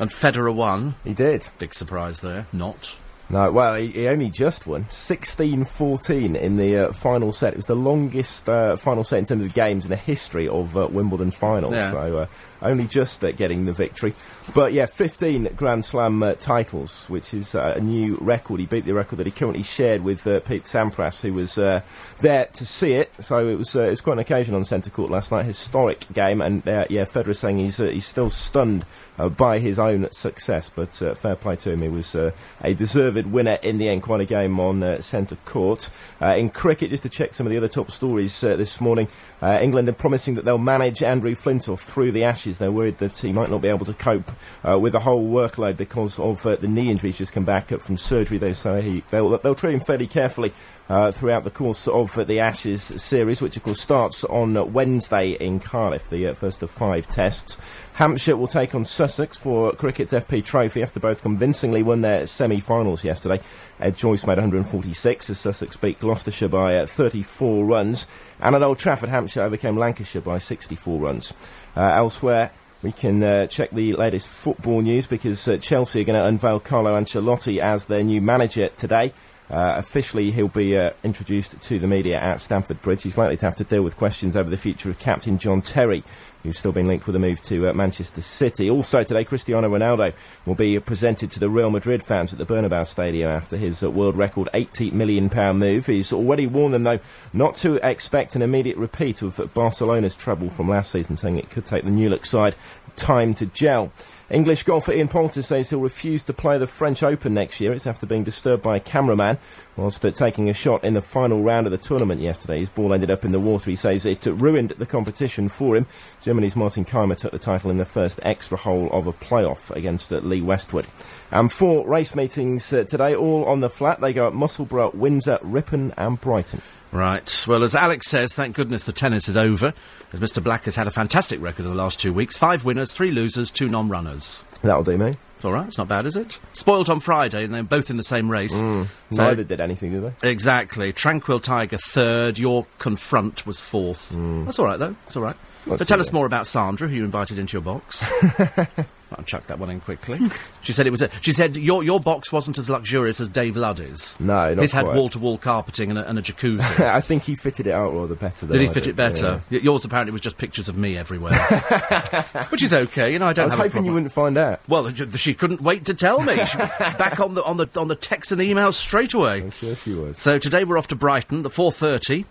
[0.00, 0.96] and Federer won.
[1.04, 1.48] He did.
[1.58, 2.46] Big surprise there.
[2.52, 2.96] Not.
[3.32, 7.54] No, well, he, he only just won 16-14 in the uh, final set.
[7.54, 10.76] It was the longest uh, final set in terms of games in the history of
[10.76, 11.72] uh, Wimbledon finals.
[11.72, 11.90] Yeah.
[11.90, 12.26] So uh,
[12.62, 14.14] only just uh, getting the victory.
[14.54, 18.60] But yeah, 15 Grand Slam uh, titles, which is uh, a new record.
[18.60, 21.80] He beat the record that he currently shared with uh, Pete Sampras, who was uh,
[22.20, 23.12] there to see it.
[23.22, 25.44] So it was uh, it was quite an occasion on centre court last night.
[25.44, 28.84] Historic game, and uh, yeah, Federer saying he's uh, he's still stunned
[29.22, 30.68] uh, by his own success.
[30.68, 34.02] But uh, fair play to him, he was uh, a deserved winner in the end.
[34.02, 35.90] Quite a game on uh, centre court.
[36.20, 39.08] Uh, in cricket, just to check some of the other top stories uh, this morning,
[39.42, 42.58] England are promising that they'll manage Andrew Flintoff through the Ashes.
[42.58, 44.30] They're worried that he might not be able to cope
[44.64, 47.10] with the whole workload because of the knee injury.
[47.10, 48.38] He's just come back up from surgery.
[48.38, 50.52] They say he, they'll, they'll treat him fairly carefully.
[50.88, 55.30] Uh, throughout the course of uh, the Ashes series, which of course starts on Wednesday
[55.30, 57.56] in Cardiff, the uh, first of five tests.
[58.02, 63.04] Hampshire will take on Sussex for cricket's FP Trophy after both convincingly won their semi-finals
[63.04, 63.40] yesterday.
[63.78, 68.08] Ed Joyce made 146 as Sussex beat Gloucestershire by uh, 34 runs,
[68.40, 71.32] and at Old Trafford, Hampshire overcame Lancashire by 64 runs.
[71.76, 72.50] Uh, elsewhere.
[72.82, 76.58] We can uh, check the latest football news because uh, Chelsea are going to unveil
[76.58, 79.12] Carlo Ancelotti as their new manager today.
[79.52, 83.02] Uh, officially, he'll be uh, introduced to the media at Stamford Bridge.
[83.02, 86.02] He's likely to have to deal with questions over the future of captain John Terry,
[86.42, 88.70] who's still been linked with a move to uh, Manchester City.
[88.70, 90.14] Also today, Cristiano Ronaldo
[90.46, 93.90] will be presented to the Real Madrid fans at the Bernabeu Stadium after his uh,
[93.90, 95.84] world record £80 million move.
[95.84, 97.00] He's already warned them, though,
[97.34, 101.66] not to expect an immediate repeat of Barcelona's trouble from last season, saying it could
[101.66, 102.56] take the new look side
[102.96, 103.92] time to gel.
[104.32, 107.70] English golfer Ian Poulter says he'll refuse to play the French Open next year.
[107.70, 109.36] It's after being disturbed by a cameraman
[109.76, 112.60] whilst uh, taking a shot in the final round of the tournament yesterday.
[112.60, 113.68] His ball ended up in the water.
[113.68, 115.86] He says it ruined the competition for him.
[116.22, 120.10] Germany's Martin Kaymer took the title in the first extra hole of a playoff against
[120.10, 120.86] uh, Lee Westwood.
[121.30, 124.00] And four race meetings uh, today, all on the flat.
[124.00, 126.62] They go at Musselburgh, Windsor, Ripon, and Brighton.
[126.92, 127.44] Right.
[127.48, 129.72] Well, as Alex says, thank goodness the tennis is over,
[130.12, 130.42] as Mr.
[130.44, 132.36] Black has had a fantastic record in the last two weeks.
[132.36, 134.44] Five winners, three losers, two non-runners.
[134.62, 135.16] That'll do me.
[135.36, 135.66] It's all right.
[135.66, 136.38] It's not bad, is it?
[136.52, 138.62] Spoilt on Friday, and they're both in the same race.
[138.62, 138.86] Mm.
[139.10, 140.30] So- Neither did anything, did they?
[140.30, 140.92] Exactly.
[140.92, 142.38] Tranquil Tiger third.
[142.38, 144.12] Your Confront was fourth.
[144.14, 144.44] Mm.
[144.44, 144.94] That's all right, though.
[145.06, 145.36] It's all right.
[145.66, 148.04] Let's so tell us more about Sandra, who you invited into your box.
[149.18, 150.18] I'll chuck that one in quickly.
[150.62, 151.02] she said it was.
[151.02, 154.16] A, she said your your box wasn't as luxurious as Dave Luddy's.
[154.20, 156.80] No, not His had wall to wall carpeting and a, and a jacuzzi.
[156.84, 158.46] I think he fitted it out rather better.
[158.46, 159.42] Than Did he I fit it better?
[159.50, 161.32] Y- Yours apparently was just pictures of me everywhere,
[162.50, 163.12] which is okay.
[163.12, 164.60] You know, I don't I was hoping you wouldn't find out.
[164.68, 166.44] Well, she couldn't wait to tell me.
[166.46, 169.42] She, back on the on the on the text and emails straight away.
[169.42, 170.18] I'm sure she was.
[170.18, 172.24] So today we're off to Brighton, the 4.30.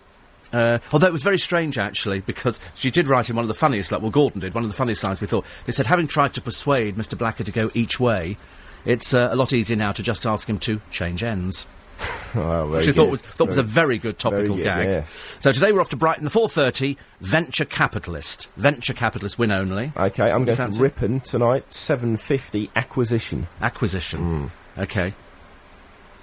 [0.52, 3.54] Uh, although it was very strange, actually, because she did write in one of the
[3.54, 5.44] funniest, like, well, Gordon did, one of the funniest lines we thought.
[5.64, 7.16] They said, having tried to persuade Mr.
[7.16, 8.36] Blacker to go each way,
[8.84, 11.66] it's uh, a lot easier now to just ask him to change ends.
[12.34, 15.06] Oh, Which I thought was, thought was a very good topical good, gag.
[15.06, 18.48] So today we're off to Brighton, the 4.30, Venture Capitalist.
[18.56, 19.92] Venture Capitalist win only.
[19.94, 21.70] Okay, I'm going to Ripon tonight.
[21.70, 23.48] 750 acquisition.
[23.60, 24.50] Acquisition.
[24.78, 25.12] Okay.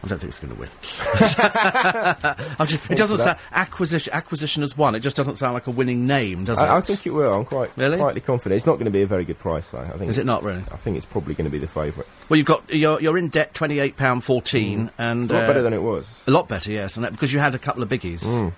[0.02, 0.70] I don't think it's going to win.
[2.58, 4.14] I'm just, it doesn't sound acquisition.
[4.14, 4.96] Acquisition as one.
[4.96, 6.64] It just doesn't sound like a winning name, does it?
[6.64, 7.34] I, I think it will.
[7.34, 7.98] I'm quite Really?
[7.98, 8.56] quietly confident.
[8.56, 9.80] It's not going to be a very good price, though.
[9.80, 10.60] I think Is it not really?
[10.72, 12.08] I think it's probably going to be the favourite.
[12.30, 15.48] Well, you've got you're you're in debt twenty eight pound fourteen, and a lot uh,
[15.48, 16.24] better than it was.
[16.28, 18.54] a lot better, yes, and that, because you had a couple of biggies.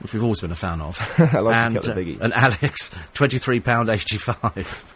[0.00, 0.98] which we've always been a fan of.
[1.32, 2.20] I like and, a couple of uh, biggies.
[2.20, 4.88] and Alex, £23.85.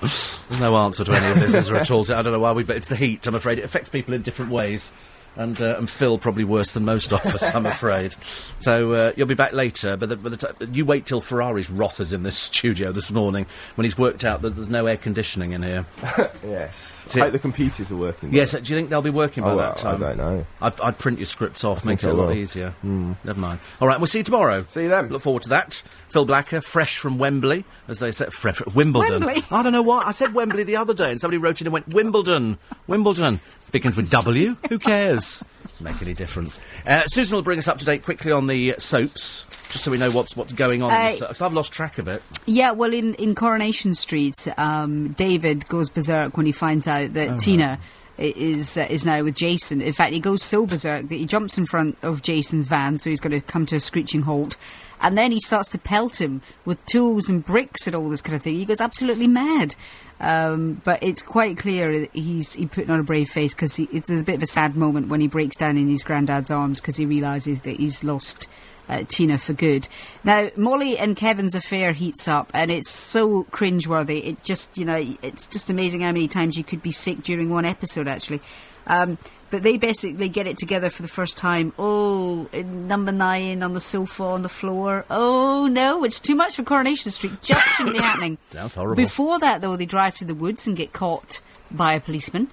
[0.00, 2.02] There's no answer to any of this is there at all.
[2.12, 3.26] I don't know why we, but it's the heat.
[3.26, 4.92] I'm afraid it affects people in different ways,
[5.38, 7.54] and uh, and Phil probably worse than most of us.
[7.54, 8.14] I'm afraid.
[8.60, 11.70] So uh, you'll be back later, but the, by the ti- you wait till Ferrari's
[11.70, 13.46] wrath is in this studio this morning
[13.76, 15.86] when he's worked out that there's no air conditioning in here.
[16.44, 17.04] Yes.
[17.08, 18.32] See- I hope the computers are working.
[18.32, 20.46] Yes, do you think they'll be working by Oh, that well, I don't know.
[20.60, 22.34] I'd, I'd print your scripts off, makes it a lot will.
[22.34, 22.74] easier.
[22.82, 23.60] Never mind.
[23.80, 24.64] All right, we'll see you tomorrow.
[24.64, 25.08] See you then.
[25.08, 25.82] Look forward to that.
[26.08, 29.24] Phil Blacker, fresh from Wembley, as they said, fre- fre- Wimbledon.
[29.24, 29.42] Wembley?
[29.52, 30.02] I don't know why.
[30.04, 32.58] I said Wembley the other day, and somebody wrote in and went, Wimbledon.
[32.88, 33.40] Wimbledon.
[33.70, 34.56] Begins with W.
[34.70, 35.44] Who cares?
[35.68, 36.58] Doesn't make any difference.
[36.86, 39.98] Uh, Susan will bring us up to date quickly on the soaps, just so we
[39.98, 40.90] know what's what's going on.
[40.90, 41.42] Uh, soaps.
[41.42, 42.22] I've lost track of it.
[42.46, 47.38] Yeah, well, in, in Coronation Street, um, David goes berserk when he finds out that
[47.40, 47.78] Tina
[48.18, 49.82] i- is uh, is now with Jason.
[49.82, 53.10] In fact, he goes so berserk that he jumps in front of Jason's van, so
[53.10, 54.56] he's going to come to a screeching halt.
[55.00, 58.34] And then he starts to pelt him with tools and bricks and all this kind
[58.34, 58.56] of thing.
[58.56, 59.76] He goes absolutely mad.
[60.20, 64.24] Um, but it's quite clear he's he putting on a brave face because there's a
[64.24, 67.06] bit of a sad moment when he breaks down in his granddad's arms because he
[67.06, 68.48] realises that he's lost
[68.88, 69.86] uh, Tina for good.
[70.24, 74.24] Now, Molly and Kevin's affair heats up, and it's so cringeworthy.
[74.24, 77.50] It just, you know, it's just amazing how many times you could be sick during
[77.50, 78.40] one episode, actually.
[78.86, 79.18] Um,
[79.50, 81.72] but they basically get it together for the first time.
[81.78, 85.04] Oh, number nine on the sofa on the floor.
[85.10, 87.32] Oh no, it's too much for Coronation Street.
[87.42, 88.38] Just shouldn't be happening.
[88.50, 88.96] Sounds horrible.
[88.96, 92.46] Before that, though, they drive to the woods and get caught by a policeman,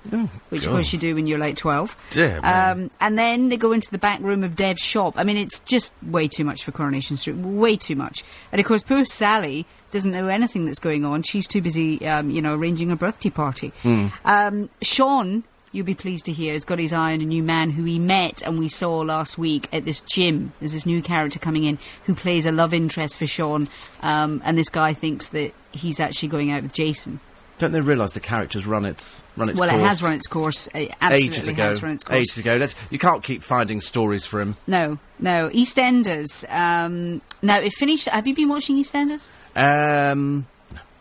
[0.49, 1.95] which of course you do when you're like twelve.
[2.09, 2.47] Dear me.
[2.47, 5.13] Um, and then they go into the back room of Dev's shop.
[5.15, 7.37] I mean, it's just way too much for Coronation Street.
[7.37, 8.23] Way too much.
[8.51, 11.23] And of course, poor Sally doesn't know anything that's going on.
[11.23, 13.69] She's too busy, um, you know, arranging a birthday party.
[13.83, 14.07] Hmm.
[14.25, 15.45] Um, Sean,
[15.75, 17.99] you'll be pleased to hear, has got his eye on a new man who he
[17.99, 20.53] met and we saw last week at this gym.
[20.59, 23.67] There's this new character coming in who plays a love interest for Sean.
[24.01, 27.19] Um, and this guy thinks that he's actually going out with Jason.
[27.57, 30.27] Don't they realise the character's run its run its well, course it has run its
[30.27, 30.67] course.
[30.75, 31.63] It absolutely ages ago?
[31.63, 32.17] has run its course.
[32.17, 32.57] Ages ago.
[32.57, 34.57] Let's, you can't keep finding stories for him.
[34.67, 35.49] No, no.
[35.49, 36.43] EastEnders.
[36.53, 38.09] Um, now it finished.
[38.09, 39.33] Have you been watching EastEnders?
[39.55, 40.47] Um,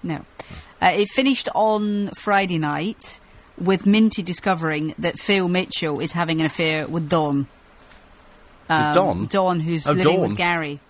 [0.03, 0.25] No.
[0.81, 3.21] Uh, it finished on Friday night
[3.59, 7.47] with Minty discovering that Phil Mitchell is having an affair with Dawn.
[8.68, 9.26] Um, Dawn?
[9.26, 10.28] Dawn, who's Oh, living Dawn.
[10.31, 10.81] with Gary.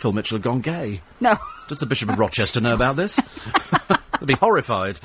[0.00, 1.00] Phil Mitchell had gone gay.
[1.20, 1.36] No.
[1.68, 3.16] Does the Bishop of Rochester know about this?
[4.20, 5.00] They'd be horrified.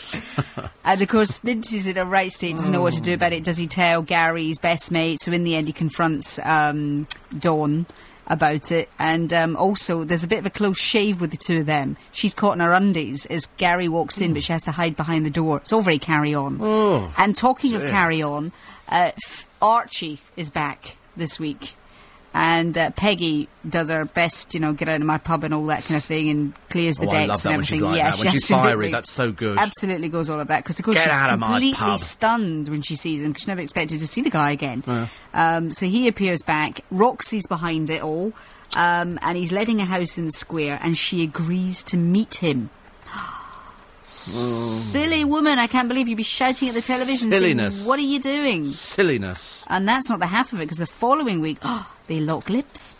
[0.84, 3.43] And of course, Minty's in a right state, doesn't know what to do about it.
[3.43, 5.22] Does he tell Gary, his best mate?
[5.22, 7.07] So in the end, he confronts um,
[7.38, 7.85] Dawn
[8.27, 8.89] about it.
[8.99, 11.97] And um, also, there's a bit of a close shave with the two of them.
[12.11, 15.26] She's caught in her undies as Gary walks in, but she has to hide behind
[15.26, 15.57] the door.
[15.57, 16.60] It's all very carry on.
[17.18, 18.52] and talking of carry on,
[18.89, 19.11] uh,
[19.61, 21.76] Archie is back this week.
[22.38, 25.66] And uh, Peggy does her best, you know, get out of my pub and all
[25.68, 27.80] that kind of thing, and clears the Oh, decks and everything.
[27.80, 28.20] like yeah, that.
[28.20, 29.57] When she she's fiery, that's so good.
[29.57, 32.68] Absolutely goes all of that because of course Get she's out of my completely stunned
[32.68, 34.84] when she sees him because she never expected to see the guy again.
[35.34, 36.82] Um, so he appears back.
[36.91, 38.34] Roxy's behind it all,
[38.76, 42.70] um, and he's letting a house in the square, and she agrees to meet him.
[44.02, 45.57] Silly woman!
[45.57, 47.30] I can't believe you'd be shouting at the television.
[47.32, 47.88] saying, Silliness.
[47.88, 48.66] what are you doing?
[48.66, 49.66] Silliness.
[49.68, 51.57] And that's not the half of it because the following week,
[52.07, 52.95] they lock lips.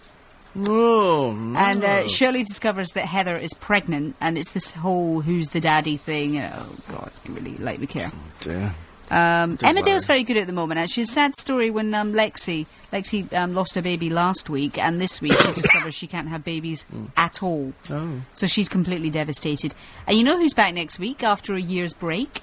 [0.57, 1.60] Oh, no.
[1.60, 5.98] And uh, Shirley discovers that Heather is pregnant, and it's this whole "who's the daddy"
[5.98, 6.40] thing.
[6.40, 8.11] Oh God, you really like me care.
[8.40, 8.73] dear.
[9.11, 9.84] Um, Emma.
[9.84, 10.80] Dale's very good at the moment.
[10.80, 14.99] Actually, a sad story when um, Lexi Lexi um, lost her baby last week, and
[14.99, 16.86] this week she discovers she can't have babies
[17.18, 17.73] at all.
[17.90, 18.22] Oh.
[18.34, 19.76] So she's completely devastated.
[20.07, 22.41] And you know who's back next week after a year's break?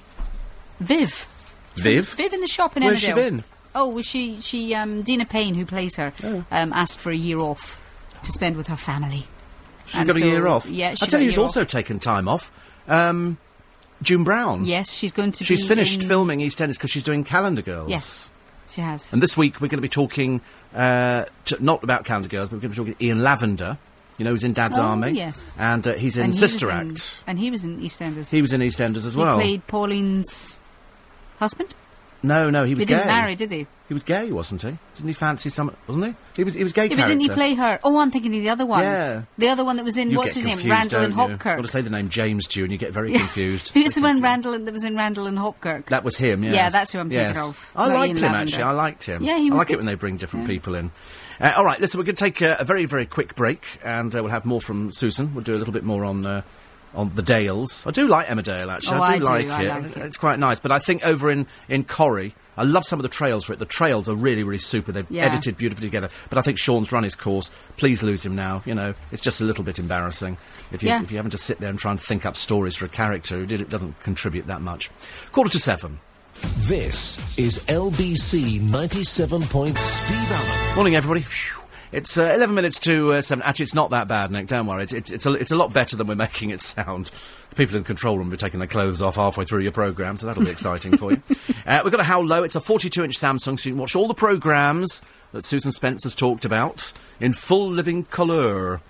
[0.79, 1.25] Viv.
[1.75, 2.13] Viv?
[2.13, 3.43] Viv in the shop in Where's she been?
[3.75, 6.45] Oh, was she she um, Deena Payne, who plays her, Oh.
[6.51, 7.79] um, asked for a year off
[8.23, 9.25] to spend with her family.
[9.85, 10.69] She's And got a year off.
[10.69, 11.67] yeah, she I tell you, who's also off.
[11.67, 12.51] taken time off.
[12.87, 13.37] Um,
[14.01, 14.65] June Brown.
[14.65, 15.43] Yes, she's going to.
[15.43, 17.89] She's finished in- filming EastEnders because she's doing Calendar Girls.
[17.89, 18.29] Yes,
[18.69, 19.11] she has.
[19.13, 20.41] And this week we're going to be talking
[20.75, 23.77] uh, t- not about Calendar Girls, but we're going to be talking Ian Lavender.
[24.19, 25.11] You know, he's in Dad's Oh, Army.
[25.11, 25.57] yes.
[25.59, 27.23] And uh, he's in And he Sister in- Act.
[27.25, 28.29] and he was in EastEnders.
[28.31, 29.39] He was in EastEnders as well.
[29.39, 30.59] He played Pauline's
[31.39, 31.73] husband.
[32.23, 32.95] No, no, he was gay.
[32.95, 33.67] didn't marry, did they?
[33.89, 34.77] He was gay, wasn't he?
[34.95, 35.75] Didn't he fancy some?
[35.87, 36.15] Wasn't he?
[36.37, 36.53] He was.
[36.53, 37.79] He was gay Yeah, but didn't he play her?
[37.83, 38.81] Oh, I'm thinking of the other one.
[38.81, 39.23] Yeah.
[39.37, 40.57] The other one that was in, You what's his name?
[40.69, 41.19] Randall and you?
[41.19, 41.57] Hopkirk.
[41.57, 43.19] Got to say the name James Dew, and you get very Yeah.
[43.19, 43.69] confused.
[43.73, 44.21] Who's the one.
[44.23, 45.87] Randall that was in Randall and Hopkirk?
[45.87, 46.55] That was him, yes.
[46.55, 47.49] Yeah, that's who I'm thinking Yes.
[47.49, 48.37] of, I liked Ian him, Lavender.
[48.41, 48.63] actually.
[48.63, 49.23] I liked him.
[49.23, 49.73] Yeah, he was I like good.
[49.73, 50.53] it when they bring different Yeah.
[50.55, 50.91] people in.
[51.41, 54.15] Uh, all right, listen, we're going to take uh, a very, very quick break, and
[54.15, 55.33] uh, we'll have more from Susan.
[55.35, 56.43] We'll do a little bit more on...
[56.95, 58.71] On the Dales, I do like Emmerdale.
[58.71, 59.69] Actually, Oh, I I do do, like I it.
[59.69, 59.97] like it.
[60.03, 63.09] It's quite nice, but I think over in in Corrie, I love some of the
[63.09, 63.57] trails for it.
[63.59, 64.91] The trails are really, really super.
[64.91, 65.25] They've Yeah.
[65.25, 66.09] edited beautifully together.
[66.29, 67.49] But I think Sean's run his course.
[67.77, 68.61] Please lose him now.
[68.65, 70.37] You know, it's just a little bit embarrassing
[70.71, 71.01] if you Yeah.
[71.01, 73.37] if you're having to sit there and try and think up stories for a character
[73.39, 74.91] who did, it doesn't contribute that much.
[75.31, 75.99] Quarter to seven.
[76.57, 79.41] This is LBC 97.
[79.43, 80.75] Point Steve Allen.
[80.75, 81.21] Morning, everybody.
[81.21, 81.62] Phew.
[81.93, 83.43] It's uh, 11 minutes to uh, 7.
[83.43, 84.47] Actually, it's not that bad, Nick.
[84.47, 84.81] Don't worry.
[84.81, 87.11] It's, it's, it's, a, it's a lot better than we're making it sound.
[87.51, 89.71] The people in the control room will be taking their clothes off halfway through your
[89.71, 91.21] programme, so that'll be exciting for you.
[91.65, 92.43] Uh, we've got a How Low.
[92.43, 95.01] It's a 42 inch Samsung, so you can watch all the programmes
[95.31, 96.91] that Susan Spencer's talked about
[97.21, 98.81] in full living colour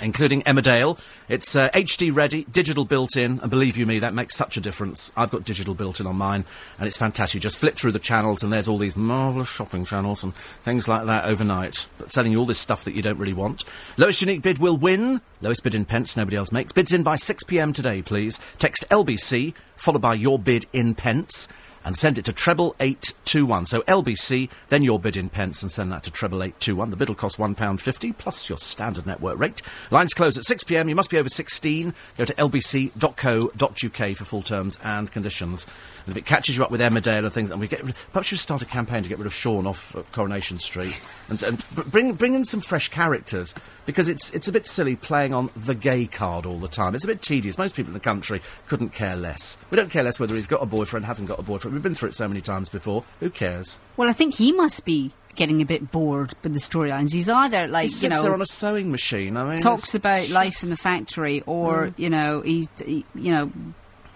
[0.00, 0.98] including Emmerdale.
[1.28, 4.60] It's uh, HD ready, digital built in, and believe you me, that makes such a
[4.60, 5.12] difference.
[5.16, 6.44] I've got digital built in on mine,
[6.78, 7.34] and it's fantastic.
[7.34, 10.88] You just flip through the channels, and there's all these marvellous shopping channels and things
[10.88, 13.64] like that overnight, but selling you all this stuff that you don't really want.
[13.96, 15.20] Lowest unique bid will win.
[15.40, 16.72] Lowest bid in pence, nobody else makes.
[16.72, 18.40] Bids in by 6 pm today, please.
[18.58, 21.48] Text LBC, followed by your bid in pence
[21.84, 23.66] and send it to treble eight two one.
[23.66, 26.90] So LBC, then your bid in pence, and send that to treble eight two one.
[26.90, 29.62] The bid will cost one pound fifty plus your standard network rate.
[29.90, 30.88] Lines close at six pm.
[30.88, 31.94] You must be over sixteen.
[32.16, 35.66] Go to lbc.co.uk for full terms and conditions.
[36.06, 37.82] And if it catches you up with Emma Emmerdale and things, and we get
[38.12, 41.64] perhaps you start a campaign to get rid of Sean off Coronation Street and, and
[41.90, 43.54] bring bring in some fresh characters
[43.86, 46.94] because it's it's a bit silly playing on the gay card all the time.
[46.94, 47.58] It's a bit tedious.
[47.58, 49.58] Most people in the country couldn't care less.
[49.70, 51.73] We don't care less whether he's got a boyfriend, hasn't got a boyfriend.
[51.74, 53.04] We've been through it so many times before.
[53.20, 53.78] Who cares?
[53.96, 57.12] Well, I think he must be getting a bit bored with the storylines.
[57.12, 59.36] He's either like He you know there on a sewing machine.
[59.36, 61.98] I mean, talks about life in the factory, or Mm.
[61.98, 63.52] you know he, he you know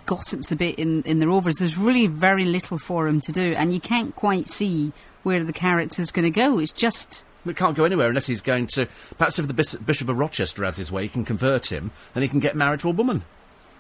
[0.07, 1.57] gossips a bit in in the Rovers.
[1.57, 4.93] There's really very little for him to do, and you can't quite see
[5.25, 6.59] where the character's going to go.
[6.59, 8.87] It's just It can't go anywhere unless he's going to.
[9.19, 12.29] Perhaps if the Bishop of Rochester has his way, he can convert him, and he
[12.29, 13.25] can get married to a woman.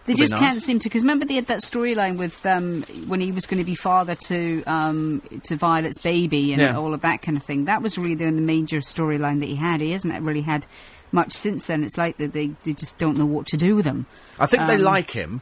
[0.09, 3.30] They just can't seem to because remember they had that storyline with um, when he
[3.30, 6.76] was going to be father to um, to Violet's baby and Yeah.
[6.76, 7.66] all of that kind of thing.
[7.66, 9.80] That was really the, the major storyline that he had.
[9.80, 10.66] He hasn't really had
[11.12, 11.85] much since then.
[11.85, 14.06] It's like that they, they just don't know what to do with him.
[14.39, 15.40] I think they Um, like him,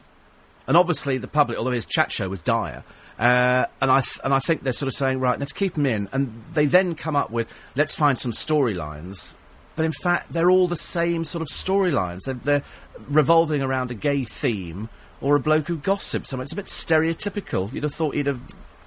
[0.67, 2.83] and obviously the public, although his chat show was dire.
[3.19, 5.87] Uh, and I th- and I think they're sort of saying, right, let's keep him
[5.87, 9.35] in, and they then come up with, let's find some storylines.
[9.77, 12.23] But in fact, they're all the same sort of storylines.
[12.25, 12.63] They're, they're
[13.07, 14.89] revolving around a gay theme
[15.21, 16.33] or a bloke who gossips.
[16.33, 17.71] Mean, it's a bit stereotypical.
[17.71, 18.41] You'd have thought he'd have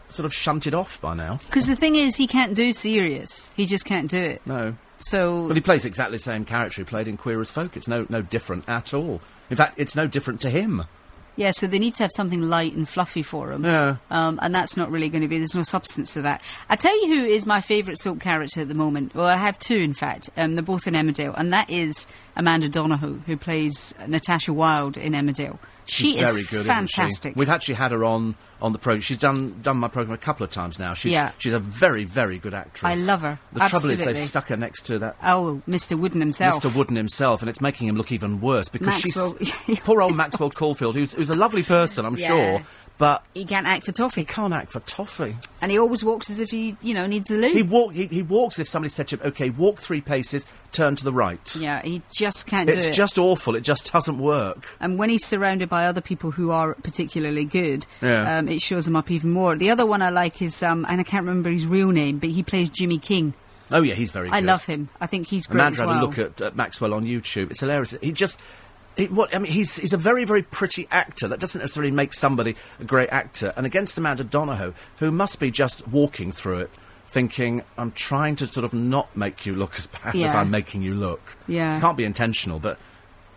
[0.09, 1.39] sort of shunted off by now.
[1.47, 3.53] Because the thing is, he can't do serious.
[3.57, 4.43] He just can't do it.
[4.45, 4.77] No.
[5.03, 7.77] So Well, he plays exactly the same character he played in Queer as Folk.
[7.77, 9.21] It's no, no different at all.
[9.49, 10.83] In fact, it's no different to him.
[11.41, 13.65] Yeah, so they need to have something light and fluffy for them.
[13.65, 13.97] Yeah.
[14.11, 15.39] Um, and that's not really going to be.
[15.39, 16.43] There's no substance to that.
[16.69, 19.15] I tell you who is my favourite soap character at the moment.
[19.15, 20.29] Well, I have two, in fact.
[20.37, 22.07] Um, they're both in Emmerdale, and that is
[22.37, 25.59] Amanda Donohoe, who plays Natasha Wilde in Emmerdale.
[25.91, 27.31] She She's is very good, fantastic.
[27.31, 27.39] Isn't she?
[27.39, 29.01] We've actually had her on on the program.
[29.01, 30.95] She's done done my program a couple of times now.
[30.95, 31.33] She's, Yeah.
[31.39, 32.85] she's a very very good actress.
[32.91, 33.39] I love her.
[33.53, 35.99] The trouble is they've stuck her next to that oh, Mr.
[35.99, 36.63] Wooden himself.
[36.63, 36.75] Mr.
[36.77, 39.37] Wooden himself, and it's making him look even worse because Maxwell-
[39.67, 42.27] she's poor old Maxwell Caulfield, who's, who's a lovely person, I'm Yeah.
[42.29, 42.63] sure,
[43.01, 45.35] but He can't act for toffee, he can't act for toffee.
[45.61, 47.49] and he always walks as if he, you know, needs the loo.
[47.53, 50.95] He walk he, he walks if somebody said to him, "Okay, walk three paces, turn
[50.97, 52.89] to the right." yeah, he just can't It's do it.
[52.89, 53.57] It's just awful.
[53.57, 54.77] It just doesn't work.
[54.79, 58.39] and when he's surrounded by other people who are particularly good, Yeah.
[58.39, 59.57] um, it shows him up even more.
[59.57, 62.29] The other one I like is, um, and I can't remember his real name, but
[62.31, 63.33] he plays Jimmy King.
[63.73, 64.29] Oh yeah, he's very.
[64.31, 64.47] I good.
[64.49, 64.89] love him.
[65.01, 67.51] I think he's great Amanda as had a look at, at Maxwell on YouTube.
[67.53, 67.97] It's hilarious.
[68.03, 68.39] He just.
[69.01, 71.27] He, what, I mean, he's, he's a very, very pretty actor.
[71.27, 73.53] That doesn't necessarily make somebody a great actor.
[73.57, 76.71] And against Amanda Donohoe, who must be just walking through it,
[77.07, 80.83] thinking, I'm trying to sort of not make you look as bad as I'm making
[80.83, 81.37] you look.
[81.49, 81.81] Yeah.
[81.81, 82.79] Can't be intentional, but.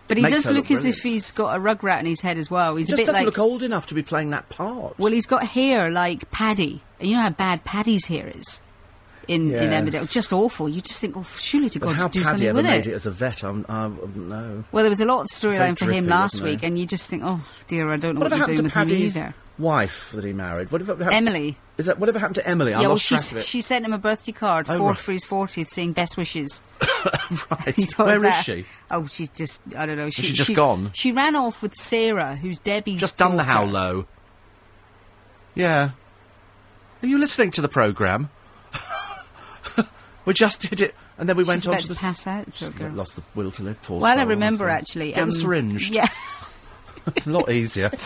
[0.06, 2.20] but it he does her look, as if he's got a rug rat in his
[2.20, 2.76] head as well.
[2.76, 3.36] He's He a just bit doesn't like.
[3.36, 4.98] look old enough to be playing that part.
[4.98, 6.82] Well, he's got hair like Paddy.
[7.00, 8.62] You know how bad Paddy's hair is
[9.28, 9.74] in, in Yes.
[9.74, 10.12] Emmerdale?
[10.12, 10.68] Just awful.
[10.68, 12.86] You just think, oh, surely to but God, how do Paddy something ever with made
[12.86, 12.88] it.
[12.88, 12.92] it.
[12.94, 14.64] as a vet, I'm, I don't know.
[14.72, 17.22] Well, there was a lot of storyline for him last week, and you just think,
[17.24, 19.34] oh dear, I don't know Whatever what you're doing to with him Paddy's either.
[19.58, 20.70] wife that he married?
[20.70, 21.28] Whatever happened?
[21.28, 21.58] Emily.
[21.76, 22.72] Is that whatever happened to Emily?
[22.72, 23.42] I yeah, well, lost she track of it.
[23.42, 25.04] she sent him a birthday card, Oh, fourth right.
[25.04, 26.62] for his fortieth, saying best wishes.
[26.80, 27.94] right.
[27.96, 28.64] Where is that- she?
[28.92, 30.08] Oh, she's just I don't know.
[30.08, 30.92] She, she just gone?
[30.94, 33.50] She ran off with Sarah, who's Debbie's Just done the daughter.
[33.52, 34.06] how low.
[35.56, 35.90] Yeah.
[37.02, 38.30] Are you listening to the programme?
[40.24, 42.00] We just did it, and then we went She's on about to to the.
[42.00, 42.94] pass out.
[42.94, 43.82] lost the will to live.
[43.82, 45.08] Poor Well, I remember honestly.
[45.08, 45.12] actually.
[45.12, 45.94] Get um, syringed.
[45.94, 46.08] Yeah,
[47.08, 47.90] It's a lot easier.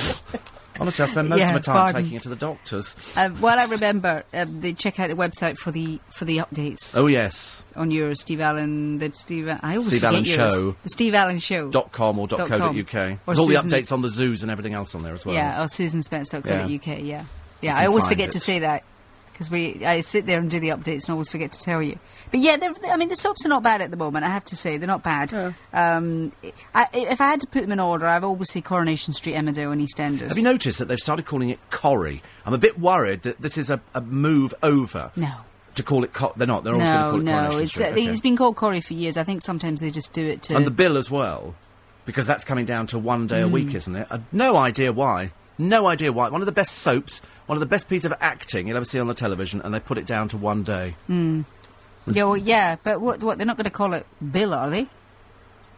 [0.80, 2.02] Honestly, I spend most Yeah, of my time pardon.
[2.04, 2.94] taking it to the doctors.
[3.16, 4.22] um, well, I remember.
[4.32, 8.14] Um, they check out the website for the for the updates Oh yes, on your
[8.14, 8.98] Steve Allen.
[8.98, 9.48] The Steve.
[9.48, 10.36] I always Steve Allen yours.
[10.54, 10.76] Show.
[10.84, 11.68] The Steve Allen Show.
[11.70, 12.94] dot com or dot Dot co dot uk.
[12.94, 15.34] Or There's all the updates on the zoos and everything else on there as well.
[15.34, 16.86] Yeah, or susanspence.co.uk.
[16.86, 17.24] Yeah,
[17.60, 17.72] yeah.
[17.72, 18.32] can I always forget it.
[18.32, 18.84] to say that.
[19.38, 21.98] Because we I sit there and do the updates and always forget to tell you.
[22.32, 24.24] But yeah, they're, I mean the soaps are not bad at the moment.
[24.24, 25.32] I have to say they're not bad.
[25.72, 26.32] Um,
[26.74, 29.72] I, if I had to put them in order, I'd always say Coronation Street, Emmerdale,
[29.72, 30.28] and EastEnders.
[30.28, 32.20] Have you noticed that they've started calling it Corrie?
[32.44, 35.10] I'm a bit worried that this is a, a move over.
[35.16, 35.32] No.
[35.76, 36.64] To call it, co- they're not.
[36.64, 37.86] They're always No, going to call it no, Coronation it's Street.
[37.86, 38.06] uh, okay.
[38.06, 39.16] it's been called Corrie for years.
[39.16, 40.56] I think sometimes they just do it to.
[40.56, 41.54] And the bill as well,
[42.04, 43.52] because that's coming down to one day a Mm.
[43.52, 44.06] week, isn't it?
[44.10, 45.30] Uh, no idea why.
[45.56, 46.28] No idea why.
[46.30, 49.00] One of the best soaps, one of the best pieces of acting you'll ever see
[49.00, 50.94] on the television, and they put it down to one day.
[51.08, 51.42] Hmm.
[52.06, 53.22] yeah, well, yeah, but what?
[53.24, 53.38] What?
[53.38, 54.86] They're not going to call it Bill, are they?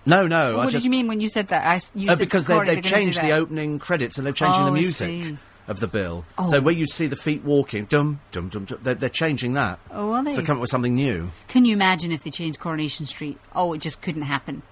[0.06, 0.55] No, no.
[0.55, 1.66] I what just, did you mean when you said that?
[1.66, 4.16] I, you Oh, said because they, Corrie, they've they're gonna do changed the opening credits
[4.18, 5.36] and they're changing Oh, the music
[5.68, 6.24] of the bill.
[6.38, 6.48] Oh.
[6.51, 9.78] So where you see the feet walking, dum dum dum, dum they're, they're changing that.
[9.90, 10.34] Oh, are they?
[10.34, 11.30] To come up with something new.
[11.48, 13.38] Can you imagine if they changed Coronation Street?
[13.55, 14.62] Oh, it just couldn't happen.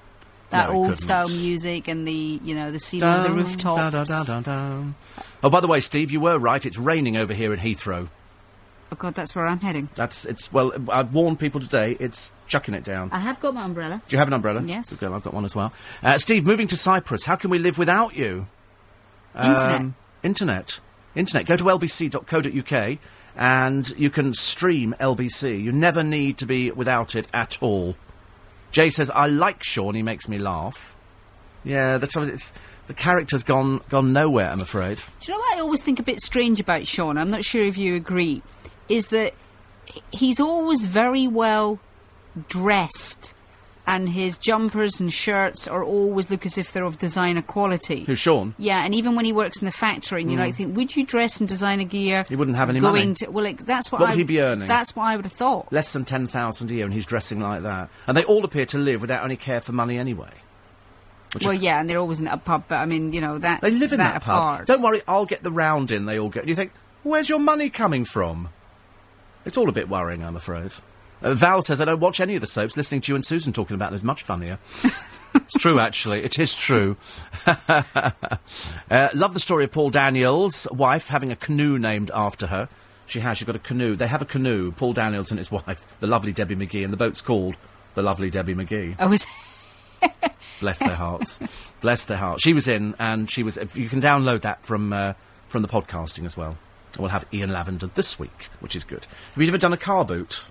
[0.51, 4.43] That No, old style music and the you know the scene on the Dum, rooftops.
[4.43, 4.95] dum.
[5.43, 6.65] Oh, by the way, Steve, you were right.
[6.65, 8.09] It's raining over here in Heathrow.
[8.91, 9.89] Oh God, that's where I'm heading.
[9.95, 10.73] That's it's well.
[10.91, 11.97] I've warned people today.
[12.01, 13.11] It's chucking it down.
[13.13, 14.03] I have got my umbrella.
[14.09, 14.63] Do you have an umbrella?
[14.65, 14.91] Yes.
[14.91, 15.73] Good girl, I've got one as well.
[16.03, 18.47] Uh, Steve, moving to Cyprus, how can we live without you?
[19.37, 19.81] Internet.
[19.81, 20.81] Um, internet.
[21.15, 21.47] Internet.
[21.47, 22.99] Go to lbc.co.uk
[23.37, 25.63] and you can stream LBC.
[25.63, 27.95] You never need to be without it at all.
[28.73, 30.97] Jay says, I like Sean, he makes me laugh.
[31.65, 32.53] Yeah, the trouble is,
[32.89, 35.03] the character's gone, gone nowhere, I'm afraid.
[35.21, 37.19] Do you know what I always think a bit strange about Sean?
[37.19, 38.43] I'm not sure if you agree.
[38.89, 39.35] Is that
[40.11, 41.79] he's always very well
[42.49, 43.35] dressed,
[43.87, 48.05] and his jumpers and shirts are always look as if they're of designer quality.
[48.05, 48.55] Who's Sean?
[48.57, 50.45] Yeah, and even when he works in the factory, and you hmm.
[50.45, 52.25] like think, would you dress in designer gear?
[52.27, 53.15] He wouldn't have any going money.
[53.17, 54.01] To, well, like, that's what.
[54.01, 54.67] What I, would he be earning?
[54.67, 55.71] That's what I would have thought.
[55.71, 57.91] Less than 10,000 a year and he's dressing like that.
[58.07, 60.31] And they all appear to live without any care for money anyway.
[61.45, 63.71] Well, yeah, and they're always in that pub, but I mean, you know that They
[63.71, 64.61] live in that, apart.
[64.61, 64.67] pub.
[64.67, 66.49] Don't worry, I'll get the round in they all get.
[66.49, 66.73] You think,
[67.03, 68.49] where's your money coming from?
[69.45, 70.73] It's all a bit worrying, I'm afraid.
[71.23, 72.77] Uh, Val says, I don't watch any of the soaps.
[72.77, 74.59] Listening to you and Susan talking about them is much funnier.
[75.35, 76.23] it's true, actually.
[76.23, 76.97] It is true.
[77.47, 82.69] uh, love the story of Paul Daniels' wife having a canoe named after her.
[83.07, 83.39] She has.
[83.39, 83.97] She's got a canoe.
[83.97, 86.97] They have a canoe, Paul Daniels and his wife, the lovely Debbie McGee, and the
[86.97, 87.57] boat's called
[87.95, 88.97] the lovely Debbie McGee.
[88.99, 89.27] I was.
[90.61, 91.73] Bless their hearts.
[91.81, 92.43] Bless their hearts.
[92.43, 93.57] She was in, and she was.
[93.77, 95.13] You can download that from uh,
[95.47, 96.57] from the podcasting as well.
[96.95, 99.07] And we'll have Ian Lavender this week, which is good.
[99.35, 100.45] Have you ever done a car boot?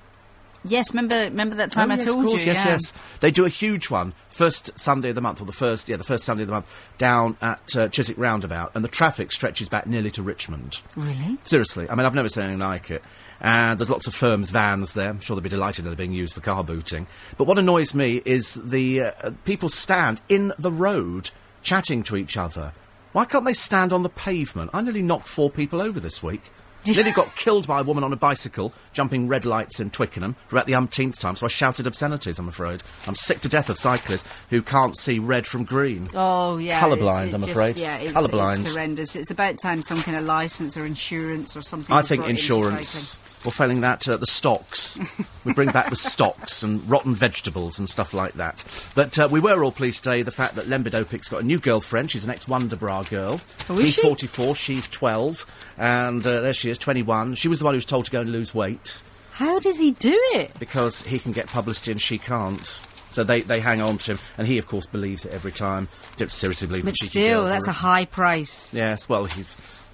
[0.66, 2.52] Yes, remember, remember that time Oh, I yes, told of course, you.
[2.52, 2.72] Yes, yeah.
[2.74, 2.94] yes.
[3.20, 6.04] They do a huge one first Sunday of the month, or the first, yeah, the
[6.04, 6.66] first Sunday of the month,
[6.98, 10.82] down at uh, Chiswick Roundabout, and the traffic stretches back nearly to Richmond.
[10.96, 11.38] Really?
[11.44, 13.04] Seriously, I mean, I've never seen anything like it.
[13.40, 15.10] And there's lots of firms' vans there.
[15.10, 17.08] I'm sure they'll be delighted that they're being used for car booting.
[17.38, 21.30] But what annoys me is the uh, uh, people stand in the road
[21.62, 22.74] chatting to each other.
[23.14, 24.72] Why can't they stand on the pavement?
[24.74, 26.42] I nearly knocked four people over this week.
[26.96, 30.56] nearly got killed by a woman on a bicycle jumping red lights in Twickenham for
[30.56, 32.82] about the umpteenth time, so I shouted obscenities, I'm afraid.
[33.08, 36.08] I'm sick to death of cyclists who can't see red from green.
[36.14, 37.76] Oh yeah, Colourblind, I'm just- afraid.
[37.78, 38.62] Yeah, it's, Colourblind.
[38.62, 39.16] It's horrendous.
[39.16, 41.96] It's about time some kind of license or insurance or something.
[41.96, 43.20] I think brought in for insurance.
[43.48, 45.00] Or failing that, uh, the stocks.
[45.46, 48.66] we bring back the stocks and rotten vegetables and stuff like that.
[48.94, 51.58] But uh, we were all pleased today the fact that Lembit Öpik's got a new
[51.58, 52.12] girlfriend.
[52.12, 53.40] She's an ex-Wonderbra girl.
[53.70, 54.02] Oh, He's she?
[54.02, 55.74] 44, she's 12.
[55.78, 57.36] And uh, there she is, 21.
[57.36, 59.02] She was the one who was told to go and lose weight
[59.32, 60.52] How does he do it?
[60.60, 62.66] because he can get publicity and she can't.
[63.12, 64.20] So they, they hang on to him.
[64.38, 65.88] And he, of course, believes it every time.
[66.18, 68.74] Don't seriously believe But still, that's a high price.
[68.74, 69.48] Yes, well, he's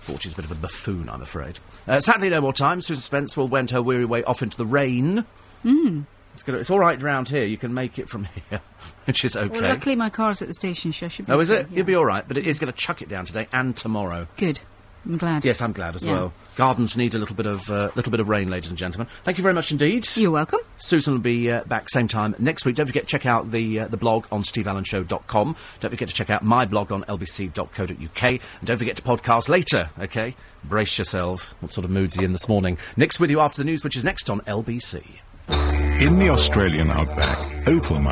[0.04, 1.60] Fortune's a bit of a buffoon, I'm afraid.
[1.88, 2.82] Uh, sadly, no more time.
[2.82, 5.26] Susan Spence will wend her weary way off into the rain.
[5.64, 6.06] Mm.
[6.34, 7.46] It's, gonna, it's all right around here.
[7.46, 8.62] You can make it from here,
[9.06, 9.48] which is okay.
[9.48, 11.68] Well, luckily my car's at the station, so I should be oh, is it?
[11.70, 11.78] yeah.
[11.78, 14.28] You'll be all right, but it is going to chuck it down today and tomorrow.
[14.38, 14.60] Good.
[15.06, 15.44] I'm glad.
[15.44, 16.14] Yes, I'm glad as Yeah.
[16.14, 16.34] well.
[16.56, 19.08] Gardens need a little bit of uh, little bit of rain, ladies and gentlemen.
[19.24, 20.08] Thank you very much indeed.
[20.16, 20.60] You're welcome.
[20.78, 22.76] Susan will be uh, back same time next week.
[22.76, 25.56] Don't forget to check out the uh, the blog on steveallenshow.com.
[25.80, 28.24] Don't forget to check out my blog on lbc.co.uk.
[28.24, 30.36] And don't forget to podcast later, okay?
[30.64, 31.56] Brace yourselves.
[31.60, 32.78] What sort of mood's he in this morning?
[32.96, 35.04] Nick's with you after the news, which is next on LBC.
[35.50, 38.12] In the Australian outback, opal mine